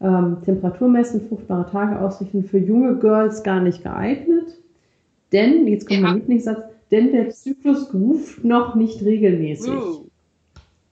[0.00, 4.46] ähm, Temperatur messen, fruchtbare Tage ausrichten, für junge Girls gar nicht geeignet.
[5.32, 6.06] Denn, jetzt kommt ja.
[6.06, 9.72] mein Lieblingssatz, denn der Zyklus ruft noch nicht regelmäßig.
[9.72, 10.06] Uh.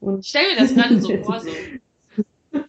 [0.01, 1.41] Und Stell mir das gerade so vor.
[1.41, 1.49] So.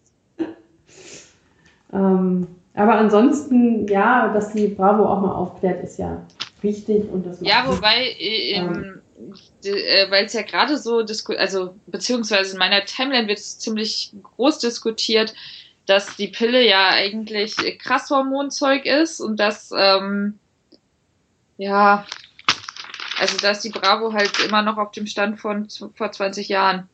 [1.94, 6.26] ähm, aber ansonsten, ja, dass die Bravo auch mal aufklärt, ist ja
[6.62, 7.06] wichtig.
[7.12, 9.00] Und das ja, wobei, äh, ähm, äh,
[10.10, 11.06] weil es ja gerade so,
[11.38, 15.34] also beziehungsweise in meiner Timeline wird es ziemlich groß diskutiert,
[15.86, 20.40] dass die Pille ja eigentlich krass Hormonzeug ist und dass, ähm,
[21.58, 22.06] ja,
[23.20, 26.90] also dass die Bravo halt immer noch auf dem Stand von vor 20 Jahren.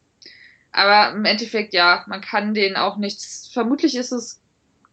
[0.71, 3.49] Aber im Endeffekt, ja, man kann denen auch nichts.
[3.51, 4.41] Vermutlich ist es,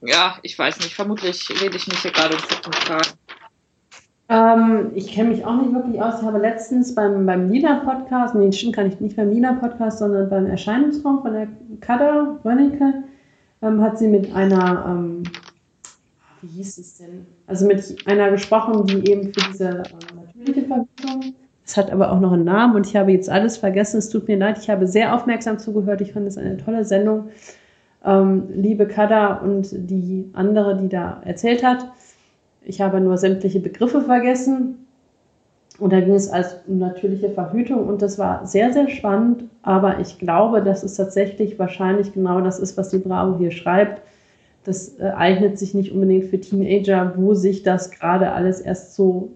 [0.00, 3.18] ja, ich weiß nicht, vermutlich rede ich mich hier gerade um Kragen.
[4.28, 6.20] Ähm, ich kenne mich auch nicht wirklich aus.
[6.20, 10.46] Ich habe letztens beim, beim Lina-Podcast, nee, stimmt kann ich nicht beim Lina-Podcast, sondern beim
[10.46, 11.48] Erscheinungsraum von der
[11.80, 13.04] Kada Rönnecke,
[13.62, 15.22] ähm, hat sie mit einer, ähm,
[16.42, 17.26] wie hieß es denn?
[17.46, 19.82] Also mit einer gesprochen, die eben für diese äh,
[20.16, 21.34] natürliche Verhütung,
[21.66, 23.98] es hat aber auch noch einen Namen und ich habe jetzt alles vergessen.
[23.98, 26.00] Es tut mir leid, ich habe sehr aufmerksam zugehört.
[26.00, 27.30] Ich fand es eine tolle Sendung.
[28.04, 31.88] Ähm, liebe Kada und die andere, die da erzählt hat.
[32.66, 34.86] Ich habe nur sämtliche Begriffe vergessen.
[35.78, 39.44] Und da ging es als natürliche Verhütung und das war sehr, sehr spannend.
[39.62, 44.00] Aber ich glaube, dass es tatsächlich wahrscheinlich genau das ist, was die Bravo hier schreibt.
[44.64, 49.28] Das äh, eignet sich nicht unbedingt für Teenager, wo sich das gerade alles erst so,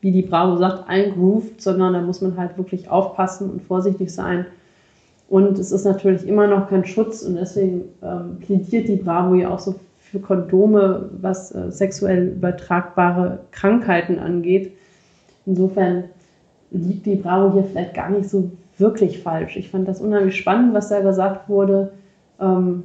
[0.00, 4.46] wie die Bravo sagt, eingroovt, sondern da muss man halt wirklich aufpassen und vorsichtig sein.
[5.28, 9.50] Und es ist natürlich immer noch kein Schutz und deswegen ähm, plädiert die Bravo ja
[9.50, 9.74] auch so
[10.10, 14.72] für Kondome, was äh, sexuell übertragbare Krankheiten angeht.
[15.46, 16.04] Insofern
[16.70, 19.56] liegt die Bravo hier vielleicht gar nicht so wirklich falsch.
[19.56, 21.92] Ich fand das unheimlich spannend, was da gesagt wurde.
[22.40, 22.84] Ähm,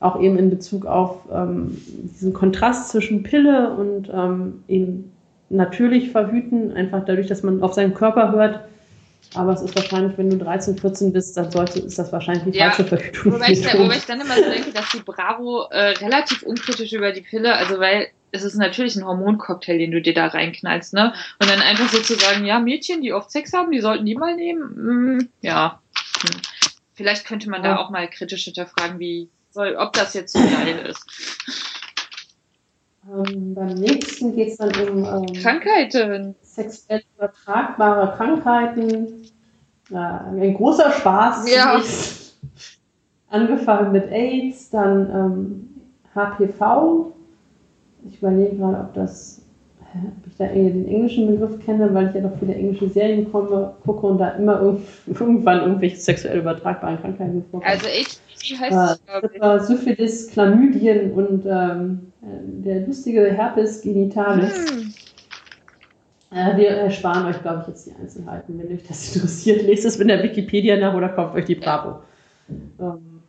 [0.00, 1.76] auch eben in Bezug auf ähm,
[2.14, 5.12] diesen Kontrast zwischen Pille und ähm, eben
[5.48, 8.60] natürlich verhüten, einfach dadurch, dass man auf seinen Körper hört,
[9.34, 12.58] aber es ist wahrscheinlich, wenn du 13, 14 bist, dann sollte, ist das wahrscheinlich die
[12.58, 13.32] ja, falsche Verhütung.
[13.34, 17.12] Wobei ich, wobei ich dann immer so denke, dass die Bravo äh, relativ unkritisch über
[17.12, 21.14] die Pille, also weil es ist natürlich ein Hormoncocktail, den du dir da reinknallst, ne?
[21.40, 24.14] Und dann einfach so zu sagen, ja, Mädchen, die oft Sex haben, die sollten die
[24.14, 24.62] mal nehmen.
[24.62, 25.80] Hm, ja.
[26.22, 26.40] Hm.
[26.94, 27.74] Vielleicht könnte man ja.
[27.74, 31.04] da auch mal kritisch hinterfragen, wie soll, ob das jetzt so geil ist.
[33.12, 36.34] Ähm, beim nächsten geht es dann um ähm, Krankheiten.
[36.42, 39.22] Sexuell übertragbare Krankheiten.
[39.90, 41.48] Ja, ein großer Spaß.
[41.52, 41.80] Ja.
[43.28, 45.68] Angefangen mit AIDS, dann ähm,
[46.14, 47.12] HPV.
[48.08, 49.42] Ich überlege gerade, ob das
[50.04, 53.74] ob ich da den englischen Begriff kenne, weil ich ja noch viele englische Serien komme,
[53.84, 54.60] gucke und da immer
[55.06, 57.70] irgendwann irgendwelche sexuell übertragbaren Krankheiten vorkommen.
[57.70, 57.86] Also
[58.54, 64.70] Heißt äh, es, Syphilis, Chlamydien und ähm, der lustige Herpes genitalis.
[64.70, 64.94] Hm.
[66.32, 68.58] Äh, wir ersparen euch, glaube ich, jetzt die Einzelheiten.
[68.58, 72.02] Wenn euch das interessiert, lest es in der Wikipedia nach oder kauft euch die Bravo.
[72.48, 73.22] Ähm,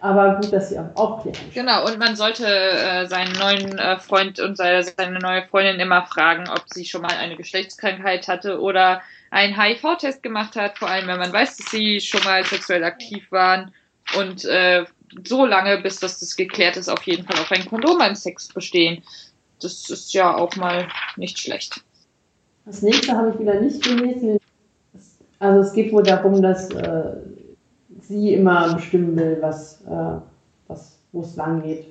[0.00, 1.38] aber gut, dass sie auch aufklären.
[1.54, 6.06] Genau, und man sollte äh, seinen neuen äh, Freund und seine, seine neue Freundin immer
[6.06, 9.00] fragen, ob sie schon mal eine Geschlechtskrankheit hatte oder
[9.30, 13.30] einen HIV-Test gemacht hat, vor allem wenn man weiß, dass sie schon mal sexuell aktiv
[13.30, 13.72] waren
[14.18, 14.84] und äh,
[15.26, 18.48] so lange, bis das, das geklärt ist, auf jeden Fall auch ein Kondom beim Sex
[18.48, 19.02] bestehen.
[19.60, 21.82] Das ist ja auch mal nicht schlecht.
[22.64, 24.38] Das nächste habe ich wieder nicht gelesen.
[25.38, 27.16] Also es geht wohl darum, dass äh,
[28.00, 30.20] sie immer bestimmen will, was, äh,
[30.68, 31.86] was, wo es lang geht.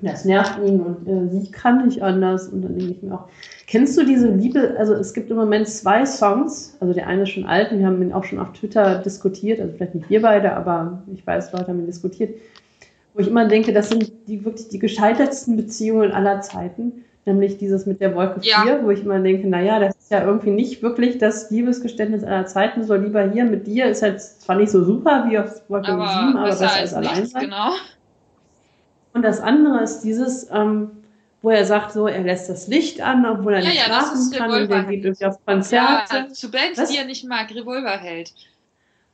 [0.00, 2.48] Das nervt ihn und äh, sie kann nicht anders.
[2.48, 3.28] Und dann denke ich mir auch,
[3.72, 4.76] kennst du diese Liebe?
[4.78, 8.02] Also es gibt im Moment zwei Songs, also der eine ist schon alt, wir haben
[8.02, 11.68] ihn auch schon auf Twitter diskutiert, also vielleicht nicht wir beide, aber ich weiß, Leute
[11.68, 12.34] haben ihn diskutiert,
[13.14, 17.86] wo ich immer denke, das sind die wirklich die gescheitertsten Beziehungen aller Zeiten nämlich dieses
[17.86, 18.80] mit der Wolke 4, ja.
[18.82, 22.84] wo ich immer denke, naja, das ist ja irgendwie nicht wirklich das Liebesgeständnis aller Zeiten,
[22.84, 26.08] so lieber hier mit dir ist halt zwar nicht so super wie auf Wolke aber
[26.08, 27.44] 7, aber besser als allein sein.
[27.44, 27.70] Genau.
[29.14, 30.90] Und das andere ist dieses, ähm,
[31.42, 34.30] wo er sagt, so, er lässt das Licht an, obwohl er ja, nicht ja, schlafen
[34.30, 36.16] kann und er geht irgendwie auf Konzerte.
[36.16, 36.90] Ja, zu Bands, Was?
[36.90, 38.32] die er nicht mag, Revolver hält.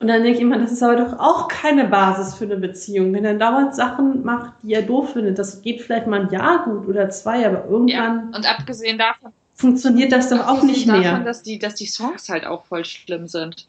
[0.00, 3.12] Und dann denke ich immer, das ist aber doch auch keine Basis für eine Beziehung.
[3.12, 6.64] Wenn er dauernd Sachen macht, die er doof findet, das geht vielleicht mal ein Jahr
[6.64, 8.30] gut oder zwei, aber irgendwann.
[8.30, 9.32] Ja, und abgesehen davon.
[9.54, 11.18] Funktioniert das doch auch nicht davon, mehr.
[11.20, 13.66] Dass die, dass die Songs halt auch voll schlimm sind.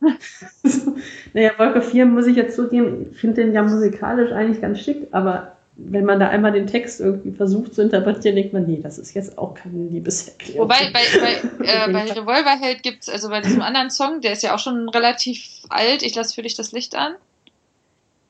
[1.34, 5.08] naja, Wolke 4 muss ich jetzt zugeben, ich finde den ja musikalisch eigentlich ganz schick,
[5.10, 8.98] aber wenn man da einmal den Text irgendwie versucht zu interpretieren, denkt man, nee, das
[8.98, 10.62] ist jetzt auch keine Liebeserklärung.
[10.62, 14.42] Wobei bei, bei, äh, bei Revolverheld gibt es, also bei diesem anderen Song, der ist
[14.42, 17.14] ja auch schon relativ alt, ich lasse für dich das Licht an.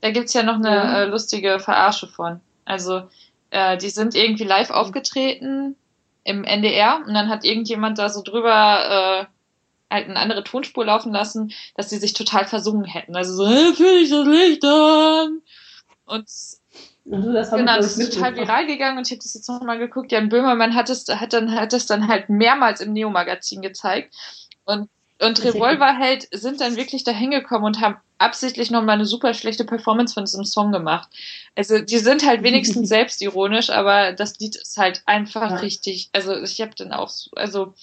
[0.02, 1.02] Da gibt es ja noch eine ja.
[1.02, 2.40] äh, lustige Verarsche von.
[2.66, 3.02] Also,
[3.50, 5.74] äh, die sind irgendwie live aufgetreten
[6.24, 9.24] im NDR und dann hat irgendjemand da so drüber äh,
[9.90, 13.16] halt eine andere Tonspur laufen lassen, dass die sich total versungen hätten.
[13.16, 15.40] Also so, hey, für dich das Licht an.
[16.04, 16.28] Und
[17.10, 20.12] also das genau, das ist total viral gegangen und ich habe das jetzt nochmal geguckt.
[20.12, 24.14] Jan Böhmermann hat es, hat dann, hat es dann halt mehrmals im Neo-Magazin gezeigt.
[24.64, 24.88] Und,
[25.20, 30.14] und Revolverheld sind dann wirklich da hingekommen und haben absichtlich nochmal eine super schlechte Performance
[30.14, 31.08] von diesem Song gemacht.
[31.56, 35.56] Also die sind halt wenigstens selbstironisch, aber das Lied ist halt einfach ja.
[35.56, 36.10] richtig.
[36.12, 37.74] Also ich habe dann auch, also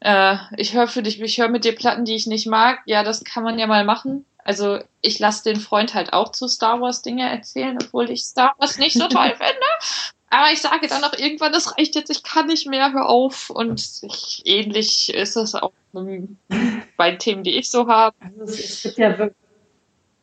[0.00, 2.80] äh, ich höre für dich, ich höre mit dir Platten, die ich nicht mag.
[2.86, 4.24] Ja, das kann man ja mal machen.
[4.44, 8.54] Also ich lasse den Freund halt auch zu Star Wars Dinge erzählen, obwohl ich Star
[8.58, 9.66] Wars nicht so toll finde.
[10.28, 13.50] Aber ich sage dann auch irgendwann, das reicht jetzt, ich kann nicht mehr, hör auf.
[13.50, 15.72] Und ich, ähnlich ist es auch
[16.96, 18.16] bei Themen, die ich so habe.
[18.20, 19.38] Also es, es, gibt ja wirklich,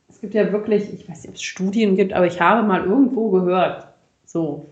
[0.10, 2.84] es gibt ja wirklich, ich weiß nicht, ob es Studien gibt, aber ich habe mal
[2.84, 3.91] irgendwo gehört,
[4.32, 4.66] so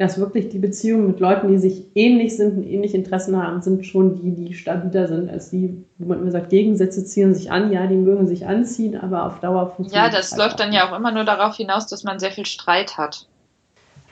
[0.00, 3.84] dass wirklich die Beziehungen mit Leuten, die sich ähnlich sind und ähnliche Interessen haben, sind
[3.84, 7.70] schon die, die stabiler sind als die, wo man immer sagt, Gegensätze ziehen sich an.
[7.70, 10.96] Ja, die mögen sich anziehen, aber auf Dauer funktioniert Ja, das läuft dann ja auch
[10.96, 13.26] immer nur darauf hinaus, dass man sehr viel Streit hat.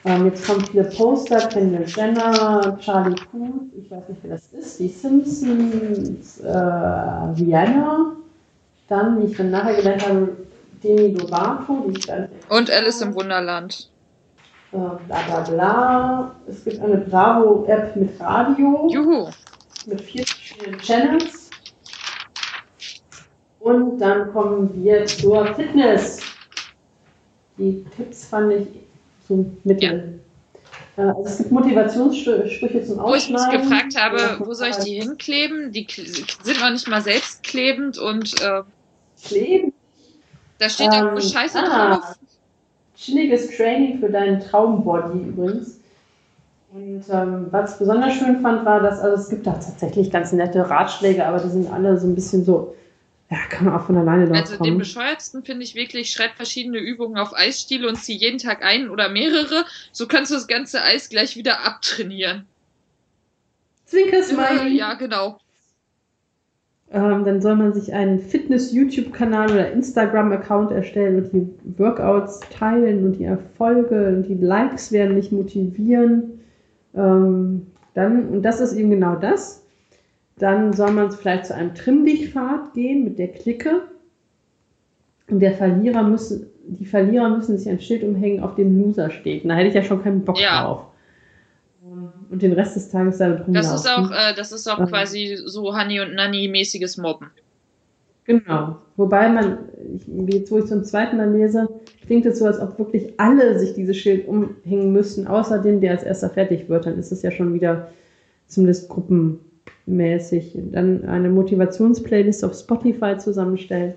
[0.04, 4.78] Ähm, jetzt kommt hier Poster, Kendall Jenner, Charlie Puth, ich weiß nicht, wer das ist,
[4.78, 8.12] die Simpsons, äh, Rihanna,
[8.90, 10.36] dann, wie ich dann nachher gelernt habe,
[10.84, 12.06] Demi Lovato, die ich
[12.50, 13.88] Und Alice im Wunderland
[14.70, 16.36] bla bla bla.
[16.46, 18.88] Es gibt eine Bravo-App mit Radio.
[18.90, 19.28] Juhu.
[19.86, 21.50] Mit vier verschiedenen Channels.
[23.60, 26.20] Und dann kommen wir zur Fitness.
[27.56, 28.66] Die Tipps fand ich
[29.26, 30.20] so mittel.
[30.96, 31.04] Ja.
[31.04, 33.04] Äh, also es gibt Motivationssprüche zum Ausschneiden.
[33.04, 35.72] Wo ich mich gefragt habe, wo soll ich die hinkleben?
[35.72, 38.62] Die sind noch nicht mal selbstklebend und äh,
[39.24, 39.72] kleben.
[40.58, 42.18] Da steht ähm, irgendwo Scheiße ah, drauf
[42.98, 45.78] chilliges Training für deinen Traumbody übrigens.
[46.72, 50.32] Und ähm, was ich besonders schön fand, war, dass also es gibt da tatsächlich ganz
[50.32, 52.74] nette Ratschläge, aber die sind alle so ein bisschen so,
[53.30, 54.72] ja, kann man auch von alleine drauf Also kommen.
[54.72, 58.90] den bescheuertsten finde ich wirklich, schreib verschiedene Übungen auf Eisstiele und zieh jeden Tag einen
[58.90, 59.64] oder mehrere.
[59.92, 62.46] So kannst du das ganze Eis gleich wieder abtrainieren.
[63.86, 64.76] Zwinkersmiley.
[64.76, 65.38] Ja, genau.
[66.90, 73.18] Ähm, dann soll man sich einen Fitness-YouTube-Kanal oder Instagram-Account erstellen und die Workouts teilen und
[73.18, 76.40] die Erfolge und die Likes werden mich motivieren.
[76.94, 79.66] Ähm, dann, und das ist eben genau das.
[80.38, 83.82] Dann soll man vielleicht zu einem Trimmdichtpfad gehen mit der Clique.
[85.28, 89.42] Und der Verlierer müssen, die Verlierer müssen sich ein Schild umhängen, auf dem Loser steht.
[89.42, 90.62] Und da hätte ich ja schon keinen Bock ja.
[90.62, 90.86] drauf.
[92.30, 93.54] Und den Rest des Tages damit rumlaufen.
[93.54, 94.86] Das ist auch, äh, das ist auch ähm.
[94.86, 97.30] quasi so Honey und Nanny mäßiges Mobben.
[98.24, 98.76] Genau.
[98.96, 99.58] Wobei man,
[100.26, 101.66] jetzt wo ich zum zweiten Mal lese,
[102.04, 105.92] klingt es so, als ob wirklich alle sich dieses Schild umhängen müssten, außer dem, der
[105.92, 106.84] als erster fertig wird.
[106.84, 107.88] Dann ist es ja schon wieder
[108.46, 110.58] zumindest gruppenmäßig.
[110.72, 113.94] Dann eine Motivationsplaylist auf Spotify zusammenstellen.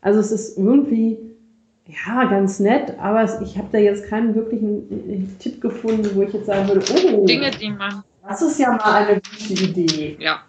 [0.00, 1.18] Also es ist irgendwie
[1.88, 6.32] ja, ganz nett, aber ich habe da jetzt keinen wirklichen äh, Tipp gefunden, wo ich
[6.34, 8.04] jetzt sagen würde, oh, Dinge, die man.
[8.26, 10.16] Das ist ja mal eine gute Idee.
[10.20, 10.42] Ja.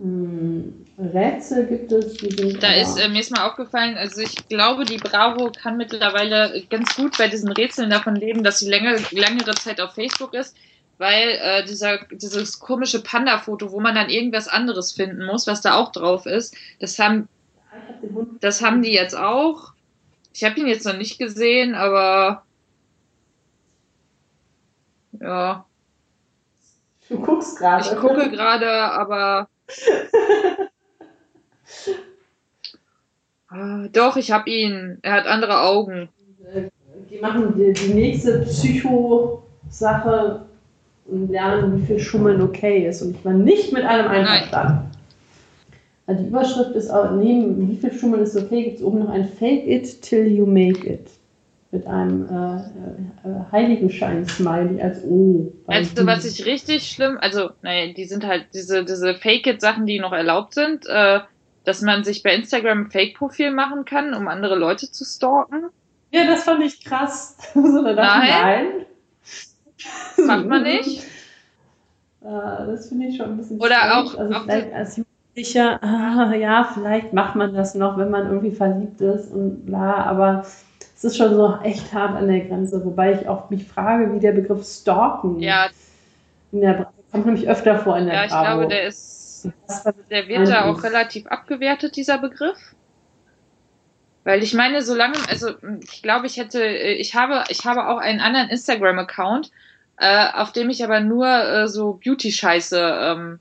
[0.00, 2.16] Hm, Rätsel gibt es.
[2.58, 6.96] da ist äh, mir ist mal aufgefallen, also ich glaube, die Bravo kann mittlerweile ganz
[6.96, 10.56] gut bei diesen Rätseln davon leben, dass sie länger, längere Zeit auf Facebook ist,
[10.98, 15.76] weil äh, dieser, dieses komische Panda-Foto, wo man dann irgendwas anderes finden muss, was da
[15.76, 17.28] auch drauf ist, das haben,
[18.40, 19.74] das haben die jetzt auch.
[20.38, 22.44] Ich habe ihn jetzt noch nicht gesehen, aber
[25.20, 25.66] ja.
[27.08, 27.84] Du guckst gerade.
[27.84, 29.48] Ich gucke gerade, aber.
[33.48, 34.98] ah, doch, ich habe ihn.
[35.02, 36.08] Er hat andere Augen.
[37.10, 40.46] Die machen die, die nächste Psycho-Sache
[41.06, 43.02] und lernen, wie viel Schummeln okay ist.
[43.02, 44.92] Und ich war nicht mit allem einverstanden.
[46.08, 49.10] Also die Überschrift ist auch, neben wie viel Schummeln ist okay, gibt es oben noch
[49.10, 51.10] ein Fake it till you make it.
[51.70, 52.56] Mit einem äh,
[53.28, 55.52] äh, Heiligenschein-Smiley als O.
[55.66, 60.12] Also was ich richtig schlimm, also, naja, die sind halt diese, diese Fake-It-Sachen, die noch
[60.12, 61.20] erlaubt sind, äh,
[61.64, 65.64] dass man sich bei Instagram ein Fake-Profil machen kann, um andere Leute zu stalken.
[66.10, 67.36] Ja, das fand ich krass.
[67.54, 68.64] so, da nein.
[70.16, 70.26] nein.
[70.26, 71.02] Macht man nicht.
[72.20, 73.94] Äh, das finde ich schon ein bisschen Oder strange.
[73.94, 75.00] auch, also auch vielleicht als
[75.38, 80.04] sicher, ah, ja, vielleicht macht man das noch, wenn man irgendwie verliebt ist und bla,
[80.04, 80.44] aber
[80.96, 84.18] es ist schon so echt hart an der Grenze, wobei ich auch mich frage, wie
[84.18, 85.68] der Begriff Stalken ja.
[86.50, 88.58] in der kommt nämlich öfter vor in der Ja, ich Bravo.
[88.58, 89.48] glaube, der ist,
[90.10, 92.58] der wird da auch relativ abgewertet, dieser Begriff.
[94.24, 95.52] Weil ich meine, solange, also
[95.90, 99.50] ich glaube, ich hätte, ich habe, ich habe auch einen anderen Instagram-Account,
[99.96, 103.38] äh, auf dem ich aber nur äh, so Beauty-Scheiße ähm,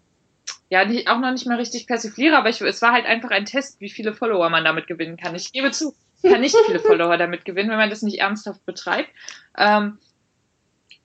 [0.70, 3.46] ja, nicht, auch noch nicht mal richtig persifliere, aber ich, es war halt einfach ein
[3.46, 5.36] Test, wie viele Follower man damit gewinnen kann.
[5.36, 8.66] Ich gebe zu, ich kann nicht viele Follower damit gewinnen, wenn man das nicht ernsthaft
[8.66, 9.10] betreibt.
[9.58, 9.98] Ähm,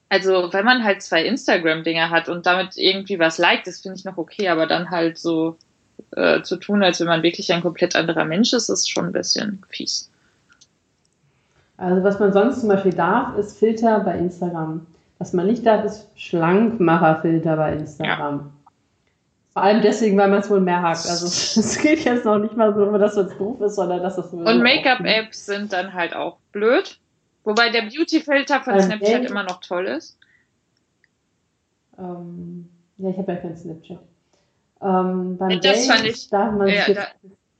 [0.09, 4.05] also, wenn man halt zwei Instagram-Dinger hat und damit irgendwie was liked, das finde ich
[4.05, 5.57] noch okay, aber dann halt so
[6.11, 9.13] äh, zu tun, als wenn man wirklich ein komplett anderer Mensch ist, ist schon ein
[9.13, 10.11] bisschen fies.
[11.79, 14.87] Also, was man sonst zum Beispiel darf, ist Filter bei Instagram.
[15.19, 18.39] Was man nicht darf, ist Schlankmacherfilter bei Instagram.
[18.39, 18.62] Ja.
[19.53, 21.07] Vor allem deswegen, weil man es wohl mehr hakt.
[21.07, 21.27] Also
[21.61, 24.63] es geht jetzt noch nicht mal so, dass es doof ist, sondern dass es Und
[24.63, 26.99] Make-up-Apps sind dann halt auch blöd.
[27.45, 30.17] Wobei der Beauty-Filter von ähm, Snapchat immer noch toll ist.
[31.99, 32.69] Ähm,
[32.99, 33.99] ja, ich habe ja kein Snapchat.
[34.81, 37.07] Ähm, beim das fand ich, darf man ja, sich da,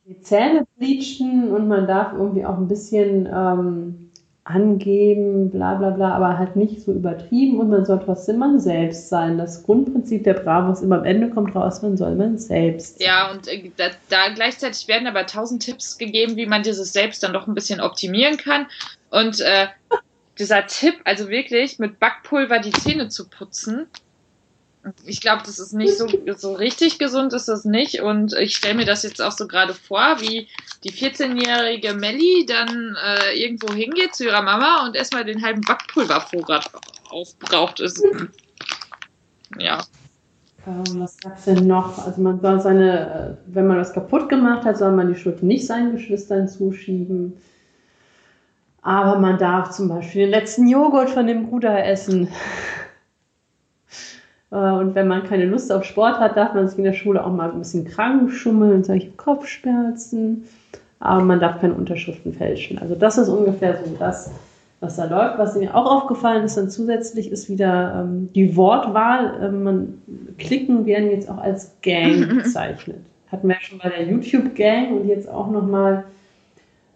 [0.07, 4.12] die Zähne bleachen und man darf irgendwie auch ein bisschen ähm,
[4.45, 9.09] angeben, bla bla bla, aber halt nicht so übertrieben und man soll trotzdem man selbst
[9.09, 9.39] sein.
[9.39, 13.07] Das Grundprinzip der Bravo ist immer am Ende kommt raus, man soll man selbst sein.
[13.07, 17.23] Ja, und äh, da, da, gleichzeitig werden aber tausend Tipps gegeben, wie man dieses Selbst
[17.23, 18.67] dann doch ein bisschen optimieren kann.
[19.11, 19.69] Und äh,
[20.39, 23.87] dieser Tipp, also wirklich mit Backpulver die Zähne zu putzen,
[25.05, 26.07] ich glaube, das ist nicht so,
[26.37, 28.03] so richtig gesund, ist das nicht.
[28.03, 30.49] Und ich stelle mir das jetzt auch so gerade vor, wie
[30.83, 36.71] die 14-jährige Melli dann äh, irgendwo hingeht zu ihrer Mama und erstmal den halben Backpulvervorrat
[37.11, 37.79] aufbraucht.
[37.79, 38.03] Ist,
[39.59, 39.85] ja.
[40.67, 42.05] Ähm, was gab's denn noch?
[42.05, 45.45] Also man soll seine, äh, wenn man was kaputt gemacht hat, soll man die Schuld
[45.45, 47.37] nicht seinen Geschwistern zuschieben.
[48.81, 52.29] Aber man darf zum Beispiel den letzten Joghurt von dem Bruder essen.
[54.53, 57.25] Äh, und wenn man keine Lust auf Sport hat, darf man sich in der Schule
[57.25, 60.45] auch mal ein bisschen krank schummeln und habe Kopfschmerzen.
[61.01, 62.79] Aber man darf keine Unterschriften fälschen.
[62.79, 64.31] Also das ist ungefähr so das,
[64.79, 65.39] was da läuft.
[65.39, 69.41] Was mir auch aufgefallen ist dann zusätzlich, ist wieder ähm, die Wortwahl.
[69.43, 70.03] Ähm, man,
[70.39, 72.99] Klicken werden jetzt auch als Gang bezeichnet.
[73.33, 76.05] Hatten wir ja schon bei der YouTube-Gang und jetzt auch nochmal,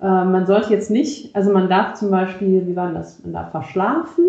[0.00, 3.50] äh, man sollte jetzt nicht, also man darf zum Beispiel, wie war das, man darf
[3.50, 4.24] verschlafen,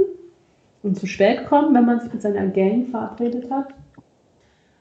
[0.88, 3.68] und zu spät kommen, wenn man sich mit seiner Gang verabredet hat.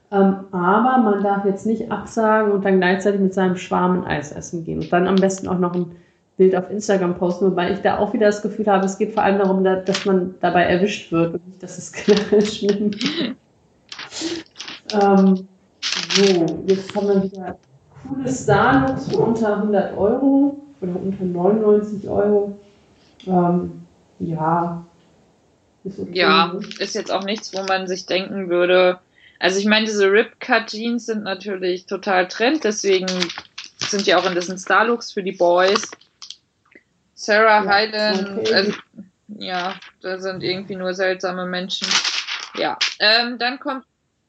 [0.09, 4.31] Ähm, aber man darf jetzt nicht absagen und dann gleichzeitig mit seinem Schwarm ein Eis
[4.31, 4.79] essen gehen.
[4.79, 5.91] Und dann am besten auch noch ein
[6.37, 9.23] Bild auf Instagram posten, wobei ich da auch wieder das Gefühl habe, es geht vor
[9.23, 11.91] allem darum, dass man dabei erwischt wird und nicht, dass es
[12.57, 12.91] schlimm
[14.93, 15.47] ähm,
[16.15, 17.57] So, jetzt haben wir wieder
[18.07, 22.57] coole Starlooks für unter 100 Euro oder unter 99 Euro.
[23.25, 23.71] Ähm,
[24.19, 24.86] ja.
[26.11, 28.99] Ja, ist jetzt auch nichts, wo man sich denken würde.
[29.39, 33.07] Also ich meine, diese Rip-Cut-Jeans sind natürlich total Trend, deswegen
[33.77, 35.91] sind die auch in diesen Starlooks für die Boys.
[37.13, 38.53] Sarah ja, Hyland, okay.
[38.53, 38.73] also,
[39.27, 41.87] ja, da sind irgendwie nur seltsame Menschen.
[42.55, 43.85] Ja, ähm, dann kommt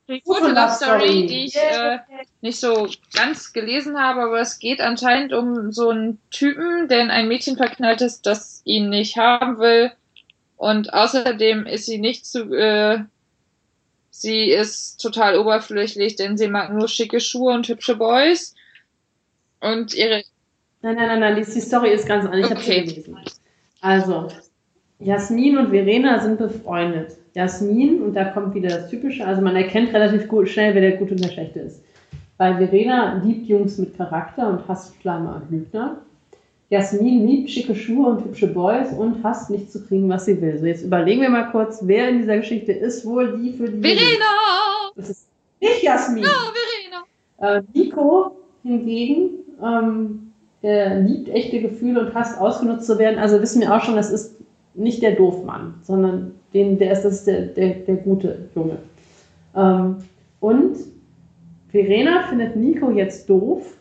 [0.09, 1.99] die gute Love Story, die ich äh,
[2.41, 7.11] nicht so ganz gelesen habe, aber es geht anscheinend um so einen Typen, der in
[7.11, 9.93] ein Mädchen verknallt ist, das ihn nicht haben will.
[10.59, 12.99] Und außerdem ist sie nicht zu, äh,
[14.11, 18.57] sie ist total oberflächlich, denn sie mag nur schicke Schuhe und hübsche Boys.
[19.61, 20.25] Und ihre.
[20.83, 22.51] Nein, nein, nein, nein, die, die Story ist ganz anders.
[22.51, 22.85] Ich okay.
[22.85, 23.19] gelesen.
[23.81, 24.29] Also,
[24.99, 27.17] Jasmin und Verena sind befreundet.
[27.35, 30.97] Jasmin, und da kommt wieder das Typische, also man erkennt relativ gut, schnell, wer der
[30.97, 31.85] Gute und der Schlechte ist.
[32.37, 36.03] Weil Verena liebt Jungs mit Charakter und hasst Schleimer und Lügner.
[36.71, 40.59] Jasmin liebt schicke Schuhe und hübsche Boys und hasst nicht zu kriegen, was sie will.
[40.59, 43.81] So, jetzt überlegen wir mal kurz, wer in dieser Geschichte ist wohl die für die.
[43.81, 44.93] Verena!
[44.97, 45.29] Das ist
[45.61, 46.25] nicht Jasmin.
[46.25, 46.31] Ja,
[47.39, 47.59] Verena.
[47.59, 49.31] Äh, Nico hingegen
[49.63, 50.33] ähm,
[51.07, 53.19] liebt echte Gefühle und hasst ausgenutzt zu werden.
[53.19, 54.37] Also wissen wir auch schon, das ist
[54.75, 58.79] nicht der Doofmann, sondern den, der ist das der, der, der gute Junge.
[59.57, 59.97] Ähm,
[60.41, 60.77] und
[61.71, 63.78] Verena findet Nico jetzt doof,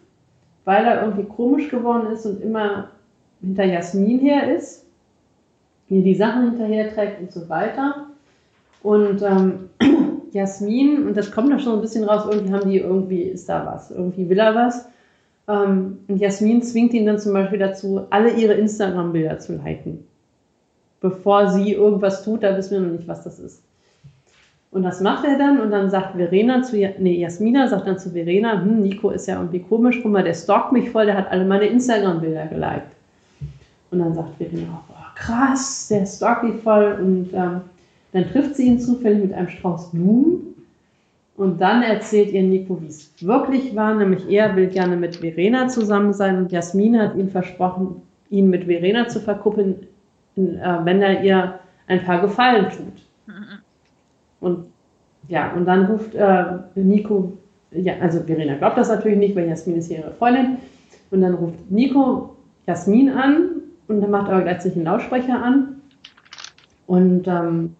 [0.67, 2.89] weil er irgendwie komisch geworden ist und immer
[3.41, 4.85] hinter Jasmin her ist,
[5.89, 8.07] ihr die Sachen hinterher trägt und so weiter.
[8.83, 9.69] Und ähm,
[10.33, 13.65] Jasmin, und das kommt da schon ein bisschen raus, irgendwie haben die, irgendwie ist da
[13.65, 14.85] was, irgendwie will er was.
[15.47, 20.03] Ähm, und Jasmin zwingt ihn dann zum Beispiel dazu, alle ihre Instagram-Bilder zu liken
[20.99, 23.63] bevor sie irgendwas tut, da wissen wir noch nicht, was das ist.
[24.77, 25.59] Und das macht er dann?
[25.59, 29.37] Und dann sagt Verena zu, nee, Jasmina sagt dann zu Verena, hm, Nico ist ja
[29.37, 32.91] irgendwie komisch, guck mal, der stalkt mich voll, der hat alle meine Instagram-Bilder geliked.
[33.89, 36.95] Und dann sagt Verena, oh, krass, der stalkt mich voll.
[37.01, 37.61] Und ähm,
[38.13, 40.53] dann trifft sie ihn zufällig mit einem Strauß Blumen.
[41.37, 45.69] Und dann erzählt ihr Nico, wie es wirklich war, nämlich er will gerne mit Verena
[45.69, 46.37] zusammen sein.
[46.37, 49.87] Und Jasmina hat ihm versprochen, ihn mit Verena zu verkuppeln,
[50.35, 53.01] äh, wenn er ihr ein paar Gefallen tut.
[54.39, 54.65] Und
[55.27, 56.43] ja, und dann ruft äh,
[56.75, 57.33] Nico,
[57.71, 60.57] ja, also Verena glaubt das natürlich nicht, weil Jasmin ist ihre Freundin.
[61.11, 62.35] Und dann ruft Nico
[62.65, 63.49] Jasmin an
[63.87, 65.81] und dann macht er gleichzeitig einen Lautsprecher an.
[66.85, 67.75] Und ähm,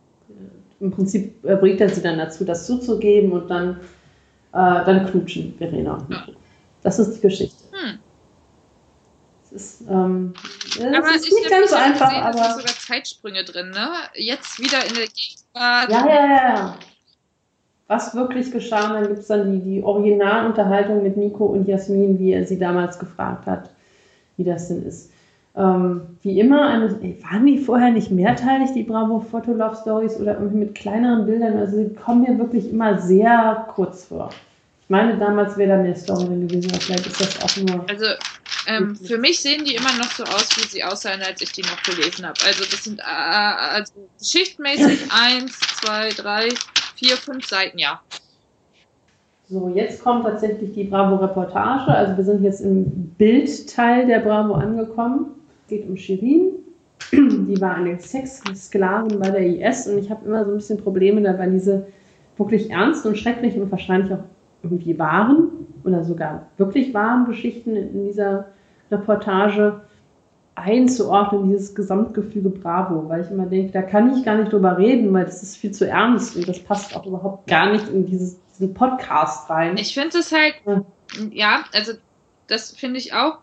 [0.79, 3.77] im Prinzip bringt er sie dann dazu, das zuzugeben und dann,
[4.53, 6.05] äh, dann knutschen Verena.
[6.83, 7.56] Das ist die Geschichte.
[9.57, 10.35] Ist, ähm,
[10.79, 12.09] aber ist nicht ganz so einfach.
[12.09, 13.89] Gesehen, aber es sind sogar Zeitsprünge drin, ne?
[14.13, 15.89] Jetzt wieder in der Gegenwart.
[15.89, 16.77] Ja, ja, ja.
[17.87, 22.33] Was wirklich geschah, dann gibt es dann die, die Originalunterhaltung mit Nico und Jasmin, wie
[22.33, 23.71] er sie damals gefragt hat,
[24.35, 25.09] wie das denn ist.
[25.55, 26.91] Ähm, wie immer, eine,
[27.23, 31.57] waren die vorher nicht mehrteilig, die Bravo Photo Love Stories oder irgendwie mit kleineren Bildern?
[31.57, 34.29] Also sie kommen mir wirklich immer sehr kurz vor.
[34.83, 37.83] Ich meine, damals wäre da mehr Story gewesen, aber vielleicht ist das auch nur.
[37.89, 38.05] Also
[38.67, 41.61] ähm, für mich sehen die immer noch so aus, wie sie aussahen, als ich die
[41.61, 42.37] noch gelesen habe.
[42.45, 46.49] Also das sind äh, also schichtmäßig eins, zwei, drei,
[46.95, 48.01] vier, fünf Seiten, ja.
[49.49, 51.87] So, jetzt kommt tatsächlich die Bravo-Reportage.
[51.87, 52.85] Also wir sind jetzt im
[53.17, 55.27] Bildteil der Bravo angekommen.
[55.61, 56.51] Es geht um Shirin.
[57.13, 61.21] Die war eine Sexsklavin bei der IS und ich habe immer so ein bisschen Probleme
[61.21, 61.87] dabei, diese
[62.35, 64.23] wirklich ernsten und schrecklichen und wahrscheinlich auch
[64.63, 65.49] irgendwie wahren
[65.85, 68.47] oder sogar wirklich wahren Geschichten in dieser
[68.91, 69.81] Reportage
[70.55, 75.13] einzuordnen, dieses Gesamtgefüge Bravo, weil ich immer denke, da kann ich gar nicht drüber reden,
[75.13, 78.37] weil das ist viel zu ernst und das passt auch überhaupt gar nicht in dieses,
[78.53, 79.77] diesen Podcast rein.
[79.77, 80.83] Ich finde es halt, ja.
[81.31, 81.93] ja, also
[82.47, 83.37] das finde ich auch.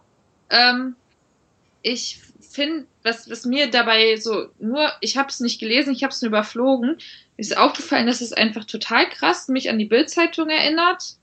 [0.50, 0.96] Ähm,
[1.82, 6.12] ich finde, was, was mir dabei so nur, ich habe es nicht gelesen, ich habe
[6.12, 6.96] es nur überflogen,
[7.36, 11.16] ist aufgefallen, dass es einfach total krass mich an die Bildzeitung erinnert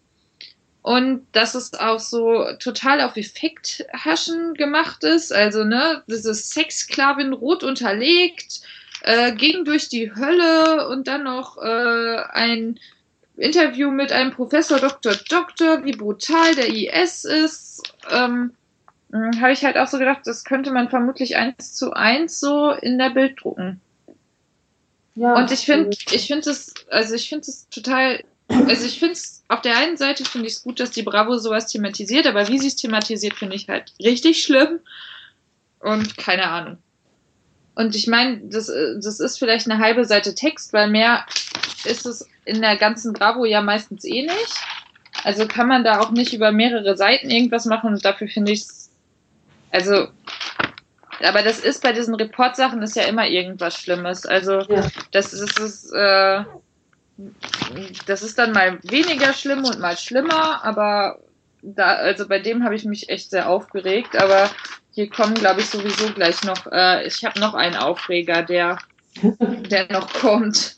[0.81, 5.31] und dass es auch so total auf Effekthaschen gemacht ist.
[5.31, 8.61] Also, ne, diese Sexsklavin rot unterlegt,
[9.01, 12.79] äh, ging durch die Hölle und dann noch äh, ein
[13.37, 15.13] Interview mit einem Professor Dr.
[15.29, 17.81] Doktor, wie brutal der IS ist.
[18.09, 18.53] Ähm,
[19.11, 22.71] hm, Habe ich halt auch so gedacht, das könnte man vermutlich eins zu eins so
[22.71, 23.81] in der Bild drucken.
[25.15, 28.23] Ja, und ich finde, ich finde es, also ich finde es total
[28.67, 31.38] also ich finde es, auf der einen Seite finde ich es gut, dass die Bravo
[31.38, 34.79] sowas thematisiert, aber wie sie es thematisiert, finde ich halt richtig schlimm.
[35.79, 36.77] und keine Ahnung.
[37.75, 41.25] Und ich meine, das, das ist vielleicht eine halbe Seite Text, weil mehr
[41.85, 44.55] ist es in der ganzen Bravo ja meistens eh nicht.
[45.23, 48.61] Also kann man da auch nicht über mehrere Seiten irgendwas machen und dafür finde ich
[48.61, 48.89] es,
[49.71, 50.07] also,
[51.23, 54.25] aber das ist bei diesen Report-Sachen ist ja immer irgendwas Schlimmes.
[54.25, 54.88] Also ja.
[55.11, 56.43] das ist, ist äh,
[58.06, 61.19] das ist dann mal weniger schlimm und mal schlimmer, aber
[61.61, 64.49] da, also bei dem habe ich mich echt sehr aufgeregt, aber
[64.93, 68.77] hier kommen, glaube ich, sowieso gleich noch, äh, ich habe noch einen Aufreger, der,
[69.22, 70.76] der noch kommt.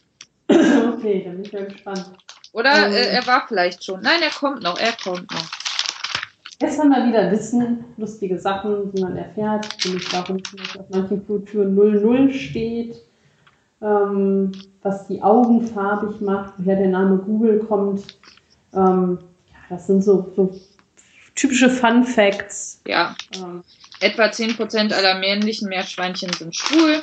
[0.47, 2.11] Okay, dann bin ich mal gespannt.
[2.51, 4.01] Oder ähm, äh, er war vielleicht schon.
[4.01, 5.49] Nein, er kommt noch, er kommt noch.
[6.59, 10.37] Gestern mal wieder Wissen, lustige Sachen, die man erfährt, nämlich warum
[10.77, 13.01] auf manchen Kulturen 00 steht,
[13.83, 14.51] ähm,
[14.81, 18.17] was die Augen farbig macht, woher der Name Google kommt.
[18.73, 19.19] Ähm,
[19.49, 20.55] ja, das sind so, so
[21.35, 22.81] typische Fun Facts.
[22.87, 23.15] Ja.
[23.35, 23.63] Ähm,
[23.99, 27.01] Etwa 10% aller männlichen Meerschweinchen sind schwul.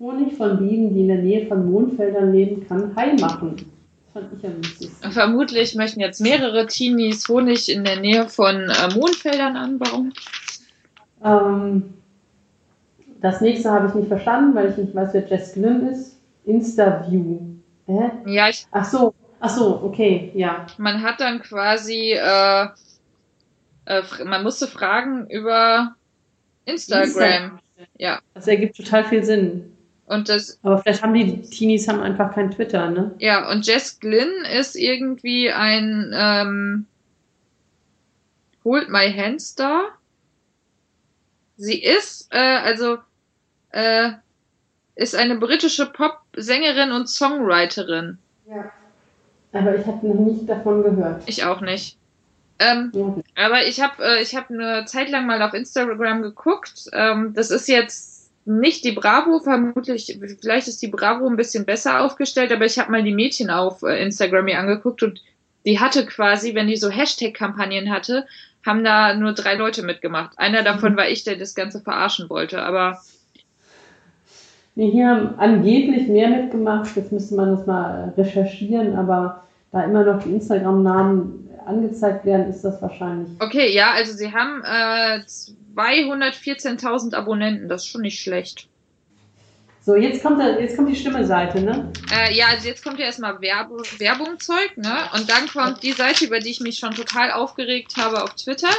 [0.00, 3.54] Honig von Bienen, die in der Nähe von Mondfeldern leben, kann heil machen.
[4.12, 5.12] Das fand ich am lustigsten.
[5.12, 10.12] Vermutlich möchten jetzt mehrere Teenies Honig in der Nähe von äh, Mondfeldern anbauen.
[11.24, 11.94] Ähm,
[13.22, 16.18] das nächste habe ich nicht verstanden, weil ich nicht weiß, wer Jess Glynn ist.
[16.44, 17.40] Insta-View.
[17.86, 18.10] Hä?
[18.26, 18.66] Ja, ich.
[18.72, 20.66] Ach so, ach so, okay, ja.
[20.78, 22.66] Man hat dann quasi äh,
[23.84, 25.94] äh, man musste fragen über
[26.64, 27.04] Instagram.
[27.04, 27.60] Instagram.
[27.98, 28.20] Ja.
[28.34, 29.76] Das ergibt total viel Sinn.
[30.06, 33.14] Und das, Aber vielleicht haben die Teenies haben einfach kein Twitter, ne?
[33.18, 36.86] Ja, und Jess Glynn ist irgendwie ein ähm,
[38.64, 39.96] Hold My Hand Star.
[41.56, 42.98] Sie ist, äh, also,
[43.72, 44.12] äh,
[44.94, 48.18] ist eine britische Pop-Sängerin und Songwriterin.
[48.48, 48.70] Ja.
[49.52, 51.22] Aber ich habe noch nicht davon gehört.
[51.26, 51.98] Ich auch nicht.
[52.58, 53.22] Ähm, mhm.
[53.34, 56.88] Aber ich habe äh, ich hab eine Zeit lang mal auf Instagram geguckt.
[56.92, 62.00] Ähm, das ist jetzt nicht die Bravo, vermutlich, vielleicht ist die Bravo ein bisschen besser
[62.00, 65.20] aufgestellt, aber ich habe mal die Mädchen auf äh, Instagram mir angeguckt und
[65.64, 68.26] die hatte quasi, wenn die so Hashtag-Kampagnen hatte,
[68.66, 70.38] haben da nur drei Leute mitgemacht.
[70.38, 70.96] Einer davon mhm.
[70.96, 73.00] war ich, der das Ganze verarschen wollte, aber.
[74.74, 80.04] Nee, hier haben angeblich mehr mitgemacht, jetzt müsste man das mal recherchieren, aber da immer
[80.04, 83.28] noch die Instagram-Namen angezeigt werden, ist das wahrscheinlich.
[83.40, 85.20] Okay, ja, also sie haben äh,
[85.76, 88.68] 214.000 Abonnenten, das ist schon nicht schlecht.
[89.84, 91.90] So, jetzt kommt, der, jetzt kommt die Stimme-Seite, ne?
[92.12, 95.10] Äh, ja, also jetzt kommt ja erstmal Werbung, Werbung Zeug, ne?
[95.12, 98.70] Und dann kommt die Seite, über die ich mich schon total aufgeregt habe auf Twitter.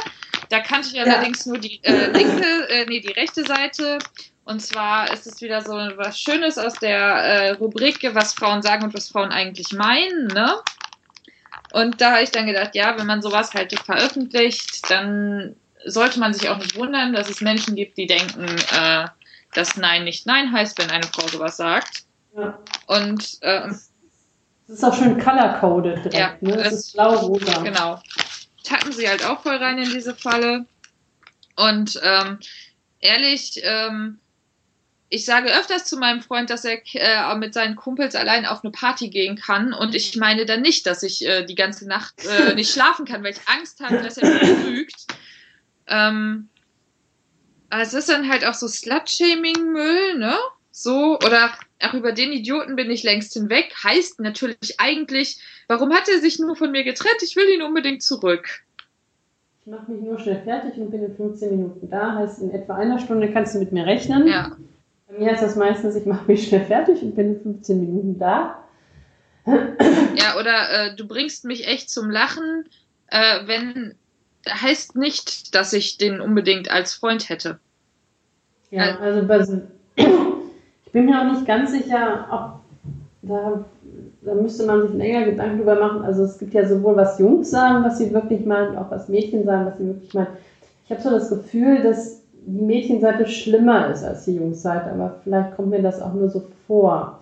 [0.48, 1.04] Da kannte ich ja.
[1.04, 3.98] allerdings nur die äh, linke, äh, nee, die rechte Seite.
[4.44, 8.84] Und zwar ist es wieder so was Schönes aus der äh, Rubrik, was Frauen sagen
[8.84, 10.54] und was Frauen eigentlich meinen, ne?
[11.72, 15.54] Und da habe ich dann gedacht, ja, wenn man sowas halt veröffentlicht, dann
[15.84, 19.06] sollte man sich auch nicht wundern, dass es Menschen gibt, die denken, äh,
[19.54, 22.04] dass Nein nicht Nein heißt, wenn eine Frau sowas sagt.
[22.36, 22.58] Ja.
[22.86, 23.68] Und äh,
[24.66, 26.56] das ist auch schön color-coded direkt, ja, ne?
[26.56, 27.62] Das ist blau-rosa.
[27.62, 28.02] Genau.
[28.62, 30.64] Tacken sie halt auch voll rein in diese Falle.
[31.56, 32.38] Und ähm,
[33.00, 34.18] ehrlich, ähm,
[35.10, 38.72] ich sage öfters zu meinem Freund, dass er äh, mit seinen Kumpels allein auf eine
[38.72, 39.74] Party gehen kann.
[39.74, 43.22] Und ich meine dann nicht, dass ich äh, die ganze Nacht äh, nicht schlafen kann,
[43.22, 45.06] weil ich Angst habe, dass er mich lügt.
[45.86, 46.48] Ähm,
[47.82, 50.34] es ist dann halt auch so Slut-Shaming-Müll, ne?
[50.70, 53.72] So, oder auch über den Idioten bin ich längst hinweg.
[53.82, 57.22] Heißt natürlich eigentlich, warum hat er sich nur von mir getrennt?
[57.22, 58.48] Ich will ihn unbedingt zurück.
[59.60, 62.16] Ich mache mich nur schnell fertig und bin in 15 Minuten da.
[62.16, 64.26] Heißt, in etwa einer Stunde kannst du mit mir rechnen.
[64.26, 64.56] Ja.
[65.06, 68.18] Bei mir ist das meistens, ich mache mich schnell fertig und bin in 15 Minuten
[68.18, 68.64] da.
[70.16, 72.68] Ja, oder äh, du bringst mich echt zum Lachen,
[73.08, 73.96] äh, wenn
[74.48, 77.58] heißt nicht, dass ich den unbedingt als Freund hätte.
[78.74, 79.38] Ja, also bei,
[79.96, 82.60] ich bin mir auch nicht ganz sicher, ob
[83.22, 83.64] da,
[84.22, 86.02] da müsste man sich länger Gedanken drüber machen.
[86.02, 89.44] Also es gibt ja sowohl was Jungs sagen, was sie wirklich meinen, auch was Mädchen
[89.44, 90.26] sagen, was sie wirklich meinen.
[90.84, 95.54] Ich habe so das Gefühl, dass die Mädchenseite schlimmer ist als die Jungsseite, aber vielleicht
[95.54, 97.20] kommt mir das auch nur so vor.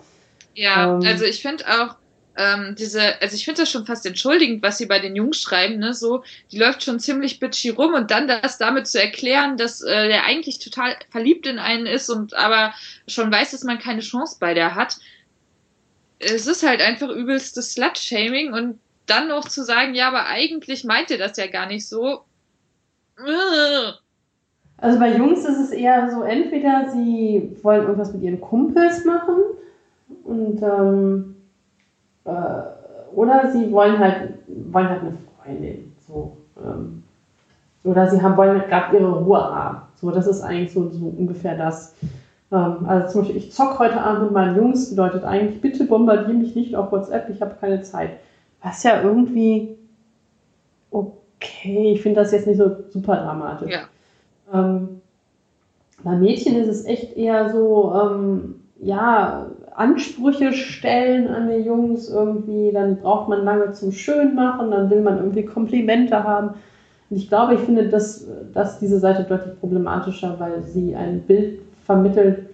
[0.54, 1.96] Ja, ähm, also ich finde auch,
[2.36, 5.78] ähm, diese, also ich finde das schon fast entschuldigend, was sie bei den Jungs schreiben,
[5.78, 9.82] ne, so, die läuft schon ziemlich bitchy rum und dann das damit zu erklären, dass
[9.82, 12.72] äh, der eigentlich total verliebt in einen ist und aber
[13.06, 14.96] schon weiß, dass man keine Chance bei der hat.
[16.18, 21.10] Es ist halt einfach übelstes Slut-Shaming und dann noch zu sagen, ja, aber eigentlich meint
[21.10, 22.22] ihr das ja gar nicht so.
[24.78, 29.36] Also bei Jungs ist es eher so, entweder sie wollen irgendwas mit ihren Kumpels machen
[30.24, 31.36] und ähm,
[32.24, 35.12] äh, oder sie wollen halt wollen halt eine
[35.42, 35.92] Freundin.
[36.06, 37.02] So, ähm,
[37.84, 39.78] oder sie haben, wollen gerade ihre Ruhe haben.
[39.96, 41.94] So, das ist eigentlich so, so ungefähr das.
[42.50, 46.34] Ähm, also zum Beispiel, ich zock heute Abend mit meinen Jungs, bedeutet eigentlich, bitte bombardiere
[46.34, 48.10] mich nicht auf WhatsApp, ich habe keine Zeit.
[48.62, 49.76] Was ja irgendwie
[51.42, 53.70] okay, ich finde das jetzt nicht so super dramatisch.
[53.70, 53.88] Ja.
[54.52, 55.00] Ähm,
[56.02, 62.70] bei Mädchen ist es echt eher so, ähm, ja, Ansprüche stellen an die Jungs irgendwie,
[62.72, 66.54] dann braucht man lange zum Schönmachen, dann will man irgendwie Komplimente haben.
[67.10, 71.60] Und ich glaube, ich finde das, dass diese Seite deutlich problematischer, weil sie ein Bild
[71.84, 72.50] vermittelt,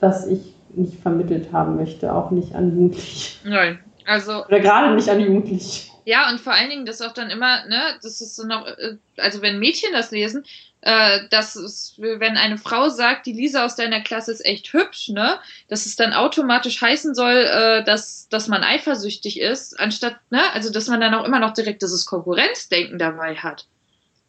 [0.00, 3.48] das ich nicht vermittelt haben möchte, auch nicht an Jugendliche.
[3.48, 4.44] Nein, also.
[4.46, 5.89] Oder gerade nicht an Jugendliche.
[6.04, 8.96] Ja, und vor allen Dingen das auch dann immer, ne, das ist so noch, äh,
[9.16, 10.44] also wenn Mädchen das lesen,
[10.82, 15.10] äh, dass es, wenn eine Frau sagt, die Lisa aus deiner Klasse ist echt hübsch,
[15.10, 20.40] ne, dass es dann automatisch heißen soll, äh, dass, dass man eifersüchtig ist, anstatt, ne,
[20.54, 23.66] also dass man dann auch immer noch direkt dieses Konkurrenzdenken dabei hat.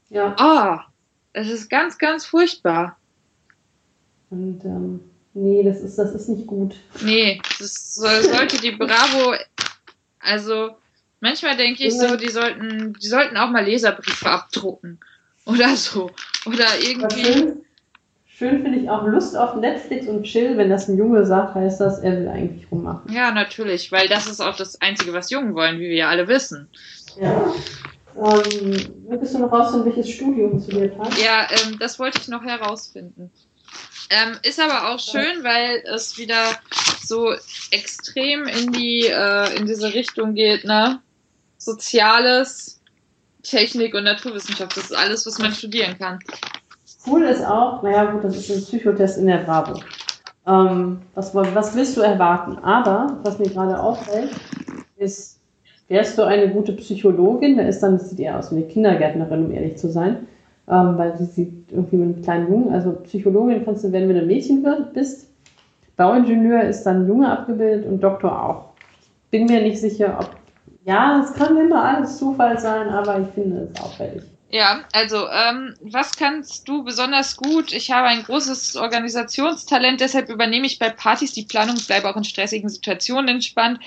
[0.10, 0.35] Ja.
[0.38, 0.91] Ah, oh,
[1.34, 2.98] es ist ganz, ganz furchtbar.
[4.30, 4.99] Und ähm,
[5.34, 6.76] nee, das ist, das ist nicht gut.
[7.02, 9.35] Nee, das sollte die Bravo,
[10.19, 10.76] also
[11.22, 14.99] Manchmal denke ich so, die sollten, die sollten auch mal Leserbriefe abdrucken.
[15.45, 16.10] Oder so.
[16.45, 17.23] Oder irgendwie.
[17.23, 17.65] Schön,
[18.26, 21.80] schön finde ich auch Lust auf Netflix und Chill, wenn das ein Junge sagt, heißt
[21.80, 23.14] das, er will eigentlich rummachen.
[23.14, 26.27] Ja, natürlich, weil das ist auch das Einzige, was Jungen wollen, wie wir ja alle
[26.27, 26.68] wissen.
[27.19, 27.53] Ja.
[28.18, 28.76] Ähm,
[29.07, 31.22] möchtest du noch rausfinden, welches Studium zu dir passt?
[31.22, 33.31] Ja, ähm, das wollte ich noch herausfinden.
[34.10, 36.43] Ähm, ist aber auch schön, weil es wieder
[37.02, 37.34] so
[37.72, 40.99] extrem in die äh, in diese Richtung geht, ne?
[41.61, 42.81] Soziales,
[43.43, 44.75] Technik und Naturwissenschaft.
[44.75, 46.17] Das ist alles, was man studieren kann.
[47.05, 49.79] Cool ist auch, naja gut, das ist ein Psychotest in der Bravo.
[50.47, 52.57] Ähm, was, was willst du erwarten?
[52.59, 54.31] Aber, was mir gerade auffällt,
[54.97, 55.39] ist,
[55.88, 59.45] wärst du eine gute Psychologin, da ist dann, das sieht eher aus wie eine Kindergärtnerin,
[59.45, 60.27] um ehrlich zu sein,
[60.67, 64.15] ähm, weil sie sieht irgendwie mit einem kleinen Jungen, also Psychologin kannst du werden, wenn
[64.15, 65.27] du ein Mädchen bist.
[65.95, 68.65] Bauingenieur ist dann Junge abgebildet und Doktor auch.
[69.29, 70.40] Bin mir nicht sicher, ob
[70.85, 74.23] ja, es kann immer alles Zufall sein, aber ich finde es auffällig.
[74.53, 77.71] Ja, also ähm, was kannst du besonders gut?
[77.71, 82.25] Ich habe ein großes Organisationstalent, deshalb übernehme ich bei Partys die Planung, bleibe auch in
[82.25, 83.79] stressigen Situationen entspannt.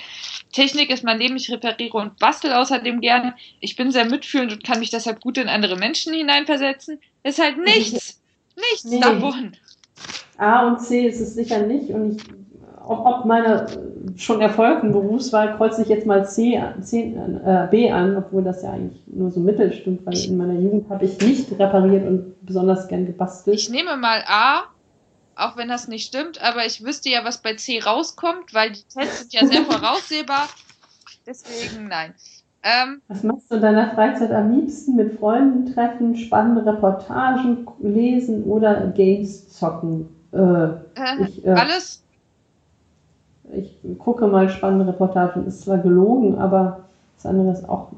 [0.53, 3.35] Technik ist mein Leben, ich repariere und bastel außerdem gerne.
[3.61, 6.99] Ich bin sehr mitfühlend und kann mich deshalb gut in andere Menschen hineinversetzen.
[7.25, 8.23] Ist halt nichts,
[8.57, 9.01] nichts nee.
[9.01, 9.55] davon.
[10.39, 12.44] A und C ist es sicher nicht und ich
[12.87, 13.67] ob, ob meine
[14.17, 18.73] schon erfolgten Berufswahl kreuze ich jetzt mal C, C äh, B an, obwohl das ja
[18.73, 22.87] eigentlich nur so mittel stimmt, weil in meiner Jugend habe ich nicht repariert und besonders
[22.89, 23.59] gern gebastelt.
[23.59, 24.65] Ich nehme mal A,
[25.37, 28.83] auch wenn das nicht stimmt, aber ich wüsste ja, was bei C rauskommt, weil die
[28.83, 30.49] Tests sind ja sehr voraussehbar.
[31.27, 32.15] Deswegen nein.
[32.63, 34.97] Ähm, was machst du in deiner Freizeit am liebsten?
[34.97, 40.09] Mit Freunden treffen, spannende Reportagen lesen oder Games zocken?
[40.33, 42.04] Äh, äh, ich, äh, alles
[43.53, 47.93] ich gucke mal spannende Reportagen, ist zwar gelogen, aber das andere ist auch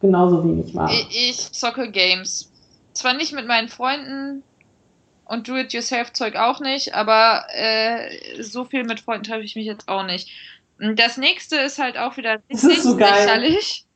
[0.00, 0.90] genauso wenig wahr.
[0.90, 2.50] Ich, ich zocke Games.
[2.92, 4.42] Zwar nicht mit meinen Freunden
[5.24, 10.04] und Do-it-yourself-Zeug auch nicht, aber äh, so viel mit Freunden treffe ich mich jetzt auch
[10.04, 10.30] nicht.
[10.78, 13.86] Das nächste ist halt auch wieder richtig so lächerlich.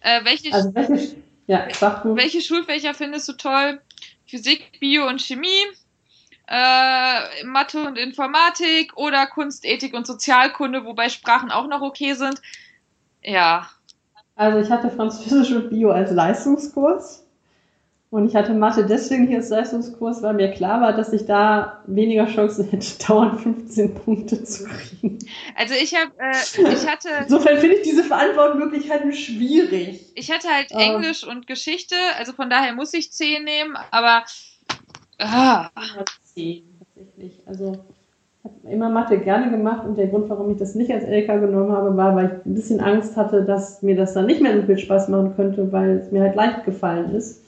[0.00, 1.66] Äh, welche, also welche, ja,
[2.04, 3.80] welche Schulfächer findest du toll?
[4.26, 5.48] Physik, Bio und Chemie?
[6.48, 12.40] Äh, Mathe und Informatik oder Kunst, Ethik und Sozialkunde, wobei Sprachen auch noch okay sind.
[13.22, 13.68] Ja.
[14.34, 17.24] Also ich hatte Französisch und Bio als Leistungskurs
[18.10, 21.82] und ich hatte Mathe deswegen hier als Leistungskurs, weil mir klar war, dass ich da
[21.86, 25.18] weniger Chancen hätte, dauernd 15 Punkte zu kriegen.
[25.54, 27.08] Also ich habe, äh, ich hatte.
[27.22, 30.12] Insofern finde ich diese Verantwortungsmöglichkeiten schwierig.
[30.14, 30.78] Ich hatte halt ähm.
[30.78, 34.24] Englisch und Geschichte, also von daher muss ich 10 nehmen, aber
[35.22, 35.70] Ah.
[36.34, 37.42] 10 tatsächlich.
[37.46, 41.04] Also ich habe immer Mathe gerne gemacht und der Grund, warum ich das nicht als
[41.04, 44.42] LK genommen habe, war, weil ich ein bisschen Angst hatte, dass mir das dann nicht
[44.42, 47.42] mehr so viel Spaß machen könnte, weil es mir halt leicht gefallen ist.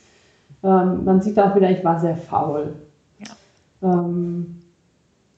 [0.62, 2.74] Ähm, man sieht auch wieder, ich war sehr faul.
[3.18, 3.36] Ja.
[3.82, 4.53] Ähm,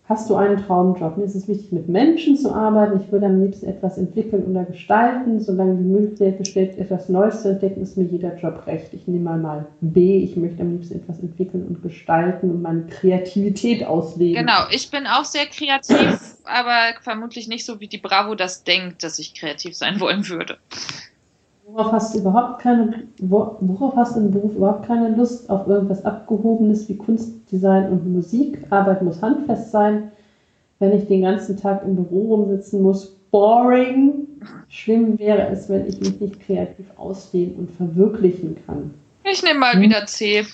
[0.08, 1.16] Hast du einen Traumjob?
[1.16, 3.00] Mir ist es wichtig, mit Menschen zu arbeiten.
[3.00, 5.40] Ich würde am liebsten etwas entwickeln oder gestalten.
[5.40, 8.94] Solange die Möglichkeit besteht, etwas Neues zu entdecken, ist mir jeder Job recht.
[8.94, 10.18] Ich nehme mal, mal B.
[10.18, 14.46] Ich möchte am liebsten etwas entwickeln und gestalten und meine Kreativität ausleben.
[14.46, 19.02] Genau, ich bin auch sehr kreativ, aber vermutlich nicht so, wie die Bravo das denkt,
[19.02, 20.58] dass ich kreativ sein wollen würde.
[21.68, 25.50] Worauf hast du überhaupt keine, worauf hast du im Beruf überhaupt keine Lust?
[25.50, 28.58] Auf irgendwas Abgehobenes wie Kunstdesign und Musik?
[28.70, 30.12] Arbeit muss handfest sein.
[30.78, 34.28] Wenn ich den ganzen Tag im Büro rumsitzen muss, boring.
[34.68, 38.94] Schlimm wäre es, wenn ich mich nicht kreativ ausleben und verwirklichen kann.
[39.24, 39.82] Ich nehme mal hm?
[39.82, 40.46] wieder C.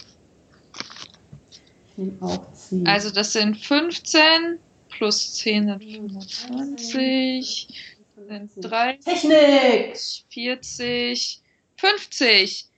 [1.91, 2.85] Ich nehme auch C.
[2.87, 4.59] Also das sind 15
[4.89, 7.92] plus 10 sind 25, sind
[8.29, 9.97] 30, Technik!
[10.31, 11.41] 40,
[11.77, 12.69] 50.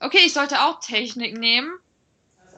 [0.00, 1.72] Okay, ich sollte auch Technik nehmen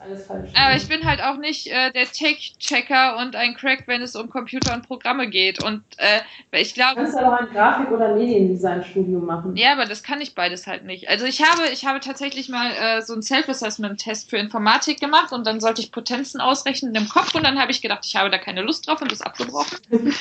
[0.04, 0.50] alles falsch.
[0.54, 4.28] Aber ich bin halt auch nicht äh, der Tech-Checker und ein Crack, wenn es um
[4.30, 5.62] Computer und Programme geht.
[5.62, 6.20] Und äh,
[6.52, 6.96] ich glaube.
[6.96, 9.56] Du kannst aber auch ein Grafik- oder Mediendesign-Studium machen.
[9.56, 11.08] Ja, aber das kann ich beides halt nicht.
[11.08, 15.46] Also ich habe, ich habe tatsächlich mal äh, so einen Self-Assessment-Test für Informatik gemacht und
[15.46, 18.38] dann sollte ich Potenzen ausrechnen im Kopf und dann habe ich gedacht, ich habe da
[18.38, 19.78] keine Lust drauf und das abgebrochen.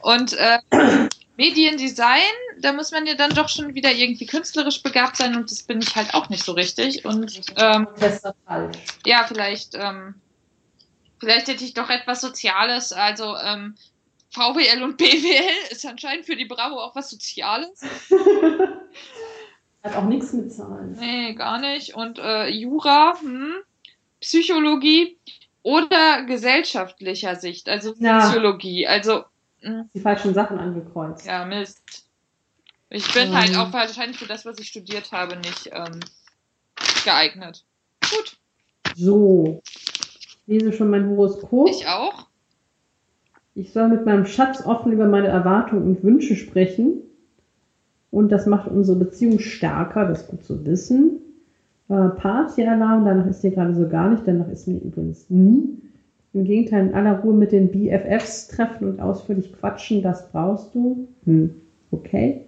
[0.00, 0.58] und äh,
[1.36, 2.20] Mediendesign,
[2.60, 5.80] da muss man ja dann doch schon wieder irgendwie künstlerisch begabt sein und das bin
[5.80, 7.04] ich halt auch nicht so richtig.
[7.04, 7.88] Und ähm,
[9.04, 10.14] ja, vielleicht, ähm,
[11.18, 13.74] vielleicht hätte ich doch etwas Soziales, also ähm,
[14.30, 17.80] VWL und BWL ist anscheinend für die Bravo auch was Soziales.
[19.82, 20.96] Hat auch nichts mit Zahlen.
[20.98, 21.94] Nee, gar nicht.
[21.94, 23.54] Und äh, Jura, hm,
[24.20, 25.18] Psychologie
[25.62, 28.82] oder gesellschaftlicher Sicht, also Soziologie.
[28.82, 28.90] Ja.
[28.90, 29.33] Also Mhm.
[29.94, 31.26] Die falschen Sachen angekreuzt.
[31.26, 31.82] Ja, Mist.
[32.90, 33.36] Ich bin ähm.
[33.36, 36.00] halt auch wahrscheinlich für das, was ich studiert habe, nicht ähm,
[37.04, 37.64] geeignet.
[38.00, 38.36] Gut.
[38.94, 39.62] So.
[39.64, 41.68] Ich lese schon mein Horoskop.
[41.68, 42.28] Ich auch.
[43.54, 47.02] Ich soll mit meinem Schatz offen über meine Erwartungen und Wünsche sprechen.
[48.10, 51.20] Und das macht unsere Beziehung stärker, das ist gut zu wissen.
[51.88, 55.83] Äh, Partyalarm, danach ist hier gerade so gar nicht, danach ist mir übrigens nie.
[56.34, 61.06] Im Gegenteil, in aller Ruhe mit den BFFs treffen und ausführlich quatschen, das brauchst du.
[61.24, 61.54] Hm,
[61.92, 62.40] okay.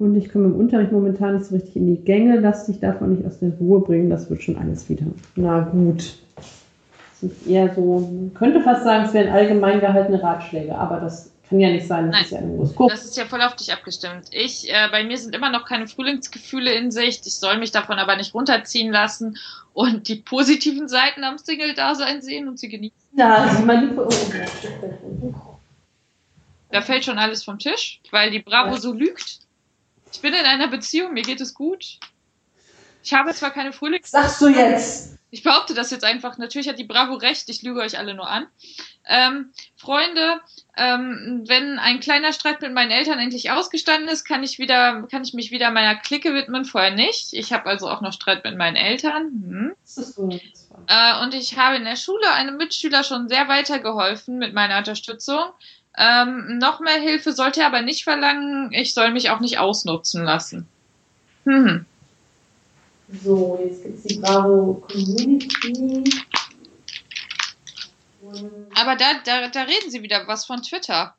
[0.00, 2.40] Und ich komme im Unterricht momentan nicht so richtig in die Gänge.
[2.40, 4.10] Lass dich davon nicht aus der Ruhe bringen.
[4.10, 5.06] Das wird schon alles wieder.
[5.36, 6.18] Na gut.
[7.20, 11.60] Das ist eher so, könnte fast sagen, es wären allgemein gehaltene Ratschläge, aber das kann
[11.60, 12.90] ja nicht sein, das Nein, ist ja ein Horoskop.
[12.90, 14.28] Das ist ja voll auf dich abgestimmt.
[14.30, 17.26] Ich, äh, bei mir sind immer noch keine Frühlingsgefühle in Sicht.
[17.26, 19.36] Ich soll mich davon aber nicht runterziehen lassen
[19.74, 22.96] und die positiven Seiten am Single-Dasein sehen und sie genießen.
[23.16, 24.48] Ja, sie manipulieren.
[26.70, 29.40] Da fällt schon alles vom Tisch, weil die Bravo so lügt.
[30.12, 31.98] Ich bin in einer Beziehung, mir geht es gut.
[33.02, 34.12] Ich habe zwar keine Frühlings.
[34.12, 35.19] Sagst du jetzt?
[35.30, 36.38] Ich behaupte das jetzt einfach.
[36.38, 38.46] Natürlich hat die Bravo recht, ich lüge euch alle nur an.
[39.06, 40.40] Ähm, Freunde,
[40.76, 45.22] ähm, wenn ein kleiner Streit mit meinen Eltern endlich ausgestanden ist, kann ich wieder, kann
[45.22, 47.32] ich mich wieder meiner Clique widmen, vorher nicht.
[47.32, 49.24] Ich habe also auch noch Streit mit meinen Eltern.
[49.24, 49.72] Hm.
[50.86, 55.44] Äh, und ich habe in der Schule einem Mitschüler schon sehr weitergeholfen mit meiner Unterstützung.
[55.96, 58.72] Ähm, noch mehr Hilfe sollte er aber nicht verlangen.
[58.72, 60.68] Ich soll mich auch nicht ausnutzen lassen.
[61.44, 61.86] Hm.
[63.12, 66.04] So, jetzt gibt es die Bravo Community.
[68.74, 71.14] Aber da, da, da reden sie wieder was von Twitter.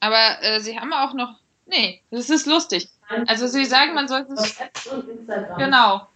[0.00, 1.38] Aber äh, sie haben auch noch.
[1.66, 2.88] Nee, das ist lustig.
[3.26, 4.56] Also sie sagen, man sollte es.
[5.58, 6.06] Genau.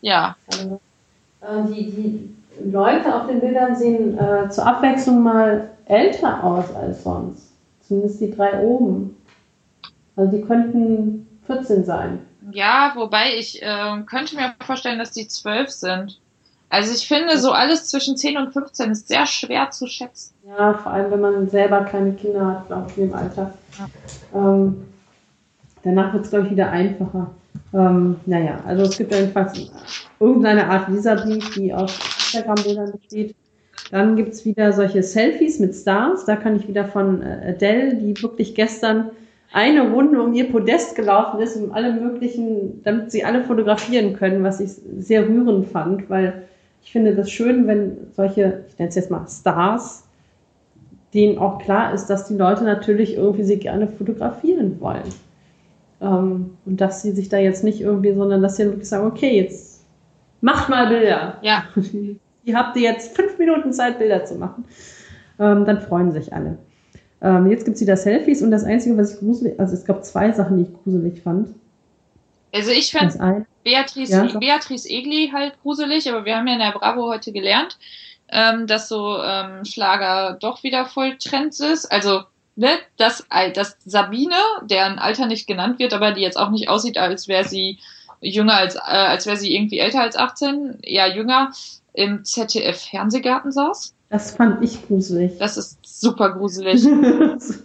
[0.00, 0.36] Ja.
[0.50, 7.02] Äh, die, die Leute auf den Bildern sehen äh, zur Abwechslung mal älter aus als
[7.02, 7.52] sonst.
[7.86, 9.16] Zumindest die drei oben.
[10.16, 12.20] Also die könnten 14 sein.
[12.52, 16.20] Ja, wobei ich äh, könnte mir vorstellen, dass die 12 sind.
[16.68, 20.34] Also ich finde, so alles zwischen 10 und 15 ist sehr schwer zu schätzen.
[20.46, 23.52] Ja, vor allem, wenn man selber keine Kinder hat, glaube ich, im Alter.
[23.78, 23.88] Ja.
[24.34, 24.84] Ähm,
[25.82, 27.32] danach wird es, glaube ich, wieder einfacher.
[27.74, 29.70] Ähm, naja, also es gibt jedenfalls
[30.20, 31.98] irgendeine Art Leserbrief, die aus
[32.32, 33.34] Instagram-Bildern besteht.
[33.90, 36.24] Dann gibt es wieder solche Selfies mit Stars.
[36.24, 39.10] Da kann ich wieder von äh, Adele, die wirklich gestern
[39.52, 44.44] eine Runde um ihr Podest gelaufen ist, um alle möglichen, damit sie alle fotografieren können,
[44.44, 46.44] was ich sehr rührend fand, weil
[46.82, 50.04] ich finde das schön, wenn solche, ich nenne es jetzt mal Stars,
[51.12, 55.12] denen auch klar ist, dass die Leute natürlich irgendwie sie gerne fotografieren wollen.
[56.00, 59.36] Ähm, und dass sie sich da jetzt nicht irgendwie, sondern dass sie wirklich sagen, okay,
[59.36, 59.84] jetzt
[60.40, 61.38] macht mal Bilder.
[61.42, 61.64] Ja.
[62.44, 64.64] Ihr habt jetzt fünf Minuten Zeit, Bilder zu machen.
[65.38, 66.58] Ähm, dann freuen sich alle.
[67.22, 70.04] Ähm, jetzt gibt es wieder Selfies und das Einzige, was ich gruselig, also es gab
[70.04, 71.48] zwei Sachen, die ich gruselig fand.
[72.52, 73.16] Also ich fand
[73.62, 77.78] Beatrice, ja, Beatrice Egli halt gruselig, aber wir haben ja in der Bravo heute gelernt,
[78.28, 81.86] ähm, dass so ähm, Schlager doch wieder voll Trends ist.
[81.92, 82.22] Also,
[82.56, 86.98] ne, dass, dass Sabine, deren Alter nicht genannt wird, aber die jetzt auch nicht aussieht,
[86.98, 87.78] als wäre sie
[88.20, 91.52] jünger als, äh, als wäre sie irgendwie älter als 18, eher jünger,
[91.92, 93.94] im ZDF-Fernsehgarten saß.
[94.10, 95.38] Das fand ich gruselig.
[95.38, 96.84] Das ist super gruselig.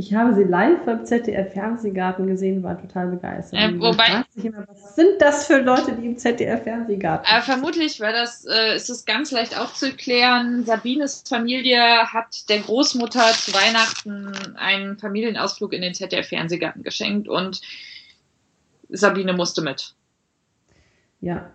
[0.00, 3.58] Ich habe sie live beim ZDF-Fernsehgarten gesehen, war total begeistert.
[3.58, 8.44] Äh, wobei, immer, was sind das für Leute, die im ZDF-Fernsehgarten äh, Vermutlich weil das,
[8.44, 10.64] äh, ist es ganz leicht aufzuklären.
[10.64, 11.80] Sabines Familie
[12.12, 17.60] hat der Großmutter zu Weihnachten einen Familienausflug in den ZDF-Fernsehgarten geschenkt und
[18.90, 19.96] Sabine musste mit.
[21.20, 21.50] Ja.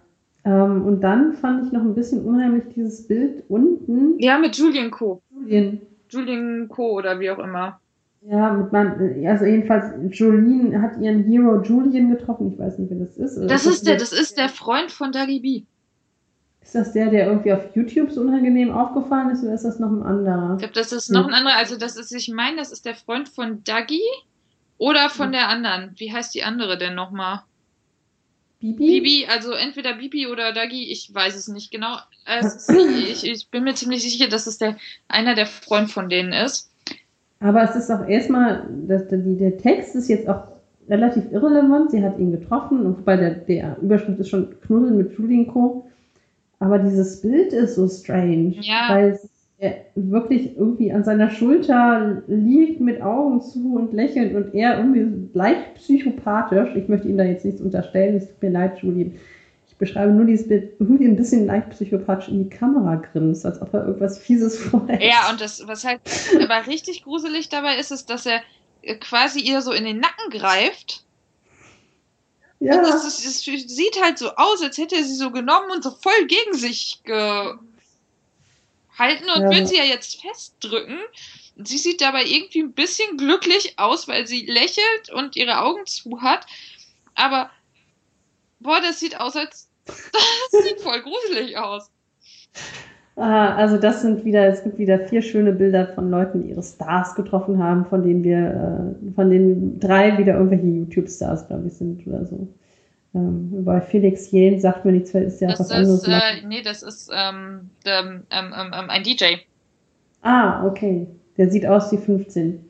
[0.45, 4.19] Ähm, und dann fand ich noch ein bisschen unheimlich dieses Bild unten.
[4.19, 5.21] Ja, mit Julian Co.
[5.31, 5.81] Julian.
[6.09, 6.97] Julian Co.
[6.97, 7.79] oder wie auch immer.
[8.25, 9.85] Ja, mit meinem, also jedenfalls,
[10.17, 12.53] Jolene hat ihren Hero Julian getroffen.
[12.53, 13.37] Ich weiß nicht, wer das ist.
[13.49, 15.63] Das ist, der, das ist der Freund von Dagi B.
[16.61, 19.91] Ist das der, der irgendwie auf YouTube so unangenehm aufgefallen ist, oder ist das noch
[19.91, 20.53] ein anderer?
[20.53, 21.57] Ich glaube, das ist noch ein anderer.
[21.57, 24.01] Also, das ist, ich meine, das ist der Freund von Dagi
[24.77, 25.91] oder von der anderen.
[25.97, 27.41] Wie heißt die andere denn nochmal?
[28.63, 28.87] Bibi?
[28.87, 31.97] Bibi, also entweder Bibi oder Dagi, ich weiß es nicht genau.
[32.25, 34.77] Es, ich, ich bin mir ziemlich sicher, dass es der,
[35.09, 36.71] einer der Freund von denen ist.
[37.41, 40.43] Aber es ist auch erstmal, dass der, der Text ist jetzt auch
[40.87, 41.91] relativ irrelevant.
[41.91, 45.85] Sie hat ihn getroffen und bei der, der Überschrift ist schon Knuddeln mit Julienko.
[46.59, 48.87] Aber dieses Bild ist so strange, ja.
[48.87, 49.19] weil
[49.63, 55.29] er wirklich irgendwie an seiner Schulter liegt mit Augen zu und lächelt und er irgendwie
[55.33, 56.75] leicht psychopathisch.
[56.75, 59.19] Ich möchte ihm da jetzt nichts unterstellen, es tut mir leid, Julien
[59.83, 63.73] beschreibe nur dieses Bild, irgendwie ein bisschen leicht psychopathisch in die Kamera grinst, als ob
[63.73, 65.01] er irgendwas Fieses vorhat.
[65.01, 65.99] Ja, und das, was halt
[66.41, 68.41] aber richtig gruselig dabei ist, ist, dass er
[69.01, 71.03] quasi ihr so in den Nacken greift.
[72.61, 72.77] Ja.
[72.77, 75.83] Und das, das, das sieht halt so aus, als hätte er sie so genommen und
[75.83, 77.01] so voll gegen sich
[78.97, 79.49] gehalten und ja.
[79.49, 80.99] will sie ja jetzt festdrücken.
[81.63, 86.21] Sie sieht dabei irgendwie ein bisschen glücklich aus, weil sie lächelt und ihre Augen zu
[86.21, 86.45] hat.
[87.15, 87.49] Aber
[88.59, 91.91] boah, das sieht aus, als das sieht voll gruselig aus.
[93.15, 96.63] Ah, also das sind wieder, es gibt wieder vier schöne Bilder von Leuten, die ihre
[96.63, 101.73] Stars getroffen haben, von denen wir, äh, von denen drei wieder irgendwelche YouTube-Stars, glaube ich,
[101.73, 102.47] sind oder so.
[103.15, 106.07] Ähm, bei Felix Jähn sagt mir nichts, ist ja das was ist, anderes.
[106.07, 109.35] Äh, nee, das ist ähm, ähm, ähm, ähm, ein DJ.
[110.21, 111.07] Ah, okay.
[111.37, 112.63] Der sieht aus wie 15.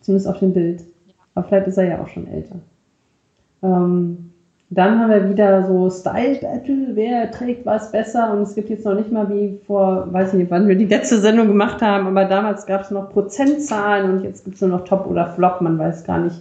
[0.00, 0.84] Zumindest auf dem Bild.
[1.34, 2.56] Aber vielleicht ist er ja auch schon älter.
[3.62, 4.30] Ähm,
[4.72, 8.84] dann haben wir wieder so Style Battle, wer trägt was besser und es gibt jetzt
[8.84, 12.06] noch nicht mal wie vor, weiß ich nicht, wann wir die letzte Sendung gemacht haben,
[12.06, 15.60] aber damals gab es noch Prozentzahlen und jetzt gibt es nur noch Top oder Flop,
[15.60, 16.40] man weiß gar nicht,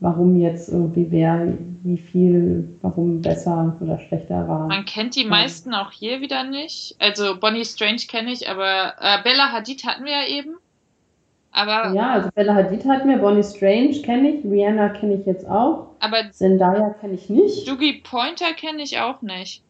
[0.00, 4.68] warum jetzt irgendwie wer, wie viel, warum besser oder schlechter war.
[4.68, 9.22] Man kennt die meisten auch hier wieder nicht, also Bonnie Strange kenne ich, aber äh,
[9.24, 10.56] Bella Hadid hatten wir ja eben.
[11.50, 15.48] Aber ja, also Bella Hadid hatten wir, Bonnie Strange kenne ich, Rihanna kenne ich jetzt
[15.48, 15.88] auch.
[15.98, 17.66] Aber Zendaya kenne ich nicht.
[17.66, 19.62] Doogie Pointer kenne ich auch nicht.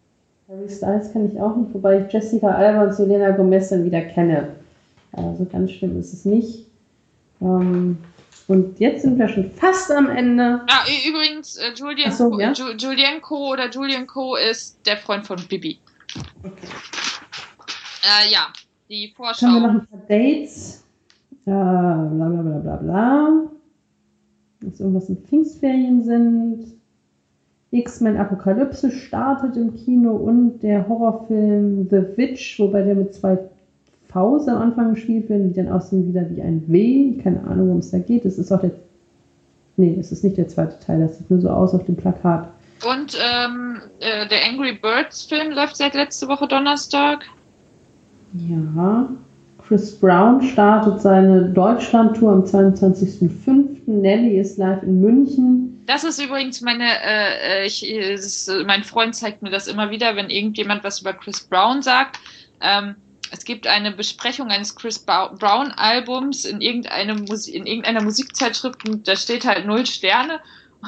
[0.48, 4.00] Harry Styles kenne ich auch nicht, wobei ich Jessica Alba und Selena Gomez dann wieder
[4.00, 4.48] kenne.
[5.12, 6.66] Also ganz schlimm ist es nicht.
[7.40, 7.98] Ähm,
[8.48, 10.62] und jetzt sind wir schon fast am Ende.
[10.68, 12.52] Ah, übrigens, äh, Julian, so, ja?
[12.52, 13.52] Ju Julian Co.
[13.52, 14.36] oder Julian Co.
[14.36, 15.78] ist der Freund von Bibi.
[16.42, 16.66] Okay.
[18.02, 18.48] Äh, ja,
[18.88, 19.46] die Vorschau.
[19.48, 20.84] Haben wir noch ein paar Dates?
[21.44, 23.50] Ja, bla bla bla bla bla.
[24.60, 26.78] Dass irgendwas in Pfingstferien sind.
[27.70, 33.38] X-Men Apokalypse startet im Kino und der Horrorfilm The Witch, wobei der mit zwei
[34.08, 37.16] Vs am Anfang gespielt wird, die dann aussehen wieder wie ein W.
[37.22, 38.24] Keine Ahnung, worum es da geht.
[38.24, 38.72] Es ist auch der.
[39.76, 42.48] Nee, es ist nicht der zweite Teil, das sieht nur so aus auf dem Plakat.
[42.84, 47.24] Und ähm, äh, der Angry Birds Film läuft seit letzte Woche Donnerstag.
[48.34, 49.08] Ja.
[49.66, 53.80] Chris Brown startet seine Deutschlandtour am 22.05.
[53.86, 55.84] Nelly ist live in München.
[55.86, 60.30] Das ist übrigens meine, äh, ich, ist, mein Freund zeigt mir das immer wieder, wenn
[60.30, 62.18] irgendjemand was über Chris Brown sagt.
[62.62, 62.94] Ähm,
[63.30, 69.06] es gibt eine Besprechung eines Chris Brown Albums in, irgendeine Musi in irgendeiner Musikzeitschrift und
[69.08, 70.40] da steht halt null Sterne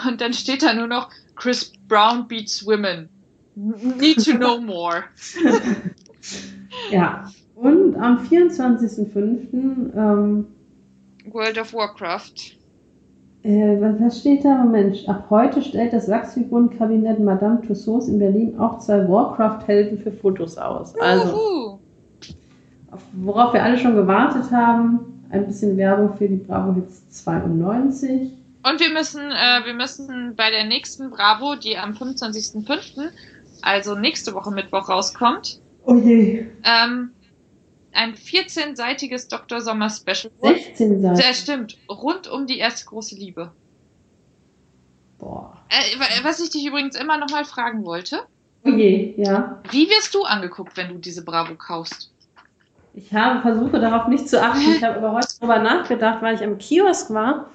[0.07, 3.09] und dann steht da nur noch Chris Brown beats women.
[3.55, 5.05] Need to know more.
[6.91, 9.95] ja, und am 24.05.
[9.95, 10.47] Ähm,
[11.27, 12.57] World of Warcraft.
[13.43, 14.65] Äh, was steht da?
[14.65, 20.59] Moment, ab heute stellt das Wachsfigurenkabinett Madame Tussauds in Berlin auch zwei Warcraft-Helden für Fotos
[20.59, 20.95] aus.
[21.01, 21.80] Also, auf,
[23.12, 28.33] worauf wir alle schon gewartet haben, ein bisschen Werbung für die Bravo Hits 92.
[28.62, 33.11] Und wir müssen, äh, wir müssen bei der nächsten Bravo, die am 25.05.,
[33.62, 36.47] also nächste Woche Mittwoch rauskommt, oh je.
[36.65, 37.11] Ähm,
[37.93, 39.61] ein 14-seitiges Dr.
[39.61, 40.33] Sommer Special.
[40.43, 41.17] 16 Seiten.
[41.17, 41.77] Sehr stimmt.
[41.89, 43.53] Rund um die erste große Liebe.
[45.19, 45.57] Boah.
[45.69, 48.21] Äh, was ich dich übrigens immer noch mal fragen wollte.
[48.62, 49.61] Okay, ja.
[49.71, 52.12] Wie wirst du angeguckt, wenn du diese Bravo kaufst?
[52.95, 54.73] Ich habe versuche darauf nicht zu achten.
[54.77, 57.47] Ich habe aber heute darüber nachgedacht, weil ich am Kiosk war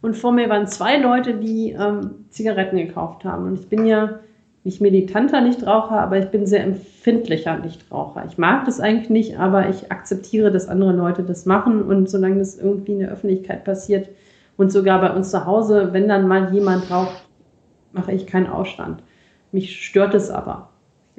[0.00, 3.46] und vor mir waren zwei Leute, die ähm, Zigaretten gekauft haben.
[3.46, 4.20] Und ich bin ja
[4.64, 8.24] nicht militanter Nichtraucher, aber ich bin sehr empfindlicher Nichtraucher.
[8.28, 11.82] Ich mag das eigentlich nicht, aber ich akzeptiere, dass andere Leute das machen.
[11.82, 14.08] Und solange das irgendwie in der Öffentlichkeit passiert
[14.56, 17.24] und sogar bei uns zu Hause, wenn dann mal jemand raucht,
[17.92, 19.02] mache ich keinen Ausstand.
[19.50, 20.68] Mich stört es aber.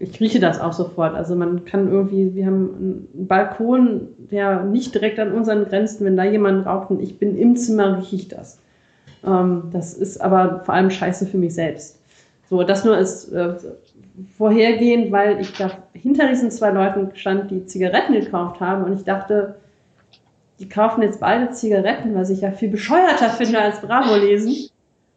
[0.02, 1.14] Ich rieche das auch sofort.
[1.16, 6.16] Also man kann irgendwie, wir haben einen Balkon, der nicht direkt an unseren Grenzen, wenn
[6.16, 8.60] da jemand raucht und ich bin im Zimmer, rieche ich das.
[9.26, 12.00] Ähm, das ist aber vor allem scheiße für mich selbst.
[12.50, 13.56] So, das nur ist äh,
[14.38, 19.04] vorhergehend, weil ich da hinter diesen zwei Leuten stand, die Zigaretten gekauft haben und ich
[19.04, 19.56] dachte,
[20.60, 24.69] die kaufen jetzt beide Zigaretten, was ich ja viel bescheuerter finde als Bravo lesen.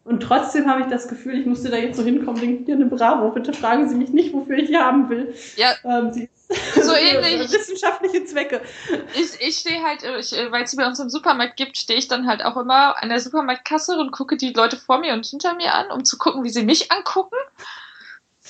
[0.05, 2.87] Und trotzdem habe ich das Gefühl, ich musste da jetzt so hinkommen, denke, ja, eine
[2.87, 5.33] Bravo, bitte fragen Sie mich nicht, wofür ich die haben will.
[5.55, 5.73] Ja.
[5.85, 6.11] Ähm,
[6.81, 7.51] so ähnlich.
[7.51, 8.61] wissenschaftliche Zwecke.
[9.13, 12.09] Ich, ich stehe halt, äh, weil es sie bei uns im Supermarkt gibt, stehe ich
[12.09, 15.55] dann halt auch immer an der Supermarktkasse und gucke die Leute vor mir und hinter
[15.55, 17.37] mir an, um zu gucken, wie sie mich angucken.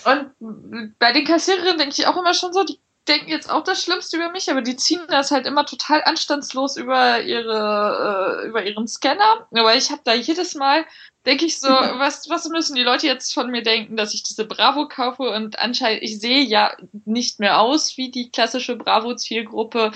[0.05, 3.83] Und bei den Kassiererinnen denke ich auch immer schon so, die denken jetzt auch das
[3.83, 8.65] Schlimmste über mich, aber die ziehen das halt immer total anstandslos über ihre äh, über
[8.65, 9.47] ihren Scanner.
[9.51, 10.85] Aber ich habe da jedes Mal
[11.25, 14.45] denke ich so, was was müssen die Leute jetzt von mir denken, dass ich diese
[14.45, 16.75] Bravo kaufe und anscheinend ich sehe ja
[17.05, 19.91] nicht mehr aus wie die klassische Bravo Zielgruppe.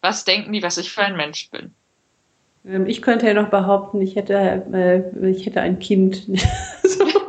[0.00, 1.72] Was denken die, was ich für ein Mensch bin?
[2.64, 4.34] Ähm, ich könnte ja noch behaupten, ich hätte
[4.72, 6.26] äh, ich hätte ein Kind.
[6.82, 7.21] so.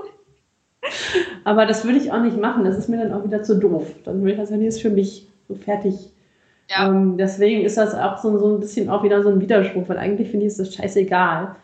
[1.44, 2.64] Aber das würde ich auch nicht machen.
[2.64, 3.94] Das ist mir dann auch wieder zu doof.
[4.04, 5.96] Dann würde ich das ja ist für mich so fertig.
[6.70, 6.88] Ja.
[6.88, 9.98] Ähm, deswegen ist das auch so, so ein bisschen auch wieder so ein Widerspruch, weil
[9.98, 11.56] eigentlich finde ich es das scheißegal.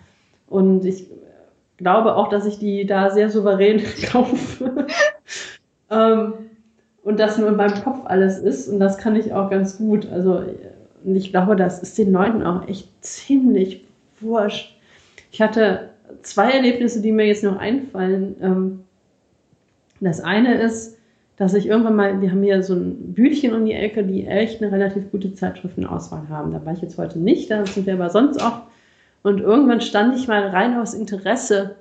[0.47, 1.07] Und ich
[1.77, 3.81] glaube auch, dass ich die da sehr souverän
[4.11, 4.88] kaufe.
[5.89, 6.34] ähm,
[7.03, 8.68] und das nur in meinem Kopf alles ist.
[8.68, 10.07] Und das kann ich auch ganz gut.
[10.11, 10.43] Also,
[11.06, 13.85] ich glaube, das ist den Leuten auch echt ziemlich
[14.19, 14.76] wurscht.
[15.31, 15.89] Ich hatte
[16.23, 18.35] zwei Erlebnisse, die mir jetzt noch einfallen.
[18.41, 18.84] Ähm,
[20.07, 20.97] das eine ist,
[21.39, 24.61] dass ich irgendwann mal, wir haben hier so ein Bütchen um die Ecke, die echt
[24.61, 26.51] eine relativ gute Zeitschriftenauswahl haben.
[26.51, 28.63] Da war ich jetzt heute nicht, da sind wir aber sonst oft.
[29.23, 31.77] Und irgendwann stand ich mal rein aus Interesse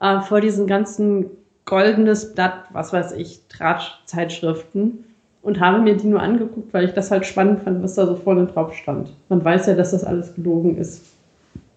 [0.00, 1.26] äh, vor diesen ganzen
[1.66, 5.04] goldenes Blatt, was weiß ich, Drahtzeitschriften
[5.42, 8.16] und habe mir die nur angeguckt, weil ich das halt spannend fand, was da so
[8.16, 9.12] vorne drauf stand.
[9.28, 11.04] Man weiß ja, dass das alles gelogen ist.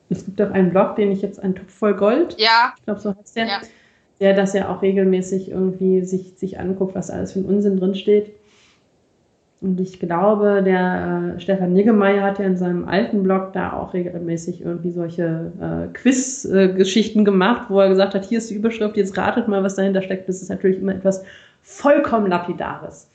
[0.09, 2.35] Es gibt auch einen Blog, den ich jetzt, ein Topf voll Gold.
[2.39, 2.73] Ja.
[2.77, 3.47] Ich glaube, so heißt der.
[3.47, 3.59] Ja
[4.19, 7.95] der das ja auch regelmäßig irgendwie sich, sich anguckt, was alles für ein Unsinn drin
[7.95, 8.33] steht.
[9.61, 13.93] Und ich glaube, der äh, Stefan Niggemeier hat ja in seinem alten Blog da auch
[13.93, 18.95] regelmäßig irgendwie solche äh, Quiz-Geschichten äh, gemacht, wo er gesagt hat, hier ist die Überschrift,
[18.95, 20.29] jetzt ratet mal, was dahinter steckt.
[20.29, 21.23] Das ist natürlich immer etwas
[21.61, 23.09] vollkommen Lapidares.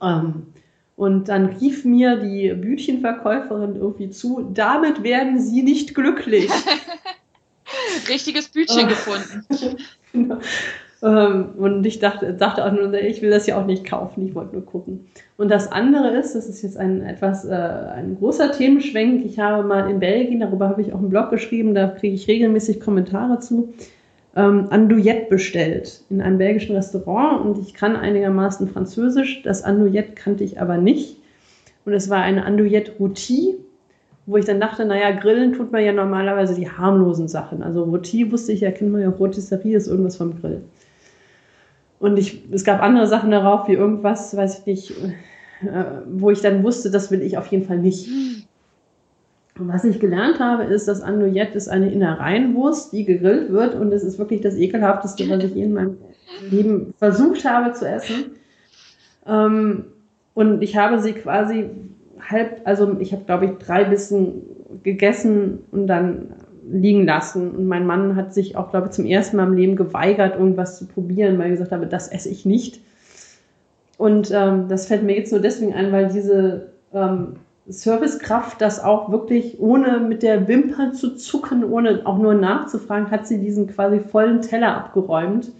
[0.00, 0.46] Ähm,
[0.94, 6.50] und dann rief mir die Bütchenverkäuferin irgendwie zu, damit werden Sie nicht glücklich.
[8.08, 8.88] richtiges Bütchen oh.
[8.88, 9.46] gefunden.
[10.12, 10.38] genau.
[11.02, 14.34] Ähm, und ich dachte, dachte auch nur, ich will das ja auch nicht kaufen, ich
[14.34, 15.06] wollte nur gucken.
[15.38, 19.24] Und das andere ist, das ist jetzt ein etwas äh, ein großer Themenschwenk.
[19.24, 22.28] Ich habe mal in Belgien, darüber habe ich auch einen Blog geschrieben, da kriege ich
[22.28, 23.72] regelmäßig Kommentare zu,
[24.36, 29.42] ähm, Andouillette bestellt in einem belgischen Restaurant und ich kann einigermaßen Französisch.
[29.42, 31.16] Das Andouillette kannte ich aber nicht.
[31.86, 33.54] Und es war eine Andouillette Rôtie
[34.30, 37.64] wo ich dann dachte, naja, grillen tut man ja normalerweise die harmlosen Sachen.
[37.64, 40.62] Also Roti wusste ich ja, kennt man ja, Rotisserie ist irgendwas vom Grill.
[41.98, 44.90] Und ich, es gab andere Sachen darauf, wie irgendwas, weiß ich nicht,
[45.62, 48.08] äh, wo ich dann wusste, das will ich auf jeden Fall nicht.
[49.58, 53.92] Und was ich gelernt habe, ist, dass Andouillette ist eine Innereienwurst, die gegrillt wird und
[53.92, 55.98] es ist wirklich das ekelhafteste, was ich in meinem
[56.48, 58.36] Leben versucht habe zu essen.
[59.26, 59.86] Ähm,
[60.34, 61.68] und ich habe sie quasi
[62.28, 64.42] halb, also ich habe, glaube ich, drei Bissen
[64.82, 66.34] gegessen und dann
[66.70, 67.50] liegen lassen.
[67.50, 70.78] Und mein Mann hat sich auch, glaube ich, zum ersten Mal im Leben geweigert, irgendwas
[70.78, 72.80] zu probieren, weil er gesagt habe, das esse ich nicht.
[73.98, 77.36] Und ähm, das fällt mir jetzt nur deswegen ein, weil diese ähm,
[77.66, 83.26] Servicekraft das auch wirklich ohne mit der Wimper zu zucken, ohne auch nur nachzufragen, hat
[83.26, 85.52] sie diesen quasi vollen Teller abgeräumt.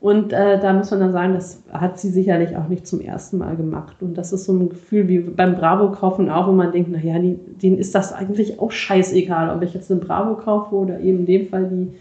[0.00, 3.38] Und äh, da muss man dann sagen, das hat sie sicherlich auch nicht zum ersten
[3.38, 3.96] Mal gemacht.
[4.02, 7.78] Und das ist so ein Gefühl wie beim Bravo-Kaufen auch, wo man denkt, naja, denen
[7.78, 11.46] ist das eigentlich auch scheißegal, ob ich jetzt eine Bravo kaufe oder eben in dem
[11.48, 11.92] Fall die